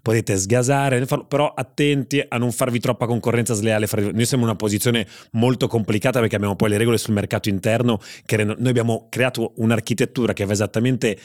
potete 0.02 0.38
sgasare, 0.38 1.06
però 1.28 1.54
attenti 1.54 2.26
a 2.28 2.38
non 2.38 2.52
farvi 2.52 2.80
troppa 2.80 3.06
concorrenza 3.06 3.54
sleale. 3.54 3.88
Noi 3.92 4.26
siamo 4.26 4.44
in 4.44 4.50
una 4.50 4.58
posizione 4.58 5.06
molto 5.34 5.68
complicata 5.68 6.20
perché 6.20 6.36
abbiamo 6.36 6.56
poi 6.56 6.70
le 6.70 6.78
regole 6.78 6.98
sul 6.98 7.14
mercato 7.14 7.48
interno, 7.48 8.00
che 8.26 8.44
noi 8.44 8.68
abbiamo 8.68 9.06
creato 9.08 9.54
un'architettura 9.58 10.34
che 10.34 10.46
va 10.46 10.52
esattamente 10.52 11.16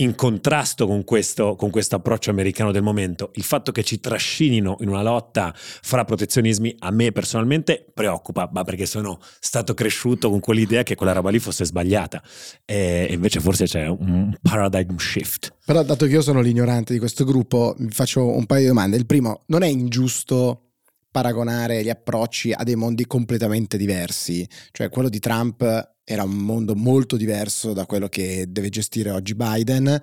in 0.00 0.14
contrasto 0.14 0.86
con 0.86 1.04
questo, 1.04 1.56
con 1.56 1.70
questo 1.70 1.96
approccio 1.96 2.30
americano 2.30 2.72
del 2.72 2.82
momento, 2.82 3.30
il 3.34 3.42
fatto 3.42 3.72
che 3.72 3.82
ci 3.82 4.00
trascinino 4.00 4.76
in 4.80 4.88
una 4.88 5.02
lotta 5.02 5.52
fra 5.54 6.04
protezionismi 6.04 6.76
a 6.80 6.90
me 6.90 7.12
personalmente 7.12 7.84
preoccupa, 7.92 8.48
ma 8.52 8.64
perché 8.64 8.86
sono 8.86 9.18
stato 9.38 9.74
cresciuto 9.74 10.30
con 10.30 10.40
quell'idea 10.40 10.82
che 10.82 10.94
quella 10.94 11.12
roba 11.12 11.30
lì 11.30 11.38
fosse 11.38 11.64
sbagliata 11.64 12.22
e 12.64 13.08
invece 13.10 13.40
forse 13.40 13.66
c'è 13.66 13.86
un 13.86 14.34
paradigm 14.40 14.96
shift. 14.96 15.54
Però 15.64 15.82
dato 15.82 16.06
che 16.06 16.12
io 16.12 16.22
sono 16.22 16.40
l'ignorante 16.40 16.92
di 16.92 16.98
questo 16.98 17.24
gruppo, 17.24 17.74
vi 17.78 17.90
faccio 17.90 18.26
un 18.26 18.46
paio 18.46 18.62
di 18.62 18.68
domande. 18.68 18.96
Il 18.96 19.06
primo, 19.06 19.42
non 19.46 19.62
è 19.62 19.68
ingiusto 19.68 20.69
paragonare 21.10 21.82
gli 21.82 21.88
approcci 21.88 22.52
a 22.52 22.62
dei 22.62 22.76
mondi 22.76 23.06
completamente 23.06 23.76
diversi, 23.76 24.48
cioè 24.70 24.88
quello 24.88 25.08
di 25.08 25.18
Trump 25.18 25.62
era 26.04 26.22
un 26.22 26.36
mondo 26.36 26.74
molto 26.74 27.16
diverso 27.16 27.72
da 27.72 27.86
quello 27.86 28.08
che 28.08 28.46
deve 28.48 28.68
gestire 28.68 29.10
oggi 29.10 29.34
Biden 29.34 30.00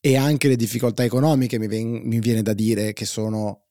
e 0.00 0.16
anche 0.16 0.48
le 0.48 0.56
difficoltà 0.56 1.04
economiche 1.04 1.58
mi, 1.58 1.66
ven- 1.66 2.02
mi 2.04 2.18
viene 2.18 2.42
da 2.42 2.52
dire 2.52 2.92
che 2.92 3.06
sono 3.06 3.64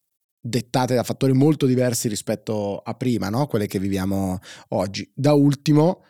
dettate 0.46 0.96
da 0.96 1.04
fattori 1.04 1.32
molto 1.32 1.66
diversi 1.66 2.08
rispetto 2.08 2.80
a 2.80 2.94
prima, 2.96 3.30
no? 3.30 3.48
quelle 3.48 3.68
che 3.68 3.80
viviamo 3.80 4.40
oggi. 4.70 5.10
Da 5.14 5.34
ultimo, 5.34 6.04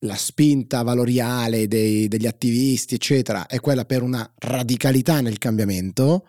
la 0.00 0.16
spinta 0.16 0.82
valoriale 0.82 1.68
dei, 1.68 2.08
degli 2.08 2.26
attivisti, 2.26 2.94
eccetera, 2.94 3.46
è 3.46 3.60
quella 3.60 3.84
per 3.84 4.02
una 4.02 4.28
radicalità 4.38 5.20
nel 5.20 5.38
cambiamento. 5.38 6.26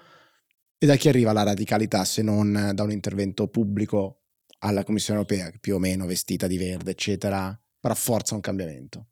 E 0.78 0.86
da 0.86 0.96
chi 0.96 1.10
arriva 1.10 1.34
la 1.34 1.44
radicalità 1.44 2.06
se 2.06 2.22
non 2.22 2.72
da 2.74 2.84
un 2.84 2.92
intervento 2.92 3.48
pubblico 3.48 4.22
alla 4.60 4.84
Commissione 4.84 5.20
europea, 5.20 5.52
più 5.60 5.76
o 5.76 5.80
meno 5.80 6.06
vestita 6.06 6.48
di 6.48 6.58
verde, 6.58 6.92
eccetera, 6.92 7.60
rafforza 7.82 8.36
un 8.36 8.42
cambiamento. 8.42 9.08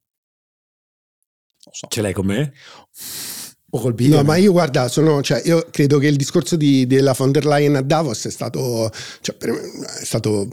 So. 1.57 1.87
Ce 1.89 2.01
l'hai 2.01 2.13
con 2.13 2.25
me? 2.25 2.53
O 3.71 3.79
col 3.79 3.95
No, 3.97 4.23
ma 4.23 4.35
io 4.37 4.51
guarda, 4.51 4.87
sono, 4.87 5.21
cioè, 5.21 5.41
io 5.45 5.67
credo 5.71 5.97
che 5.97 6.07
il 6.07 6.15
discorso 6.15 6.55
di, 6.55 6.85
della 6.85 7.13
von 7.13 7.31
der 7.31 7.45
Leyen 7.45 7.75
a 7.75 7.81
Davos 7.81 8.25
è 8.25 8.31
stato, 8.31 8.91
cioè, 9.21 9.35
me, 9.41 9.59
è 9.99 10.05
stato 10.05 10.47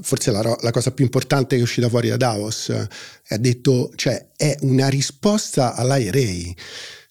forse 0.00 0.30
la, 0.30 0.56
la, 0.60 0.70
cosa 0.70 0.90
più 0.92 1.04
importante 1.04 1.56
che 1.56 1.60
è 1.60 1.64
uscita 1.64 1.88
fuori 1.88 2.08
da 2.08 2.16
Davos. 2.16 2.70
Ha 2.70 3.36
detto, 3.36 3.90
cioè, 3.96 4.28
è 4.36 4.56
una 4.60 4.88
risposta 4.88 5.74
all'IRA. 5.74 6.54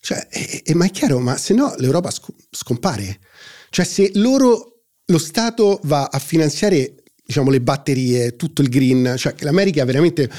Cioè, 0.06 0.28
è, 0.28 0.62
è, 0.64 0.74
ma 0.74 0.86
è 0.86 0.92
chiaro, 0.92 1.18
ma 1.18 1.36
se 1.36 1.56
no 1.56 1.74
l'Europa 1.80 2.12
scompare. 2.52 3.20
Cioè, 3.72 3.84
se 3.84 4.12
loro, 4.14 4.84
lo 5.04 5.18
Stato 5.18 5.80
va 5.86 6.10
a 6.12 6.20
finanziare 6.20 7.04
diciamo, 7.26 7.50
le 7.50 7.60
batterie, 7.60 8.36
tutto 8.36 8.62
il 8.62 8.70
green, 8.70 9.16
cioè 9.18 9.34
l'America 9.40 9.84
veramente 9.84 10.30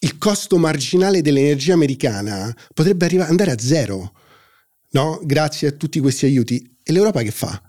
il 0.00 0.18
costo 0.18 0.58
marginale 0.58 1.22
dell'energia 1.22 1.72
americana 1.72 2.54
potrebbe 2.74 3.06
arrivare, 3.06 3.30
andare 3.30 3.52
a 3.52 3.58
zero, 3.58 4.12
no? 4.90 5.18
Grazie 5.22 5.68
a 5.68 5.72
tutti 5.72 6.00
questi 6.00 6.26
aiuti. 6.26 6.76
E 6.82 6.92
l'Europa 6.92 7.22
che 7.22 7.30
fa? 7.30 7.62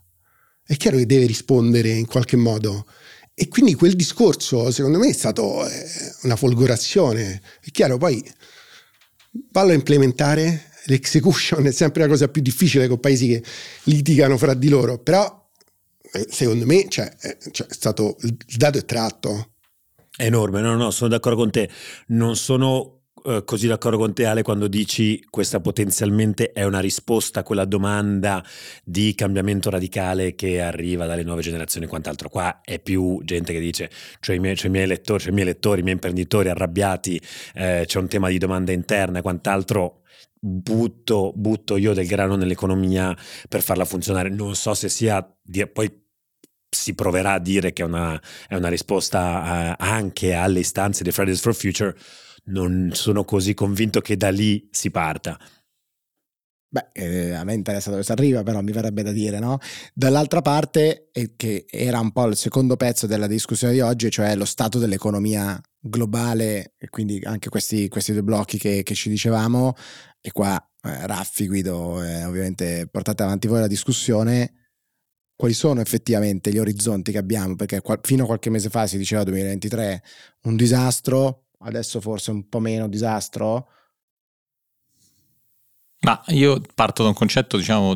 È 0.62 0.76
chiaro 0.76 0.98
che 0.98 1.06
deve 1.06 1.26
rispondere 1.26 1.88
in 1.88 2.06
qualche 2.06 2.36
modo. 2.36 2.86
E 3.34 3.48
quindi 3.48 3.76
quel 3.76 3.96
discorso, 3.96 4.72
secondo 4.72 4.98
me, 4.98 5.08
è 5.08 5.14
stato 5.14 5.66
eh, 5.66 5.86
una 6.24 6.36
folgorazione. 6.36 7.42
È 7.62 7.72
chiaro, 7.72 7.98
poi 7.98 8.22
vallo 9.54 9.72
a 9.72 9.76
implementare. 9.76 10.74
L'execution 10.86 11.66
è 11.66 11.72
sempre 11.72 12.02
la 12.04 12.08
cosa 12.08 12.28
più 12.28 12.42
difficile 12.42 12.88
con 12.88 13.00
paesi 13.00 13.28
che 13.28 13.44
litigano 13.84 14.38
fra 14.38 14.54
di 14.54 14.70
loro, 14.70 15.00
però 15.00 15.50
eh, 16.12 16.28
secondo 16.30 16.66
me 16.66 16.88
cioè, 16.90 17.14
cioè, 17.52 17.68
è 17.68 17.74
stato, 17.74 18.18
il 18.22 18.58
dato 18.58 18.78
è 18.78 18.86
tratto. 18.86 19.52
Enorme, 20.18 20.62
no, 20.62 20.76
no, 20.76 20.92
sono 20.92 21.10
d'accordo 21.10 21.38
con 21.38 21.52
te. 21.52 21.70
Non 22.08 22.36
sono 22.38 22.96
eh, 23.26 23.44
così 23.44 23.66
d'accordo 23.66 23.98
con 23.98 24.14
te 24.14 24.26
Ale 24.26 24.44
quando 24.44 24.68
dici 24.68 25.26
questa 25.30 25.60
potenzialmente 25.60 26.52
è 26.52 26.64
una 26.64 26.80
risposta 26.80 27.40
a 27.40 27.44
quella 27.44 27.66
domanda 27.66 28.44
di 28.84 29.16
cambiamento 29.16 29.72
radicale 29.72 30.36
che 30.36 30.62
arriva 30.62 31.08
dalle 31.08 31.24
nuove 31.24 31.42
generazioni 31.42 31.88
e 31.88 31.90
quant'altro. 31.90 32.30
Qua 32.30 32.62
è 32.64 32.80
più 32.80 33.20
gente 33.24 33.52
che 33.52 33.60
dice, 33.60 33.90
cioè 34.20 34.36
i 34.36 34.40
miei, 34.40 34.56
cioè 34.56 34.68
i 34.68 34.72
miei 34.72 34.86
lettori, 34.86 35.20
cioè 35.20 35.32
i 35.32 35.34
miei 35.34 35.48
lettori, 35.48 35.80
i 35.80 35.84
miei 35.84 35.96
imprenditori 35.96 36.50
arrabbiati, 36.50 37.20
eh, 37.56 37.84
c'è 37.88 38.00
un 38.00 38.08
tema 38.08 38.30
di 38.30 38.38
domanda 38.38 38.72
interna 38.72 39.20
e 39.20 39.22
quant'altro 39.24 40.02
butto, 40.46 41.34
butto 41.36 41.76
io 41.76 41.94
del 41.94 42.06
grano 42.06 42.36
nell'economia 42.36 43.18
per 43.50 43.62
farla 43.62 43.86
funzionare. 43.86 44.30
Non 44.30 44.56
so 44.56 44.74
se 44.76 44.90
sia 44.90 45.28
poi 45.74 46.04
si 46.70 46.94
proverà 46.94 47.34
a 47.34 47.40
dire 47.40 47.74
che 47.74 47.82
è 47.82 47.86
una, 47.86 48.22
è 48.48 48.56
una 48.56 48.68
risposta 48.68 49.76
uh, 49.80 49.84
anche 49.84 50.34
alle 50.34 50.60
istanze 50.60 51.04
di 51.04 51.12
Fridays 51.12 51.40
for 51.40 51.56
Future, 51.56 51.96
non 52.46 52.92
sono 52.94 53.24
così 53.24 53.54
convinto 53.54 54.02
che 54.02 54.18
da 54.18 54.30
lì 54.30 54.68
si 54.72 54.92
parta. 54.92 55.40
Beh, 56.68 56.90
eh, 56.92 57.32
a 57.32 57.46
me 57.46 57.54
interessa 57.54 57.90
dove 57.90 58.04
si 58.04 58.12
arriva, 58.12 58.44
però 58.44 58.60
mi 58.62 58.74
verrebbe 58.74 59.02
da 59.02 59.14
dire, 59.14 59.40
no? 59.40 59.60
Dall'altra 59.94 60.42
parte, 60.42 61.10
eh, 61.14 61.34
che 61.38 61.66
era 61.70 62.00
un 62.02 62.12
po' 62.12 62.26
il 62.26 62.36
secondo 62.36 62.76
pezzo 62.76 63.08
della 63.08 63.28
discussione 63.28 63.72
di 63.72 63.80
oggi, 63.80 64.10
cioè 64.10 64.36
lo 64.36 64.44
stato 64.44 64.78
dell'economia 64.78 65.58
globale, 65.80 66.74
e 66.78 66.90
quindi 66.90 67.22
anche 67.24 67.48
questi, 67.48 67.88
questi 67.88 68.12
due 68.12 68.24
blocchi 68.24 68.58
che, 68.58 68.84
che, 68.84 68.94
ci 68.94 69.08
dicevamo, 69.08 69.74
e 70.26 70.32
qua 70.32 70.60
eh, 70.82 71.06
Raffi, 71.06 71.46
Guido, 71.46 72.04
eh, 72.04 72.26
ovviamente 72.26 72.88
portate 72.88 73.22
avanti 73.22 73.48
voi 73.48 73.60
la 73.60 73.68
discussione, 73.68 74.72
quali 75.36 75.54
sono 75.54 75.82
effettivamente 75.82 76.52
gli 76.52 76.58
orizzonti 76.58 77.12
che 77.12 77.20
abbiamo, 77.20 77.56
perché 77.56 77.80
qua, 77.82 78.00
fino 78.02 78.24
a 78.24 78.26
qualche 78.26 78.50
mese 78.50 78.70
fa 78.70 78.88
si 78.88 78.98
diceva 78.98 79.24
2023 79.24 80.04
un 80.46 80.56
disastro, 80.56 81.50
adesso 81.60 82.02
forse 82.02 82.32
un 82.32 82.50
po' 82.50 82.58
meno 82.58 82.88
disastro, 82.88 83.68
ma 86.00 86.20
io 86.30 86.60
parto 86.74 87.04
da 87.04 87.10
un 87.10 87.16
concetto, 87.16 87.58
diciamo, 87.58 87.96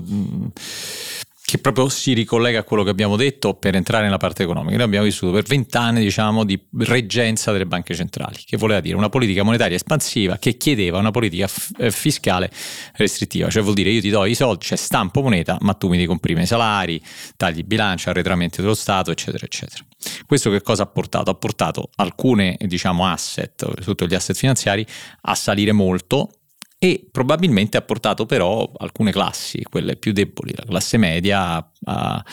che 1.50 1.58
proprio 1.58 1.90
si 1.90 2.14
ricollega 2.14 2.60
a 2.60 2.64
quello 2.64 2.84
che 2.84 2.92
abbiamo 2.92 3.16
detto 3.16 3.56
per 3.56 3.74
entrare 3.74 4.04
nella 4.04 4.18
parte 4.18 4.44
economica. 4.44 4.76
Noi 4.76 4.86
abbiamo 4.86 5.06
vissuto 5.06 5.32
per 5.32 5.42
vent'anni, 5.46 6.00
diciamo, 6.00 6.44
di 6.44 6.60
reggenza 6.82 7.52
delle 7.52 7.66
banche 7.66 7.96
centrali, 7.96 8.44
che 8.46 8.56
voleva 8.56 8.80
dire 8.82 8.96
una 8.96 9.10
politica 9.10 9.42
monetaria 9.42 9.76
espansiva 9.76 10.38
che 10.38 10.58
chiedeva 10.58 11.00
una 11.00 11.10
politica 11.10 11.48
f- 11.48 11.72
eh, 11.80 11.90
fiscale 11.90 12.52
restrittiva, 12.98 13.50
cioè 13.50 13.64
vuol 13.64 13.74
dire 13.74 13.90
io 13.90 14.00
ti 14.00 14.12
do 14.12 14.26
i 14.26 14.36
soldi, 14.36 14.66
cioè 14.66 14.78
stampo 14.78 15.22
moneta, 15.22 15.58
ma 15.62 15.74
tu 15.74 15.88
mi 15.88 15.96
devi 15.96 16.08
comprime 16.08 16.44
i 16.44 16.46
salari, 16.46 17.02
tagli 17.36 17.64
bilancio, 17.64 18.12
arretramenti 18.12 18.62
dello 18.62 18.76
Stato, 18.76 19.10
eccetera, 19.10 19.44
eccetera. 19.44 19.84
Questo 20.28 20.52
che 20.52 20.62
cosa 20.62 20.84
ha 20.84 20.86
portato? 20.86 21.32
Ha 21.32 21.36
portato 21.36 21.90
alcune, 21.96 22.58
diciamo, 22.60 23.08
asset, 23.08 23.66
soprattutto 23.66 24.06
gli 24.06 24.14
asset 24.14 24.36
finanziari, 24.36 24.86
a 25.22 25.34
salire 25.34 25.72
molto 25.72 26.30
e 26.82 27.10
probabilmente 27.12 27.76
ha 27.76 27.82
portato 27.82 28.26
però 28.26 28.72
alcune 28.78 29.12
classi, 29.12 29.62
quelle 29.70 29.98
più 29.98 30.14
deboli, 30.14 30.54
la 30.56 30.64
classe 30.64 30.96
media, 30.96 31.70
a, 31.84 32.24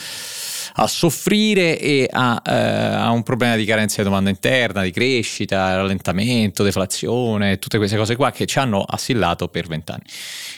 a 0.75 0.87
soffrire 0.87 1.77
e 1.81 2.09
a, 2.09 2.41
eh, 2.47 2.53
a, 2.53 3.11
un 3.11 3.25
problema 3.25 3.57
di 3.57 3.65
carenza 3.65 3.97
di 3.97 4.05
domanda 4.05 4.31
interna, 4.31 4.83
di 4.83 4.93
crescita, 4.93 5.75
rallentamento, 5.75 6.63
deflazione, 6.63 7.59
tutte 7.59 7.77
queste 7.77 7.97
cose 7.97 8.15
qua 8.15 8.31
che 8.31 8.47
ci 8.47 8.61
hanno 8.61 8.83
assillato 8.83 9.49
per 9.49 9.67
vent'anni. 9.67 10.05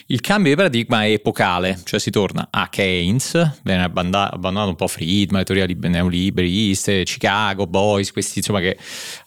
Il 0.05 0.21
cambio 0.21 0.51
di 0.51 0.57
paradigma 0.57 1.05
è 1.05 1.13
epocale, 1.13 1.79
cioè 1.83 1.99
si 1.99 2.11
torna 2.11 2.49
a 2.51 2.69
Keynes, 2.69 3.61
viene 3.63 3.81
abbandonato 3.81 4.69
un 4.69 4.75
po' 4.75 4.87
Friedman, 4.87 5.39
le 5.39 5.45
teorie 5.45 5.75
neoliberiste, 5.79 7.05
Chicago, 7.05 7.65
Boys, 7.65 8.11
questi 8.11 8.37
insomma 8.37 8.59
che 8.59 8.77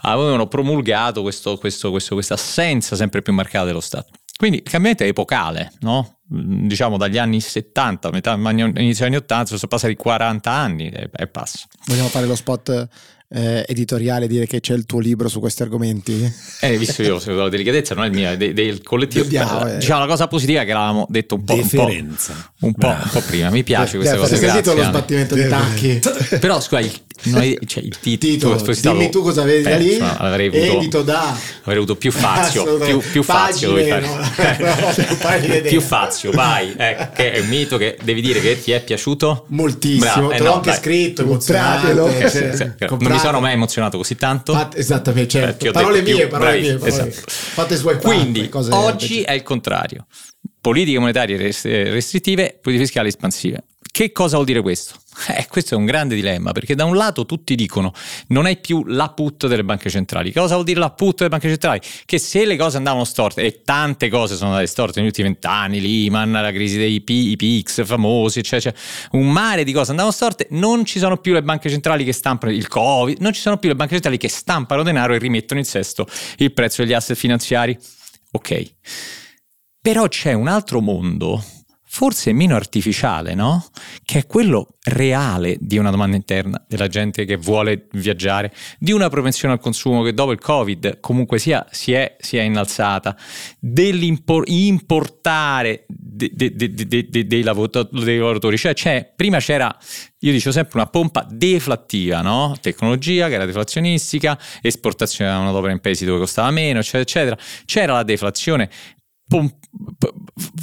avevano 0.03 0.47
promulgato 0.47 1.23
questo, 1.23 1.57
questo, 1.57 1.91
questo, 1.91 2.15
questa 2.15 2.35
assenza 2.35 2.95
sempre 2.95 3.23
più 3.23 3.33
marcata 3.33 3.65
dello 3.65 3.81
Stato. 3.81 4.22
Quindi 4.43 4.59
il 4.65 4.69
cambiamento 4.69 5.05
è 5.05 5.07
epocale, 5.07 5.71
no? 5.83 6.17
diciamo 6.27 6.97
dagli 6.97 7.17
anni 7.17 7.41
70, 7.41 8.11
metà 8.11 8.33
inizio 8.33 9.07
anni 9.07 9.15
80, 9.15 9.47
sono 9.47 9.69
passati 9.69 9.95
40 9.95 10.51
anni 10.51 10.89
e, 10.89 11.09
e 11.15 11.29
passa. 11.29 11.65
Vogliamo 11.87 12.09
fare 12.09 12.27
lo 12.27 12.35
spot 12.35 12.89
eh, 13.33 13.65
editoriale 13.67 14.27
dire 14.27 14.47
che 14.47 14.61
c'è 14.61 14.75
il 14.75 14.85
tuo 14.85 14.99
libro 14.99 15.29
su 15.29 15.41
questi 15.41 15.63
argomenti? 15.63 16.31
Eh, 16.61 16.77
visto 16.77 17.03
io 17.03 17.21
la 17.25 17.49
delicatezza 17.49 17.95
non 17.95 18.05
è 18.05 18.09
il 18.09 18.15
mio, 18.15 18.31
è 18.31 18.37
de, 18.37 18.53
del 18.53 18.83
collettivo. 18.83 19.25
Dobbiamo, 19.25 19.67
eh. 19.67 19.79
Diciamo 19.79 20.01
la 20.01 20.07
cosa 20.07 20.29
positiva 20.29 20.65
che 20.65 20.73
l'avevamo 20.73 21.07
detto 21.09 21.37
un 21.37 21.45
po', 21.45 21.55
un 21.55 21.69
po', 21.69 21.87
un 21.87 22.75
po', 22.75 22.89
un 22.89 23.09
po 23.11 23.21
prima. 23.21 23.51
Mi 23.51 23.63
piace 23.63 23.97
questa 23.97 24.17
cosa. 24.17 24.35
Hai 24.35 24.41
sentito 24.41 24.75
lo 24.75 24.83
sbattimento 24.83 25.35
di 25.35 25.49
tacchi? 25.49 26.01
Però 26.39 26.61
scusa, 26.61 26.81
il, 26.81 26.93
noi, 27.25 27.59
cioè, 27.67 27.83
il 27.83 27.99
titolo, 27.99 28.57
Tito, 28.57 28.91
dimmi 28.91 29.11
tu 29.11 29.23
cosa 29.23 29.43
vedi 29.43 29.63
da 29.63 29.77
lì. 29.77 29.99
Avrei 29.99 30.49
avuto, 30.49 30.79
edito 30.79 31.03
da 31.03 31.37
avrei 31.61 31.77
avuto 31.77 31.97
più 31.97 32.11
fazio, 32.11 32.77
più, 32.85 32.99
più 32.99 33.23
fazio. 33.23 33.73
Pagine, 33.73 34.01
no? 35.63 35.69
più 35.69 35.81
fazio, 35.81 36.31
vai. 36.33 36.75
Eh, 36.77 37.09
che 37.15 37.33
è 37.33 37.41
un 37.41 37.49
mito 37.49 37.77
che 37.77 37.97
devi 38.03 38.21
dire 38.21 38.41
che 38.41 38.61
ti 38.61 38.73
è 38.73 38.83
piaciuto 38.83 39.47
moltissimo. 39.49 40.29
Te 40.29 40.39
l'ho 40.39 40.45
no, 40.45 40.55
anche 40.55 40.71
dai. 40.71 40.79
scritto, 40.79 41.23
emozionatelo. 41.23 42.05
Okay, 42.05 42.29
sì, 42.29 42.57
sì, 42.57 42.71
mi 42.99 43.07
sono 43.23 43.41
mai 43.41 43.53
emozionato 43.53 43.97
così 43.97 44.17
tanto. 44.17 44.53
Fat, 44.53 44.77
esattamente, 44.77 45.29
certo. 45.29 45.71
parole 45.71 46.03
mie, 46.03 46.27
parole 46.27 46.61
mie. 46.61 46.75
Parole. 46.77 47.09
Esatto. 47.09 47.31
Fate 47.31 47.77
swipe 47.77 48.01
Quindi 48.03 48.51
oggi 48.71 49.23
è 49.23 49.33
il 49.33 49.43
contrario. 49.43 50.07
Politiche 50.61 50.99
monetarie 50.99 51.37
restrittive, 51.37 52.59
politiche 52.61 52.87
fiscali 52.87 53.09
espansive. 53.09 53.65
Che 53.91 54.13
cosa 54.13 54.37
vuol 54.37 54.47
dire 54.47 54.63
questo? 54.63 55.01
Eh, 55.29 55.47
questo 55.49 55.75
è 55.75 55.77
un 55.77 55.85
grande 55.85 56.15
dilemma 56.15 56.53
perché 56.53 56.75
da 56.75 56.85
un 56.85 56.97
lato 56.97 57.27
tutti 57.27 57.55
dicono 57.55 57.93
non 58.29 58.47
hai 58.47 58.57
più 58.57 58.83
la 58.87 59.11
put 59.11 59.47
delle 59.47 59.63
banche 59.63 59.91
centrali. 59.91 60.33
Cosa 60.33 60.55
vuol 60.55 60.65
dire 60.65 60.81
la 60.81 60.91
put 60.91 61.19
delle 61.19 61.29
banche 61.29 61.49
centrali? 61.49 61.81
Che 62.05 62.19
se 62.19 62.45
le 62.47 62.57
cose 62.57 62.79
andavano 62.79 63.05
storte, 63.05 63.43
e 63.43 63.63
tante 63.63 64.09
cose 64.09 64.37
sono 64.37 64.51
andate 64.51 64.67
storte 64.67 64.99
negli 64.99 65.09
ultimi 65.09 65.29
vent'anni, 65.29 65.81
Lehman, 65.81 66.33
la 66.33 66.51
crisi 66.51 66.79
dei 66.79 67.03
P, 67.03 67.11
i 67.11 67.37
PX 67.37 67.85
famosi, 67.85 68.39
eccetera, 68.39 68.75
un 69.13 69.31
mare 69.31 69.65
di 69.65 69.73
cose 69.73 69.91
andavano 69.91 70.15
storte, 70.15 70.47
non 70.51 70.85
ci 70.85 70.99
sono 70.99 71.19
più 71.19 71.35
le 71.35 71.43
banche 71.43 71.69
centrali 71.69 72.05
che 72.05 72.13
stampano 72.13 72.53
il 72.53 72.67
Covid, 72.67 73.19
non 73.21 73.33
ci 73.33 73.41
sono 73.41 73.59
più 73.59 73.69
le 73.69 73.77
banche 73.77 73.93
centrali 73.93 74.17
che 74.17 74.29
stampano 74.29 74.83
denaro 74.83 75.15
e 75.15 75.19
rimettono 75.19 75.61
in 75.61 75.67
sesto 75.67 76.07
il 76.39 76.53
prezzo 76.53 76.83
degli 76.83 76.95
asset 76.95 77.17
finanziari. 77.17 77.79
Ok. 78.33 78.73
Però 79.81 80.09
c'è 80.09 80.33
un 80.33 80.49
altro 80.49 80.81
mondo 80.81 81.45
forse 81.95 82.33
meno 82.33 82.57
artificiale, 82.57 83.35
no? 83.35 83.67
Che 84.03 84.21
è 84.21 84.27
quello 84.27 84.77
reale 84.85 85.59
di 85.61 85.77
una 85.77 85.91
domanda 85.91 86.17
interna, 86.17 86.65
della 86.67 86.89
gente 86.89 87.27
che 87.27 87.37
vuole 87.37 87.89
viaggiare, 87.93 88.51
di 88.79 88.93
una 88.93 89.11
propensione 89.11 89.53
al 89.53 89.61
consumo 89.61 90.03
che 90.03 90.15
dopo 90.15 90.33
il 90.33 90.39
Covid 90.39 91.01
comunque 91.01 91.39
sia 91.39 91.67
si 91.71 91.93
è, 91.93 92.17
si 92.19 92.39
è 92.39 92.43
innalzata, 92.43 93.15
dell'importare 93.59 95.85
de, 95.87 96.31
de, 96.33 96.55
de, 96.55 97.27
dei, 97.27 97.43
lavoratori, 97.43 98.57
cioè 98.57 98.73
c'è, 98.73 99.13
prima 99.15 99.39
c'era 99.39 99.77
io 100.21 100.33
dicevo 100.33 100.53
sempre 100.53 100.79
una 100.79 100.89
pompa 100.89 101.27
deflattiva, 101.29 102.23
no? 102.23 102.57
Tecnologia 102.59 103.29
che 103.29 103.35
era 103.35 103.45
deflazionistica, 103.45 104.39
esportazione 104.63 105.31
da 105.31 105.37
manodopera 105.39 105.73
in 105.73 105.81
paesi 105.81 106.07
dove 106.07 106.21
costava 106.21 106.51
meno, 106.51 106.79
eccetera, 106.79 107.03
eccetera. 107.03 107.37
C'era 107.67 107.93
la 107.95 108.05
deflazione 108.05 108.71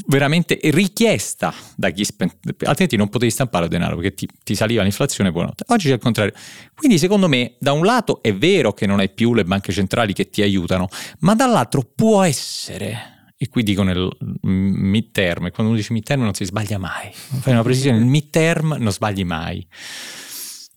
veramente 0.07 0.59
richiesta 0.63 1.53
da 1.75 1.89
chi 1.89 2.03
spende, 2.03 2.37
altrimenti 2.63 2.95
non 2.95 3.09
potevi 3.09 3.31
stampare 3.31 3.67
denaro 3.67 3.95
perché 3.95 4.13
ti, 4.13 4.27
ti 4.43 4.55
saliva 4.55 4.83
l'inflazione 4.83 5.31
buonanotte. 5.31 5.65
Oggi 5.67 5.89
è 5.89 5.93
il 5.93 5.99
contrario. 5.99 6.33
Quindi 6.75 6.97
secondo 6.97 7.27
me 7.27 7.55
da 7.59 7.71
un 7.71 7.85
lato 7.85 8.21
è 8.21 8.33
vero 8.33 8.73
che 8.73 8.85
non 8.85 8.99
hai 8.99 9.09
più 9.09 9.33
le 9.33 9.43
banche 9.43 9.71
centrali 9.71 10.13
che 10.13 10.29
ti 10.29 10.41
aiutano, 10.41 10.87
ma 11.19 11.35
dall'altro 11.35 11.89
può 11.95 12.21
essere 12.23 13.17
e 13.41 13.47
qui 13.47 13.63
dico 13.63 13.83
nel 13.83 14.09
midterm, 14.41 15.45
e 15.45 15.51
quando 15.51 15.71
uno 15.71 15.75
dice 15.75 15.93
midterm 15.93 16.21
non 16.21 16.33
si 16.33 16.43
sbaglia 16.43 16.77
mai, 16.77 17.09
fai 17.13 17.53
una 17.53 17.63
precisione, 17.63 17.97
nel 17.97 18.07
midterm 18.07 18.75
non 18.77 18.91
sbagli 18.91 19.23
mai. 19.23 19.65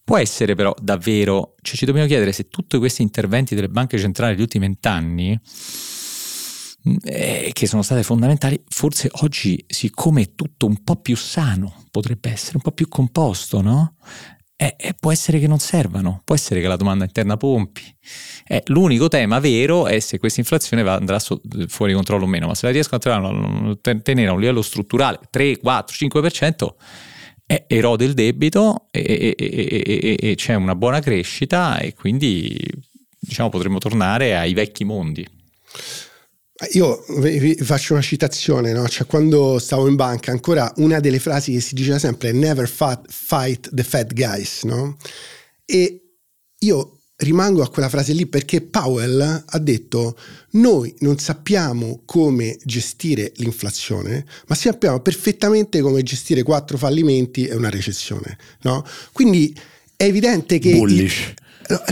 Può 0.04 0.16
essere 0.16 0.54
però 0.54 0.72
davvero, 0.80 1.56
cioè 1.60 1.76
ci 1.76 1.84
dobbiamo 1.84 2.06
chiedere 2.06 2.30
se 2.30 2.48
tutti 2.48 2.78
questi 2.78 3.02
interventi 3.02 3.56
delle 3.56 3.68
banche 3.68 3.98
centrali 3.98 4.34
degli 4.34 4.42
ultimi 4.42 4.66
vent'anni 4.66 5.40
eh, 7.04 7.50
che 7.52 7.66
sono 7.66 7.82
state 7.82 8.02
fondamentali, 8.02 8.62
forse 8.68 9.08
oggi, 9.22 9.62
siccome 9.66 10.22
è 10.22 10.34
tutto 10.34 10.66
un 10.66 10.82
po' 10.82 10.96
più 10.96 11.16
sano, 11.16 11.84
potrebbe 11.90 12.30
essere 12.30 12.56
un 12.56 12.62
po' 12.62 12.72
più 12.72 12.88
composto, 12.88 13.60
no? 13.60 13.96
Eh, 14.56 14.76
eh, 14.78 14.94
può 14.98 15.10
essere 15.10 15.40
che 15.40 15.48
non 15.48 15.58
servano, 15.58 16.20
può 16.24 16.36
essere 16.36 16.60
che 16.60 16.68
la 16.68 16.76
domanda 16.76 17.04
interna 17.04 17.36
pompi. 17.36 17.82
Eh, 18.46 18.62
l'unico 18.66 19.08
tema 19.08 19.40
vero 19.40 19.86
è 19.86 19.98
se 19.98 20.18
questa 20.18 20.40
inflazione 20.40 20.82
va, 20.82 20.94
andrà 20.94 21.18
so, 21.18 21.40
fuori 21.66 21.92
controllo 21.94 22.24
o 22.24 22.28
meno, 22.28 22.46
ma 22.46 22.54
se 22.54 22.66
la 22.66 22.72
riescono 22.72 23.00
a 23.00 23.76
tenere 23.80 24.28
a 24.28 24.32
un 24.32 24.40
livello 24.40 24.62
strutturale 24.62 25.18
3, 25.30 25.58
4, 25.58 25.96
5%, 26.06 26.74
eh, 27.46 27.64
erode 27.66 28.04
il 28.04 28.14
debito 28.14 28.86
e, 28.92 29.34
e, 29.36 29.82
e, 29.84 30.16
e 30.20 30.34
c'è 30.36 30.54
una 30.54 30.76
buona 30.76 31.00
crescita 31.00 31.78
e 31.78 31.92
quindi 31.94 32.56
diciamo, 33.18 33.48
potremmo 33.48 33.78
tornare 33.78 34.36
ai 34.36 34.54
vecchi 34.54 34.84
mondi. 34.84 35.26
Io 36.72 37.04
vi 37.18 37.54
faccio 37.56 37.94
una 37.94 38.02
citazione, 38.02 38.72
no? 38.72 38.88
cioè, 38.88 39.06
quando 39.06 39.58
stavo 39.58 39.88
in 39.88 39.96
banca, 39.96 40.30
ancora 40.30 40.72
una 40.76 41.00
delle 41.00 41.18
frasi 41.18 41.52
che 41.52 41.60
si 41.60 41.74
diceva 41.74 41.98
sempre 41.98 42.30
è 42.30 42.32
never 42.32 42.68
fight 42.68 43.70
the 43.74 43.82
fat 43.82 44.12
guys, 44.12 44.62
no? 44.62 44.96
E 45.64 46.02
io 46.60 46.98
rimango 47.16 47.62
a 47.62 47.68
quella 47.68 47.88
frase 47.88 48.12
lì 48.12 48.26
perché 48.26 48.60
Powell 48.60 49.44
ha 49.44 49.58
detto 49.58 50.16
noi 50.52 50.94
non 51.00 51.18
sappiamo 51.18 52.02
come 52.04 52.58
gestire 52.64 53.32
l'inflazione, 53.36 54.24
ma 54.46 54.54
sappiamo 54.54 55.00
perfettamente 55.00 55.80
come 55.80 56.02
gestire 56.02 56.42
quattro 56.42 56.78
fallimenti 56.78 57.46
e 57.46 57.54
una 57.54 57.70
recessione, 57.70 58.38
no? 58.62 58.84
Quindi 59.12 59.56
è 59.96 60.04
evidente 60.04 60.58
che... 60.58 60.72
Bullish 60.72 61.34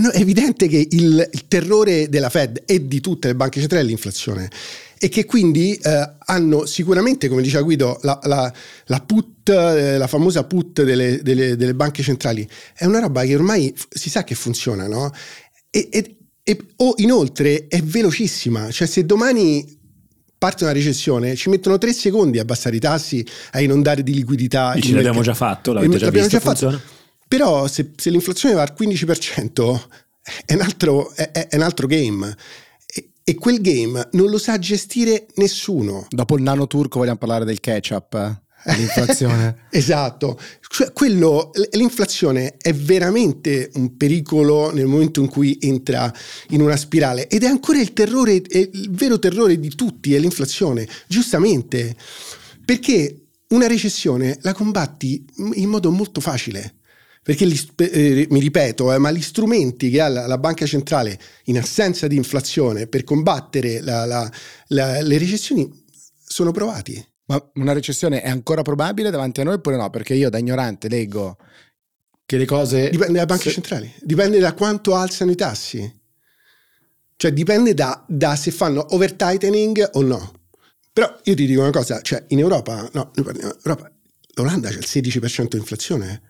no, 0.01 0.11
è 0.11 0.21
evidente 0.21 0.69
che 0.69 0.87
il, 0.91 1.29
il, 1.33 1.49
terrore 1.49 2.09
della 2.09 2.29
Fed 2.29 2.63
e 2.67 2.87
di 2.87 3.01
tutte 3.01 3.29
le 3.29 3.35
banche 3.35 3.61
centrali 3.61 3.85
è 3.85 3.89
l'inflazione 3.89 4.51
e 5.03 5.09
che 5.09 5.25
quindi 5.25 5.75
eh, 5.77 6.11
hanno 6.27 6.67
sicuramente, 6.67 7.29
come 7.29 7.41
diceva 7.41 7.63
Guido, 7.63 7.99
la, 8.03 8.19
la, 8.25 8.53
la 8.85 9.01
put, 9.01 9.49
eh, 9.49 9.97
la 9.97 10.07
famosa 10.07 10.45
put 10.45 10.83
delle, 10.83 11.23
delle, 11.23 11.57
delle, 11.57 11.75
banche 11.75 12.03
centrali, 12.03 12.47
è 12.75 12.85
una 12.85 13.01
roba 13.01 13.25
che 13.25 13.35
ormai 13.35 13.75
si 13.89 14.11
sa 14.11 14.25
che 14.25 14.35
funziona, 14.35 14.87
no? 14.87 15.11
E, 15.71 15.89
e, 15.91 16.17
e 16.43 16.59
o 16.77 16.93
inoltre 16.99 17.67
è 17.69 17.81
velocissima, 17.83 18.71
cioè 18.71 18.87
se 18.87 19.07
domani 19.07 19.79
parte 20.37 20.65
una 20.65 20.73
recessione, 20.73 21.35
ci 21.35 21.49
mettono 21.49 21.79
tre 21.79 21.95
secondi 21.95 22.39
a 22.39 22.43
abbassare 22.43 22.77
i 22.77 22.81
tassi, 22.81 23.27
a 23.53 23.61
inondare 23.61 24.03
di 24.03 24.13
liquidità. 24.13 24.75
Ce 24.79 24.93
l'abbiamo 24.93 25.23
già 25.23 25.35
fatto, 25.35 25.73
l'avete 25.73 25.97
già 25.97 26.11
visto, 26.11 26.29
già 26.29 26.41
funziona? 26.41 26.79
Fatto. 26.79 27.00
Però 27.31 27.69
se, 27.69 27.93
se, 27.95 28.11
l'inflazione 28.11 28.57
va 28.57 28.63
al 28.63 28.75
15% 28.77 29.81
è 30.45 30.55
un 30.55 30.63
altro, 30.63 31.15
è, 31.15 31.31
è 31.31 31.55
un 31.55 31.63
altro 31.63 31.87
game. 31.87 32.37
E, 33.23 33.35
quel 33.37 33.61
game 33.61 34.09
non 34.15 34.31
lo 34.31 34.37
sa 34.37 34.59
gestire 34.59 35.29
nessuno. 35.37 36.09
Dopo 36.09 36.37
il 36.37 36.43
nano 36.43 36.67
turco 36.67 36.99
vogliamo 36.99 37.19
parlare 37.19 37.45
del 37.45 37.61
ketchup. 37.61 38.15
Eh? 38.65 38.75
L'inflazione. 38.75 39.67
esatto, 39.71 40.41
cioè, 40.69 40.93
quello, 40.93 41.53
l'inflazione 41.71 42.57
è 42.57 42.75
veramente 42.75 43.71
un 43.75 43.97
pericolo 43.97 44.73
nel 44.73 44.87
momento 44.87 45.21
in 45.21 45.29
cui 45.29 45.57
entra 45.61 46.13
in 46.49 46.63
una 46.63 46.77
spirale 46.77 47.29
ed 47.29 47.45
è 47.45 47.47
ancora 47.47 47.81
il 47.81 47.93
terrore, 47.93 48.43
il 48.45 48.91
vero 48.91 49.21
terrore 49.21 49.61
di 49.61 49.73
tutti, 49.77 50.17
è 50.17 50.19
l'inflazione, 50.19 50.89
giustamente, 51.07 51.95
perché 52.65 53.27
una 53.51 53.69
recessione 53.69 54.37
la 54.43 54.53
combatti 54.53 55.25
in 55.55 55.69
modo 55.69 55.93
molto 55.93 56.21
facile. 56.21 56.75
Perché 57.23 57.47
gli, 57.47 57.59
eh, 57.77 58.27
mi 58.31 58.41
ripeto, 58.41 58.93
eh, 58.93 58.99
ma 58.99 59.11
gli 59.11 59.21
strumenti 59.21 59.91
che 59.91 60.01
ha 60.01 60.09
la, 60.09 60.27
la, 60.27 60.39
banca 60.39 60.65
centrale 60.65 61.21
in 61.45 61.59
assenza 61.59 62.07
di 62.07 62.17
inflazione 62.17 62.87
per 62.87 63.05
combattere 63.05 63.81
la, 63.83 64.07
la, 64.07 64.31
le 65.03 65.19
recessioni 65.19 65.71
sono 66.17 66.51
provati. 66.51 67.05
Ma 67.27 67.51
una 67.55 67.73
recessione 67.73 68.23
è 68.23 68.29
ancora 68.29 68.63
probabile 68.63 69.11
davanti 69.11 69.41
a 69.41 69.45
noi 69.45 69.55
oppure 69.55 69.77
no? 69.77 69.91
Perché 69.91 70.15
io 70.15 70.31
da 70.31 70.39
ignorante 70.39 70.89
leggo 70.89 71.37
che 72.25 72.39
le 72.39 72.47
cose... 72.47 72.91
Dipende 72.91 73.15
dalle 73.15 73.27
banche 73.27 73.45
se... 73.45 73.51
centrali, 73.51 73.93
dipende 74.01 74.39
da 74.39 74.55
quanto 74.55 74.95
alzano 74.95 75.31
i 75.31 75.37
tassi. 75.37 75.99
Cioè 77.17 77.33
dipende 77.33 77.75
da, 77.75 78.05
da 78.09 78.35
se 78.35 78.51
fanno 78.51 78.87
over 78.95 79.13
tightening 79.13 79.91
o 79.93 80.01
no. 80.03 80.33
Però 80.93 81.21
io 81.25 81.35
ti 81.35 81.47
dico 81.47 81.61
una 81.61 81.71
cosa, 81.71 82.01
cioè 82.01 82.25
in 82.29 82.39
Europa, 82.39 82.89
no, 82.93 83.13
Europa, 83.15 83.93
l'Olanda 84.35 84.71
c'è 84.71 84.79
il 84.79 84.87
16% 84.87 85.49
di 85.49 85.57
inflazione, 85.59 86.23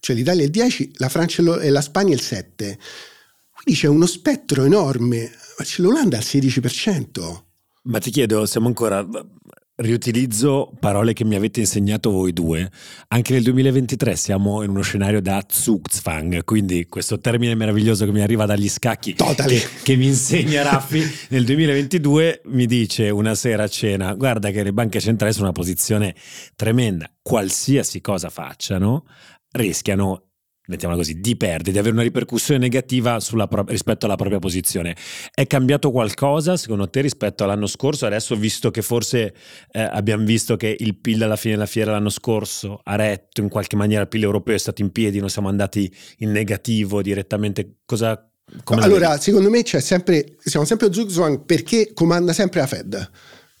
cioè 0.00 0.16
l'Italia 0.16 0.44
il 0.44 0.50
10%, 0.50 0.90
la 0.94 1.08
Francia 1.08 1.60
e 1.60 1.70
la 1.70 1.80
Spagna 1.80 2.14
il 2.14 2.22
7%. 2.22 2.44
Quindi 2.56 3.80
c'è 3.80 3.88
uno 3.88 4.06
spettro 4.06 4.64
enorme, 4.64 5.30
c'è 5.62 5.82
l'Olanda 5.82 6.16
al 6.16 6.22
16%. 6.22 7.42
Ma 7.82 7.98
ti 7.98 8.10
chiedo, 8.10 8.46
siamo 8.46 8.66
ancora 8.66 9.06
riutilizzo 9.80 10.72
parole 10.78 11.12
che 11.12 11.24
mi 11.24 11.34
avete 11.34 11.60
insegnato 11.60 12.10
voi 12.10 12.32
due. 12.32 12.70
Anche 13.08 13.32
nel 13.32 13.42
2023 13.42 14.16
siamo 14.16 14.62
in 14.62 14.70
uno 14.70 14.82
scenario 14.82 15.20
da 15.20 15.44
Zugzwang, 15.46 16.44
quindi 16.44 16.86
questo 16.86 17.18
termine 17.18 17.54
meraviglioso 17.54 18.04
che 18.04 18.12
mi 18.12 18.22
arriva 18.22 18.46
dagli 18.46 18.68
scacchi 18.68 19.14
totally. 19.14 19.58
che, 19.58 19.68
che, 19.82 19.96
mi 19.96 20.06
insegna 20.06 20.62
Raffi. 20.62 21.02
nel 21.28 21.44
2022 21.44 22.42
mi 22.46 22.66
dice 22.66 23.10
una 23.10 23.34
sera 23.34 23.64
a 23.64 23.68
cena, 23.68 24.14
guarda 24.14 24.50
che 24.50 24.62
le 24.62 24.72
banche 24.72 25.00
centrali 25.00 25.32
sono 25.32 25.46
in 25.46 25.52
una 25.52 25.60
posizione 25.60 26.14
tremenda, 26.56 27.10
qualsiasi 27.22 28.00
cosa 28.00 28.28
facciano 28.28 29.04
rischiano 29.52 30.30
mettiamola 30.70 30.98
così, 30.98 31.20
di 31.20 31.36
perdere, 31.36 31.72
di 31.72 31.78
avere 31.78 31.94
una 31.94 32.04
ripercussione 32.04 32.60
negativa 32.60 33.18
pro- 33.48 33.64
rispetto 33.66 34.06
alla 34.06 34.14
propria 34.14 34.38
posizione. 34.38 34.96
È 35.34 35.46
cambiato 35.46 35.90
qualcosa 35.90 36.56
secondo 36.56 36.88
te 36.88 37.00
rispetto 37.00 37.44
all'anno 37.44 37.66
scorso? 37.66 38.06
Adesso, 38.06 38.36
visto 38.36 38.70
che 38.70 38.80
forse 38.80 39.34
eh, 39.72 39.80
abbiamo 39.80 40.24
visto 40.24 40.56
che 40.56 40.74
il 40.78 40.96
PIL 40.96 41.22
alla 41.24 41.36
fine 41.36 41.54
della 41.54 41.66
fiera 41.66 41.90
l'anno 41.90 42.08
scorso 42.08 42.80
ha 42.84 42.94
retto 42.94 43.40
in 43.40 43.48
qualche 43.48 43.76
maniera, 43.76 44.02
il 44.02 44.08
PIL 44.08 44.22
europeo 44.22 44.54
è 44.54 44.58
stato 44.58 44.80
in 44.80 44.92
piedi, 44.92 45.18
non 45.18 45.28
siamo 45.28 45.48
andati 45.48 45.92
in 46.18 46.30
negativo 46.30 47.02
direttamente, 47.02 47.78
cosa... 47.84 48.30
allora, 48.66 49.18
secondo 49.18 49.50
me 49.50 49.62
c'è 49.62 49.80
sempre, 49.80 50.36
siamo 50.38 50.64
sempre 50.64 50.86
a 50.86 50.92
Zugzwang 50.92 51.44
perché 51.44 51.92
comanda 51.92 52.32
sempre 52.32 52.60
la 52.60 52.66
Fed 52.66 53.10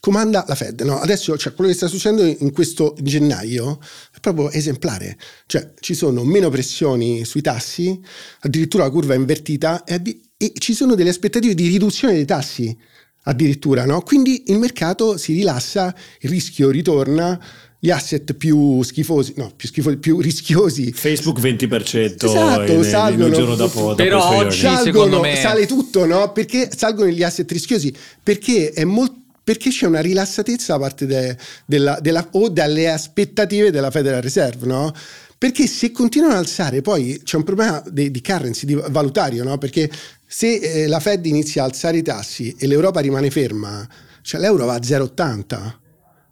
comanda 0.00 0.44
la 0.48 0.54
Fed. 0.54 0.80
No? 0.80 0.98
Adesso 0.98 1.36
cioè, 1.36 1.54
quello 1.54 1.70
che 1.70 1.76
sta 1.76 1.86
succedendo 1.86 2.24
in 2.42 2.52
questo 2.52 2.96
gennaio 3.00 3.78
è 4.12 4.18
proprio 4.20 4.50
esemplare. 4.50 5.16
Cioè, 5.46 5.74
ci 5.78 5.94
sono 5.94 6.24
meno 6.24 6.48
pressioni 6.48 7.24
sui 7.24 7.42
tassi, 7.42 8.00
addirittura 8.40 8.84
la 8.84 8.90
curva 8.90 9.14
è 9.14 9.16
invertita 9.16 9.84
e, 9.84 9.94
addi- 9.94 10.20
e 10.36 10.52
ci 10.58 10.74
sono 10.74 10.94
delle 10.94 11.10
aspettative 11.10 11.54
di 11.54 11.68
riduzione 11.68 12.14
dei 12.14 12.24
tassi 12.24 12.76
addirittura. 13.24 13.84
No? 13.84 14.00
Quindi 14.00 14.44
il 14.46 14.58
mercato 14.58 15.16
si 15.18 15.34
rilassa, 15.34 15.94
il 16.20 16.30
rischio 16.30 16.70
ritorna 16.70 17.38
gli 17.82 17.90
asset 17.90 18.34
più 18.34 18.82
schifosi, 18.82 19.32
no, 19.36 19.52
più 19.56 19.66
schifosi, 19.66 19.96
più 19.96 20.20
rischiosi. 20.20 20.92
Facebook 20.92 21.40
20%, 21.40 22.26
esatto, 22.26 22.72
in, 22.72 22.84
salgono, 22.84 23.26
in 23.26 23.32
un 23.32 23.38
giorno 23.38 23.54
dopo. 23.54 23.94
Però 23.94 24.18
dopo 24.18 24.34
oggi 24.34 24.58
salgono, 24.58 25.20
me... 25.20 25.34
sale 25.36 25.66
tutto, 25.66 26.04
no? 26.04 26.30
Perché 26.32 26.68
salgono 26.76 27.08
gli 27.08 27.22
asset 27.22 27.50
rischiosi? 27.50 27.90
Perché 28.22 28.72
è 28.72 28.84
molto 28.84 29.19
perché 29.42 29.70
c'è 29.70 29.86
una 29.86 30.00
rilassatezza 30.00 30.74
da 30.74 30.78
parte 30.78 31.06
de, 31.06 31.36
della, 31.64 31.98
della, 32.00 32.26
o 32.32 32.48
dalle 32.48 32.90
aspettative 32.90 33.70
della 33.70 33.90
Federal 33.90 34.22
Reserve, 34.22 34.66
no? 34.66 34.92
Perché 35.36 35.66
se 35.66 35.90
continuano 35.90 36.34
ad 36.34 36.40
alzare, 36.40 36.82
poi 36.82 37.20
c'è 37.24 37.36
un 37.36 37.44
problema 37.44 37.82
di, 37.90 38.10
di 38.10 38.20
currency, 38.20 38.66
di 38.66 38.74
valutario, 38.74 39.42
no? 39.42 39.56
Perché 39.56 39.90
se 40.26 40.54
eh, 40.54 40.86
la 40.86 41.00
Fed 41.00 41.24
inizia 41.26 41.62
a 41.62 41.66
alzare 41.66 41.96
i 41.96 42.02
tassi 42.02 42.54
e 42.58 42.66
l'Europa 42.66 43.00
rimane 43.00 43.30
ferma, 43.30 43.88
cioè 44.22 44.40
l'euro 44.40 44.66
va 44.66 44.74
a 44.74 44.78
0,80 44.78 45.74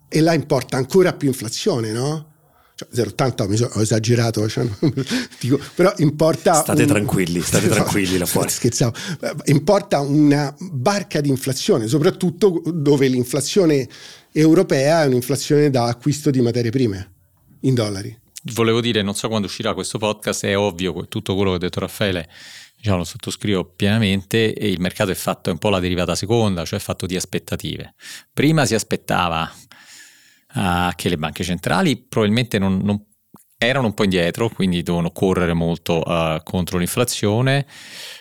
e 0.09 0.21
là 0.21 0.35
importa 0.35 0.77
ancora 0.77 1.15
più 1.15 1.29
inflazione, 1.29 1.91
no? 1.91 2.33
Cioè, 2.79 3.07
0,80 3.07 3.49
mi 3.49 3.57
so, 3.57 3.69
ho 3.73 3.81
esagerato, 3.81 4.49
cioè, 4.49 4.65
dico, 5.41 5.59
però 5.75 5.93
importa... 5.97 6.55
State 6.55 6.83
un, 6.83 6.89
tranquilli, 6.89 7.41
state 7.41 7.67
no, 7.67 7.75
tranquilli 7.75 8.19
là 8.19 8.27
fuori. 8.27 8.51
Scherzavo, 8.51 8.95
importa 9.47 9.99
una 9.99 10.55
barca 10.61 11.21
di 11.21 11.29
inflazione, 11.29 11.89
soprattutto 11.89 12.63
dove 12.67 13.09
l'inflazione 13.09 13.89
europea 14.31 15.03
è 15.03 15.07
un'inflazione 15.07 15.71
da 15.71 15.87
acquisto 15.87 16.31
di 16.31 16.41
materie 16.41 16.71
prime 16.71 17.15
in 17.63 17.75
dollari. 17.75 18.17
Volevo 18.53 18.81
dire, 18.81 19.03
non 19.03 19.17
so 19.17 19.27
quando 19.27 19.49
uscirà 19.49 19.75
questo 19.75 19.99
podcast, 19.99 20.45
è 20.45 20.57
ovvio 20.57 21.09
tutto 21.09 21.35
quello 21.35 21.51
che 21.51 21.57
ha 21.57 21.59
detto 21.61 21.81
Raffaele, 21.81 22.29
diciamo, 22.77 22.99
lo 22.99 23.05
sottoscrivo 23.05 23.65
pienamente 23.65 24.55
e 24.55 24.69
il 24.69 24.79
mercato 24.79 25.11
è 25.11 25.17
fatto 25.17 25.51
è 25.51 25.53
un 25.53 25.59
po' 25.59 25.71
la 25.71 25.81
derivata 25.81 26.15
seconda, 26.15 26.65
cioè 26.65 26.79
è 26.79 26.83
fatto 26.83 27.07
di 27.07 27.17
aspettative. 27.17 27.95
Prima 28.33 28.65
si 28.67 28.75
aspettava 28.75 29.53
uh, 30.55 30.91
che 30.95 31.09
le 31.09 31.17
banche 31.17 31.45
centrali 31.45 31.97
probabilmente 31.97 32.59
non, 32.59 32.81
non, 32.83 33.05
erano 33.61 33.87
un 33.87 33.95
po' 33.95 34.05
indietro, 34.05 34.49
quindi 34.49 34.83
devono 34.83 35.11
correre 35.11 35.53
molto 35.53 36.01
uh, 36.01 36.41
contro 36.45 36.79
l'inflazione 36.79 37.67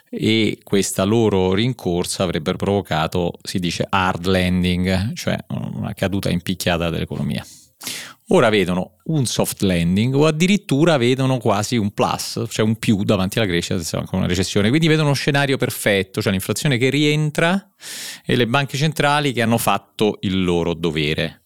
e 0.09 0.57
questa 0.63 1.03
loro 1.03 1.53
rincorsa 1.53 2.23
avrebbe 2.23 2.53
provocato, 2.53 3.33
si 3.43 3.59
dice, 3.59 3.85
hard 3.87 4.25
landing, 4.25 5.13
cioè 5.13 5.37
una 5.49 5.93
caduta 5.93 6.31
impicchiata 6.31 6.89
dell'economia. 6.89 7.45
Ora 8.29 8.49
vedono 8.49 8.97
un 9.05 9.25
soft 9.25 9.61
landing 9.61 10.13
o 10.15 10.25
addirittura 10.25 10.97
vedono 10.97 11.37
quasi 11.37 11.77
un 11.77 11.91
plus, 11.91 12.43
cioè 12.49 12.65
un 12.65 12.77
più 12.77 13.03
davanti 13.03 13.37
alla 13.37 13.47
crescita, 13.47 14.03
con 14.03 14.19
una 14.19 14.27
recessione. 14.27 14.67
Quindi 14.67 14.87
vedono 14.87 15.09
uno 15.09 15.15
scenario 15.15 15.55
perfetto, 15.55 16.21
cioè 16.21 16.31
l'inflazione 16.31 16.77
che 16.77 16.89
rientra 16.89 17.69
e 18.25 18.35
le 18.35 18.47
banche 18.47 18.75
centrali 18.75 19.31
che 19.31 19.41
hanno 19.41 19.57
fatto 19.57 20.17
il 20.21 20.43
loro 20.43 20.73
dovere 20.73 21.43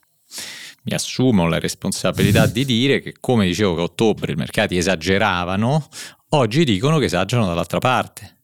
mi 0.84 0.94
assumo 0.94 1.48
la 1.48 1.60
responsabilità 1.60 2.48
di 2.48 2.66
dire 2.66 3.02
che, 3.02 3.16
come 3.20 3.46
dicevo 3.46 3.76
che 3.76 3.82
a 3.82 3.84
ottobre 3.84 4.32
i 4.32 4.36
mercati 4.36 4.78
esageravano, 4.78 5.88
oggi 6.30 6.64
dicono 6.64 6.98
che 6.98 7.06
esagerano 7.06 7.48
dall'altra 7.48 7.80
parte. 7.80 8.38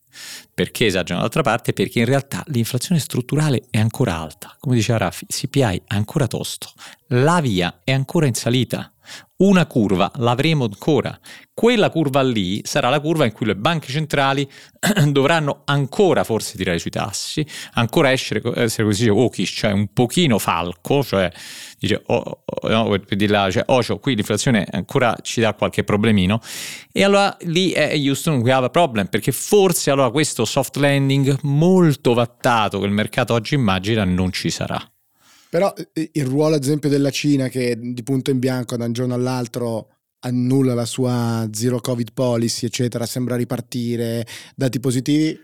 Perché 0.53 0.88
esagerano 0.88 1.17
dall'altra 1.17 1.43
parte? 1.43 1.73
Perché 1.73 1.99
in 1.99 2.05
realtà 2.05 2.43
l'inflazione 2.47 2.99
strutturale 2.99 3.65
è 3.69 3.79
ancora 3.79 4.17
alta. 4.17 4.55
Come 4.59 4.75
diceva 4.75 4.97
Raffi, 4.97 5.25
CPI 5.27 5.61
è 5.61 5.81
ancora 5.88 6.27
tosto, 6.27 6.71
la 7.07 7.39
via 7.41 7.81
è 7.83 7.91
ancora 7.91 8.25
in 8.25 8.33
salita. 8.33 8.91
Una 9.38 9.68
curva 9.68 10.12
l'avremo 10.16 10.64
ancora. 10.64 11.18
Quella 11.53 11.91
curva 11.91 12.24
lì 12.24 12.62
sarà 12.64 12.89
la 12.89 12.99
curva 12.99 13.26
in 13.26 13.32
cui 13.32 13.45
le 13.45 13.55
banche 13.55 13.91
centrali 13.91 14.49
dovranno 15.10 15.62
ancora 15.66 16.24
forse 16.24 16.58
tirare 16.58 16.80
sui 16.80 16.89
tassi, 16.89 17.45
ancora 17.74 18.10
essere, 18.10 18.41
essere 18.55 18.88
così 18.88 19.08
hawkish, 19.08 19.49
cioè 19.58 19.72
un 19.72 19.93
pochino 19.93 20.39
falco, 20.39 21.03
cioè 21.03 21.32
dice 21.78 22.01
oh, 22.08 22.43
oh, 22.45 22.68
no, 22.68 22.89
per 22.89 23.16
dirla, 23.16 23.51
cioè, 23.51 23.64
oh, 23.68 23.84
cioè, 23.84 23.99
qui 23.99 24.16
l'inflazione 24.16 24.68
ancora 24.72 25.16
ci 25.22 25.39
dà 25.39 25.53
qualche 25.53 25.84
problemino 25.84 26.39
e 26.91 27.03
allora 27.03 27.36
lì 27.41 27.72
è 27.72 27.93
Houston 27.95 28.39
we 28.39 28.51
have 28.51 28.66
a 28.66 28.70
problem 28.70 29.05
perché 29.05 29.32
forse 29.32 29.91
allora 29.91 30.10
questo 30.10 30.45
soft 30.45 30.78
landing 30.78 31.38
molto 31.43 32.16
vattato 32.16 32.80
che 32.80 32.86
il 32.86 32.91
mercato 32.91 33.34
oggi 33.34 33.53
immagina 33.53 34.03
non 34.03 34.32
ci 34.32 34.49
sarà. 34.49 34.82
Però 35.58 35.74
eh, 35.93 36.12
il 36.14 36.24
ruolo, 36.24 36.53
ad 36.53 36.62
esempio, 36.62 36.88
della 36.88 37.10
Cina 37.10 37.47
che 37.47 37.76
di 37.80 38.03
punto 38.03 38.30
in 38.30 38.38
bianco 38.38 38.78
da 38.78 38.86
un 38.86 38.93
giorno 38.93 39.16
all'altro 39.16 39.88
annulla 40.20 40.76
la 40.76 40.86
sua 40.86 41.49
zero 41.51 41.82
covid 41.82 42.14
policy, 42.14 42.68
eccetera, 42.68 43.08
sembra 43.08 43.36
ripartire, 43.36 44.24
dati 44.55 44.80
positivi. 44.80 45.36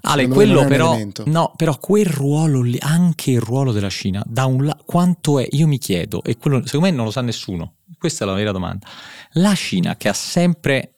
Ale, 0.00 0.26
quello 0.26 0.64
però, 0.64 0.98
no, 1.26 1.52
però 1.54 1.78
quel 1.78 2.06
ruolo 2.06 2.62
lì, 2.62 2.78
anche 2.80 3.30
il 3.30 3.40
ruolo 3.40 3.70
della 3.70 3.90
Cina, 3.90 4.20
da 4.26 4.46
un 4.46 4.64
lato, 4.64 4.82
quanto 4.84 5.38
è, 5.38 5.46
io 5.52 5.68
mi 5.68 5.78
chiedo, 5.78 6.24
e 6.24 6.36
quello 6.36 6.66
secondo 6.66 6.86
me 6.86 6.92
non 6.92 7.04
lo 7.04 7.12
sa 7.12 7.20
nessuno, 7.20 7.74
questa 7.96 8.24
è 8.24 8.26
la 8.26 8.34
vera 8.34 8.50
domanda, 8.50 8.88
la 9.34 9.54
Cina 9.54 9.96
che 9.96 10.08
ha 10.08 10.14
sempre 10.14 10.96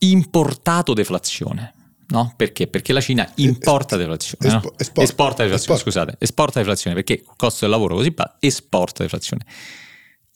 importato 0.00 0.94
deflazione, 0.94 1.74
No? 2.08 2.32
Perché? 2.36 2.68
Perché 2.68 2.92
la 2.92 3.00
Cina 3.00 3.28
importa 3.36 3.96
deflazione, 3.96 4.48
no? 4.48 4.62
esporta, 4.76 5.02
esporta 5.02 5.42
deflazione, 5.42 5.78
scusate, 5.80 6.16
esporta 6.18 6.60
deflazione 6.60 6.94
perché 6.94 7.14
il 7.14 7.24
costo 7.36 7.60
del 7.62 7.70
lavoro 7.70 7.96
così 7.96 8.10
basso, 8.10 8.36
esporta 8.38 9.02
deflazione. 9.02 9.44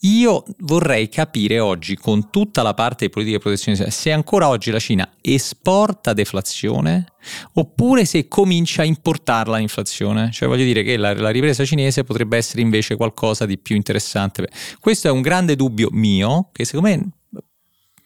Io 0.03 0.43
vorrei 0.59 1.09
capire 1.09 1.59
oggi, 1.59 1.95
con 1.95 2.31
tutta 2.31 2.63
la 2.63 2.73
parte 2.73 3.05
di 3.05 3.11
politica 3.11 3.37
di 3.37 3.43
protezione, 3.43 3.91
se 3.91 4.11
ancora 4.11 4.47
oggi 4.47 4.71
la 4.71 4.79
Cina 4.79 5.07
esporta 5.21 6.13
deflazione 6.13 7.05
oppure 7.53 8.05
se 8.05 8.27
comincia 8.27 8.81
a 8.81 8.85
importarla 8.85 9.57
l'inflazione. 9.57 10.31
Cioè 10.31 10.47
voglio 10.47 10.63
dire 10.63 10.81
che 10.81 10.97
la, 10.97 11.13
la 11.13 11.29
ripresa 11.29 11.63
cinese 11.63 12.03
potrebbe 12.03 12.35
essere 12.35 12.61
invece 12.61 12.95
qualcosa 12.95 13.45
di 13.45 13.59
più 13.59 13.75
interessante. 13.75 14.49
Questo 14.79 15.07
è 15.07 15.11
un 15.11 15.21
grande 15.21 15.55
dubbio 15.55 15.89
mio 15.91 16.49
che 16.51 16.65
secondo 16.65 16.89
me 16.89 17.09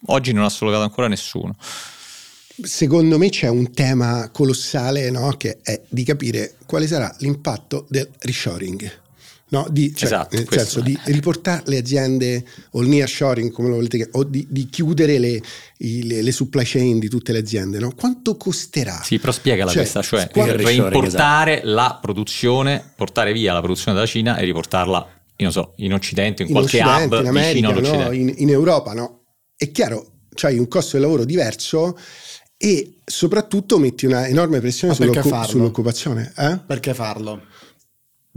oggi 0.08 0.34
non 0.34 0.44
ha 0.44 0.50
sollevato 0.50 0.84
ancora 0.84 1.08
nessuno. 1.08 1.56
Secondo 2.62 3.18
me 3.18 3.30
c'è 3.30 3.48
un 3.48 3.72
tema 3.72 4.30
colossale 4.32 5.10
no? 5.10 5.36
che 5.38 5.60
è 5.62 5.82
di 5.90 6.04
capire 6.04 6.56
quale 6.66 6.88
sarà 6.88 7.14
l'impatto 7.20 7.86
del 7.90 8.10
reshoring. 8.20 9.04
No, 9.48 9.68
di, 9.70 9.94
cioè, 9.94 10.06
esatto, 10.06 10.36
nel 10.36 10.48
senso 10.50 10.80
è. 10.80 10.82
di 10.82 11.00
riportare 11.06 11.62
le 11.68 11.78
aziende 11.78 12.44
o 12.72 12.82
il 12.82 12.88
nearshoring 12.88 13.52
come 13.52 13.68
lo 13.68 13.76
volete 13.76 13.98
chiamare 13.98 14.18
o 14.18 14.24
di, 14.24 14.48
di 14.50 14.68
chiudere 14.70 15.20
le, 15.20 15.40
le, 15.78 16.22
le, 16.24 16.32
supply 16.32 16.64
chain 16.66 16.98
di 16.98 17.08
tutte 17.10 17.32
le 17.32 17.40
aziende 17.40 17.78
no? 17.78 17.94
quanto 17.96 18.38
costerà? 18.38 19.00
Sì 19.04 19.20
però 19.20 19.32
spiegala 19.32 19.70
cioè, 19.70 19.82
questa 19.82 20.02
cioè 20.02 20.30
reimportare 20.34 21.58
esatto. 21.58 21.74
la 21.74 22.00
produzione 22.02 22.84
portare 22.96 23.34
via 23.34 23.54
la 23.54 23.62
produzione 23.62 23.94
dalla 23.94 24.08
Cina 24.08 24.36
e 24.38 24.46
riportarla 24.46 25.08
in, 25.38 25.52
so, 25.52 25.74
in 25.78 25.94
Occidente 25.94 26.42
in, 26.42 26.48
in 26.48 26.54
qualche 26.56 26.82
Occidente, 26.82 27.16
hub 27.16 27.22
in 27.22 27.28
America, 27.28 27.72
no? 27.72 28.12
in, 28.12 28.34
in 28.38 28.50
Europa 28.50 28.94
no? 28.94 29.26
è 29.56 29.70
chiaro 29.70 30.14
c'hai 30.34 30.58
un 30.58 30.68
costo 30.68 30.94
del 30.94 31.02
lavoro 31.02 31.24
diverso 31.24 31.96
e 32.58 33.00
soprattutto 33.04 33.78
metti 33.78 34.06
una 34.06 34.28
enorme 34.28 34.60
pressione 34.60 34.94
sull'occu- 34.94 35.46
sull'occupazione. 35.46 36.34
Eh? 36.38 36.60
Perché 36.66 36.94
farlo? 36.94 37.42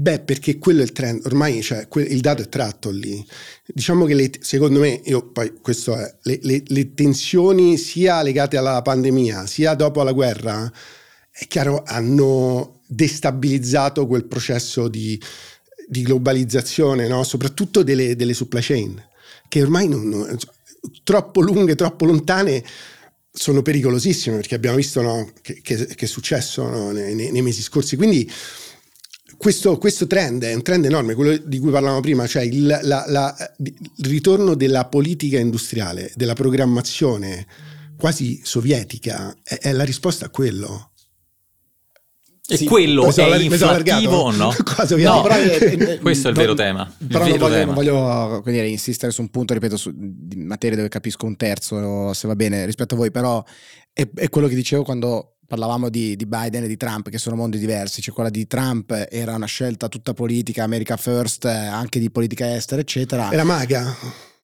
Beh, 0.01 0.21
perché 0.21 0.59
quello 0.59 0.81
è 0.81 0.85
il 0.85 0.93
trend, 0.93 1.27
ormai 1.27 1.61
cioè, 1.61 1.89
il 1.93 2.21
dato 2.21 2.43
è 2.43 2.49
tratto 2.49 2.89
lì. 2.91 3.25
Diciamo 3.67 4.05
che 4.05 4.15
le, 4.15 4.31
secondo 4.39 4.79
me, 4.79 5.01
io 5.05 5.31
poi 5.31 5.55
questo 5.61 5.97
è, 5.97 6.15
le, 6.23 6.39
le, 6.43 6.63
le, 6.65 6.95
tensioni 6.95 7.77
sia 7.77 8.23
legate 8.23 8.57
alla 8.57 8.81
pandemia, 8.81 9.47
sia 9.47 9.75
dopo 9.75 10.05
la 10.05 10.13
guerra, 10.13 10.71
è 11.31 11.47
chiaro, 11.49 11.83
hanno 11.85 12.83
destabilizzato 12.87 14.07
quel 14.07 14.27
processo 14.27 14.87
di, 14.87 15.21
di 15.89 16.03
globalizzazione, 16.03 17.09
no? 17.09 17.25
soprattutto 17.25 17.83
delle, 17.83 18.15
delle, 18.15 18.35
supply 18.35 18.61
chain, 18.61 19.05
che 19.49 19.63
ormai 19.63 19.89
non, 19.89 20.09
non, 20.09 20.39
troppo 21.03 21.41
lunghe, 21.41 21.75
troppo 21.75 22.05
lontane 22.05 22.65
sono 23.39 23.63
pericolosissime 23.63 24.37
perché 24.37 24.57
abbiamo 24.57 24.77
visto 24.77 25.01
no, 25.01 25.31
che, 25.41 25.61
che, 25.63 25.87
che, 25.87 26.05
è 26.05 26.09
successo 26.09 26.69
no, 26.69 26.91
nei, 26.91 27.15
nei, 27.15 27.43
mesi 27.43 27.63
scorsi. 27.63 27.97
Quindi 27.97 28.31
questo, 29.37 29.79
questo, 29.79 30.07
trend 30.07 30.43
è 30.43 30.53
un 30.53 30.63
trend 30.63 30.85
enorme, 30.85 31.15
quello 31.15 31.37
di 31.37 31.59
cui 31.59 31.71
parlavamo 31.71 32.01
prima, 32.01 32.27
cioè 32.27 32.43
il, 32.43 32.67
la, 32.67 33.05
la, 33.07 33.55
il 33.59 34.05
ritorno 34.05 34.55
della 34.55 34.87
politica 34.87 35.39
industriale, 35.39 36.11
della 36.17 36.35
programmazione 36.35 37.47
quasi 37.97 38.41
sovietica, 38.43 39.37
è, 39.43 39.59
è 39.59 39.73
la 39.73 39.85
risposta 39.85 40.27
a 40.27 40.31
quello. 40.31 40.91
E 42.51 42.57
sì, 42.57 42.65
quello 42.65 43.13
è 43.13 43.37
inflattivo 43.37 44.17
o 44.17 44.31
no? 44.31 44.55
no 44.97 45.27
è, 45.29 45.99
questo 46.01 46.29
è 46.29 46.31
il 46.31 46.37
vero 46.37 46.55
tema. 46.55 46.91
Il 46.97 47.07
però 47.07 47.25
vero 47.25 47.37
non 47.37 47.39
voglio, 47.39 47.55
tema. 47.55 47.73
Non 47.75 47.75
voglio 47.75 48.43
dire, 48.47 48.69
insistere 48.69 49.13
su 49.13 49.21
un 49.21 49.29
punto, 49.29 49.53
ripeto, 49.53 49.77
su 49.77 49.93
di 49.95 50.37
materie 50.37 50.75
dove 50.75 50.89
capisco 50.89 51.27
un 51.27 51.37
terzo, 51.37 52.15
se 52.15 52.27
va 52.27 52.35
bene, 52.35 52.65
rispetto 52.65 52.95
a 52.95 52.97
voi, 52.97 53.11
però 53.11 53.45
è, 53.93 54.09
è 54.15 54.31
quello 54.31 54.49
che 54.49 54.55
dicevo 54.55 54.83
quando 54.83 55.35
parlavamo 55.47 55.91
di, 55.91 56.17
di, 56.17 56.25
Biden 56.25 56.65
e 56.65 56.69
di 56.69 56.79
Trump, 56.79 57.11
che 57.11 57.19
sono 57.19 57.37
mondi 57.37 57.59
diversi. 57.59 58.01
Cioè, 58.01 58.15
quella 58.15 58.31
di 58.31 58.47
Trump 58.47 59.09
era 59.11 59.35
una 59.35 59.47
scelta 59.47 59.89
tutta 59.89 60.15
politica, 60.15 60.65
America 60.65 60.97
First, 60.97 61.45
anche 61.45 61.99
di 61.99 62.11
politica 62.11 62.55
estera, 62.55 62.81
eccetera. 62.81 63.31
Era 63.31 63.45
maga. 63.45 63.95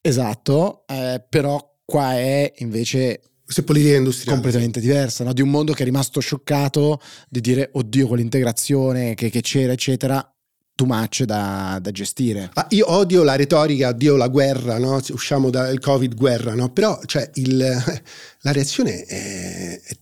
Esatto, 0.03 0.85
eh, 0.87 1.25
però 1.27 1.59
qua 1.87 2.13
è 2.13 2.53
invece 2.59 3.21
politica 3.65 3.97
industriale 3.97 4.41
completamente 4.41 4.81
diversa, 4.81 5.25
no? 5.25 5.33
di 5.33 5.43
un 5.43 5.51
mondo 5.51 5.73
che 5.73 5.83
è 5.83 5.85
rimasto 5.85 6.21
scioccato 6.21 7.01
di 7.29 7.41
dire 7.41 7.69
oddio 7.73 8.07
quell'integrazione 8.07 9.15
che, 9.15 9.29
che 9.31 9.41
c'era 9.43 9.73
eccetera 9.73 10.27
too 10.75 10.87
much 10.87 11.23
da, 11.23 11.79
da 11.81 11.91
gestire. 11.91 12.51
Ah, 12.55 12.67
io 12.71 12.91
odio 12.91 13.23
la 13.23 13.37
retorica, 13.37 13.89
odio 13.89 14.17
la 14.17 14.29
guerra, 14.29 14.79
no? 14.79 15.01
usciamo 15.11 15.51
dal 15.51 15.79
covid 15.79 16.15
guerra, 16.15 16.55
no? 16.55 16.71
però 16.71 16.99
cioè, 17.07 17.31
il, 17.35 17.59
la 18.41 18.53
reazione 18.53 19.05
è, 19.05 19.81
è, 19.81 19.97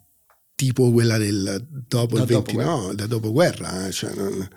tipo 0.55 0.91
quella 0.93 1.19
del 1.19 1.67
dopo 1.69 2.17
da 2.17 2.23
il 2.23 2.29
20, 2.29 2.57
dopo 2.57 2.65
no, 2.65 2.95
da 2.95 3.07
dopoguerra. 3.07 3.87
Eh? 3.87 3.93
Cioè, 3.93 4.15
non... 4.15 4.49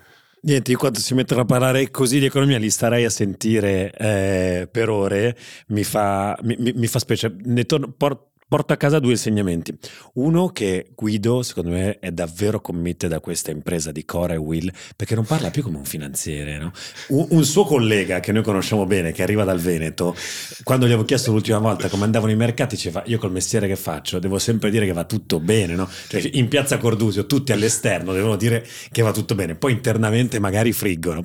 Niente, 0.41 0.71
io 0.71 0.77
quando 0.77 0.99
si 0.99 1.15
mettono 1.15 1.41
a 1.41 1.45
parlare 1.45 1.89
così 1.89 2.19
di 2.19 2.25
economia 2.25 2.59
li 2.59 2.69
starei 2.69 3.03
a 3.03 3.09
sentire 3.09 3.91
eh, 3.97 4.69
per 4.71 4.89
ore, 4.89 5.35
mi 5.69 5.83
fa, 5.83 6.37
mi, 6.43 6.55
mi 6.59 6.87
fa 6.87 6.99
specie. 6.99 7.35
Ne 7.45 7.65
torno, 7.65 7.91
por- 7.91 8.33
porto 8.47 8.73
a 8.73 8.77
casa 8.77 8.99
due 8.99 9.11
insegnamenti. 9.11 9.77
Uno 10.13 10.49
che 10.49 10.91
Guido, 10.95 11.41
secondo 11.41 11.71
me, 11.71 11.99
è 11.99 12.11
davvero 12.11 12.61
committed 12.61 13.09
da 13.09 13.19
questa 13.19 13.51
impresa 13.51 13.91
di 13.91 14.05
Cora 14.05 14.33
e 14.33 14.37
Will, 14.37 14.71
perché 14.95 15.15
non 15.15 15.25
parla 15.25 15.49
più 15.49 15.63
come 15.63 15.77
un 15.77 15.85
finanziere. 15.85 16.57
No? 16.57 16.71
Un, 17.09 17.27
un, 17.29 17.43
suo 17.43 17.63
collega 17.63 18.19
che 18.19 18.31
noi 18.31 18.43
conosciamo 18.43 18.85
bene, 18.85 19.11
che 19.11 19.23
arriva 19.23 19.43
dal 19.43 19.59
Veneto, 19.59 20.15
quando 20.63 20.85
gli 20.85 20.89
avevo 20.89 21.05
chiesto 21.05 21.31
l'ultima 21.31 21.57
volta 21.57 21.89
come 21.89 22.03
andavano 22.03 22.31
i 22.31 22.35
mercati, 22.35 22.75
diceva: 22.75 23.03
Io 23.07 23.17
col 23.17 23.31
mestiere 23.31 23.67
che 23.67 23.75
faccio 23.75 24.19
devo 24.19 24.37
sempre 24.37 24.69
dire 24.69 24.85
che 24.85 24.93
va 24.93 25.05
tutto 25.05 25.39
bene. 25.39 25.75
No? 25.75 25.89
Cioè, 26.07 26.29
in 26.33 26.47
piazza 26.47 26.77
Cordusio, 26.77 27.25
tutti 27.25 27.51
all'esterno 27.51 28.13
devono 28.13 28.35
dire 28.35 28.65
che 28.91 29.01
va 29.01 29.11
tutto 29.11 29.35
bene, 29.35 29.55
poi 29.55 29.73
internamente 29.73 30.39
magari 30.39 30.71
friggono. 30.71 31.23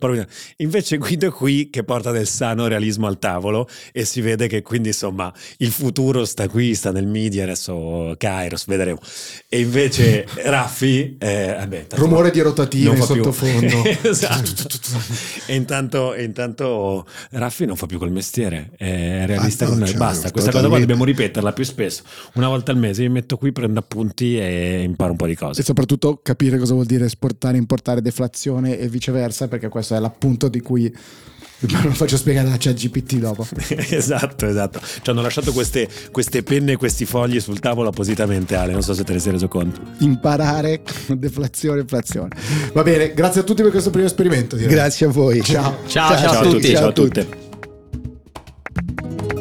Invece 0.56 0.96
Guido 0.96 1.28
è 1.28 1.30
qui 1.30 1.70
che 1.70 1.84
porta 1.84 2.10
del 2.10 2.26
sano 2.26 2.66
realismo 2.66 3.06
al 3.06 3.18
tavolo 3.18 3.68
e 3.92 4.04
si 4.04 4.20
vede 4.20 4.46
che 4.48 4.62
quindi 4.62 4.88
insomma 4.88 5.32
il 5.58 5.70
futuro 5.70 6.24
sta 6.24 6.48
qui, 6.48 6.74
sta 6.74 6.90
nel 6.90 7.06
media, 7.10 7.42
adesso 7.42 8.14
Kairos, 8.16 8.66
vedremo. 8.66 8.98
E 9.48 9.60
invece 9.60 10.26
Raffi, 10.44 11.16
eh, 11.18 11.54
vabbè, 11.58 11.86
rumore 11.90 12.30
di 12.30 12.40
rotative 12.40 12.96
in 12.96 13.02
sottofondo. 13.02 13.82
esatto. 14.02 14.66
e, 15.46 15.54
intanto, 15.54 16.14
e 16.14 16.24
intanto 16.24 17.06
Raffi 17.30 17.66
non 17.66 17.76
fa 17.76 17.86
più 17.86 17.98
quel 17.98 18.10
mestiere, 18.10 18.70
è 18.76 19.24
realista 19.26 19.64
ah, 19.64 19.68
no, 19.68 19.74
con 19.74 19.84
noi, 19.84 19.94
basta. 19.94 20.30
Questa 20.30 20.50
cosa 20.50 20.68
qua 20.68 20.78
dobbiamo 20.78 21.04
ripeterla 21.04 21.52
più 21.52 21.64
spesso. 21.64 22.02
Una 22.34 22.48
volta 22.48 22.70
al 22.72 22.78
mese 22.78 23.02
mi 23.02 23.10
metto 23.10 23.36
qui, 23.36 23.52
prendo 23.52 23.80
appunti 23.80 24.38
e 24.38 24.82
imparo 24.82 25.12
un 25.12 25.16
po' 25.16 25.26
di 25.26 25.34
cose. 25.34 25.60
E 25.60 25.64
soprattutto 25.64 26.20
capire 26.22 26.58
cosa 26.58 26.74
vuol 26.74 26.86
dire 26.86 27.06
esportare, 27.06 27.56
importare 27.56 28.00
deflazione 28.00 28.78
e 28.78 28.88
viceversa, 28.88 29.48
perché 29.48 29.68
questo 29.68 29.94
è 29.94 29.98
l'appunto 29.98 30.48
di 30.48 30.60
cui 30.60 30.92
ma 31.68 31.84
lo 31.84 31.92
faccio 31.92 32.16
spiegare 32.16 32.50
a 32.50 32.56
ChatGPT 32.58 33.16
dopo. 33.16 33.46
esatto, 33.68 34.46
esatto. 34.46 34.80
Ci 35.02 35.10
hanno 35.10 35.22
lasciato 35.22 35.52
queste, 35.52 35.88
queste 36.10 36.42
penne 36.42 36.72
e 36.72 36.76
questi 36.76 37.04
fogli 37.04 37.40
sul 37.40 37.58
tavolo 37.58 37.88
appositamente, 37.88 38.56
Ale. 38.56 38.72
Non 38.72 38.82
so 38.82 38.94
se 38.94 39.04
te 39.04 39.12
ne 39.12 39.18
sei 39.18 39.32
reso 39.32 39.48
conto. 39.48 39.80
Imparare 39.98 40.82
deflazione, 41.08 41.80
inflazione. 41.80 42.28
Va 42.72 42.82
bene, 42.82 43.12
grazie 43.12 43.42
a 43.42 43.44
tutti 43.44 43.62
per 43.62 43.70
questo 43.70 43.90
primo 43.90 44.06
esperimento. 44.06 44.56
Direi. 44.56 44.72
Grazie 44.72 45.06
a 45.06 45.10
voi. 45.10 45.42
Ciao. 45.42 45.78
Ciao, 45.86 46.16
ciao, 46.16 46.18
ciao 46.18 46.40
a 46.40 46.42
tutti. 46.42 46.74
Ciao 46.74 46.88
a 46.88 46.92
tutti. 46.92 47.20
Ciao 47.20 47.24
a 47.24 47.36
tutti. 49.26 49.39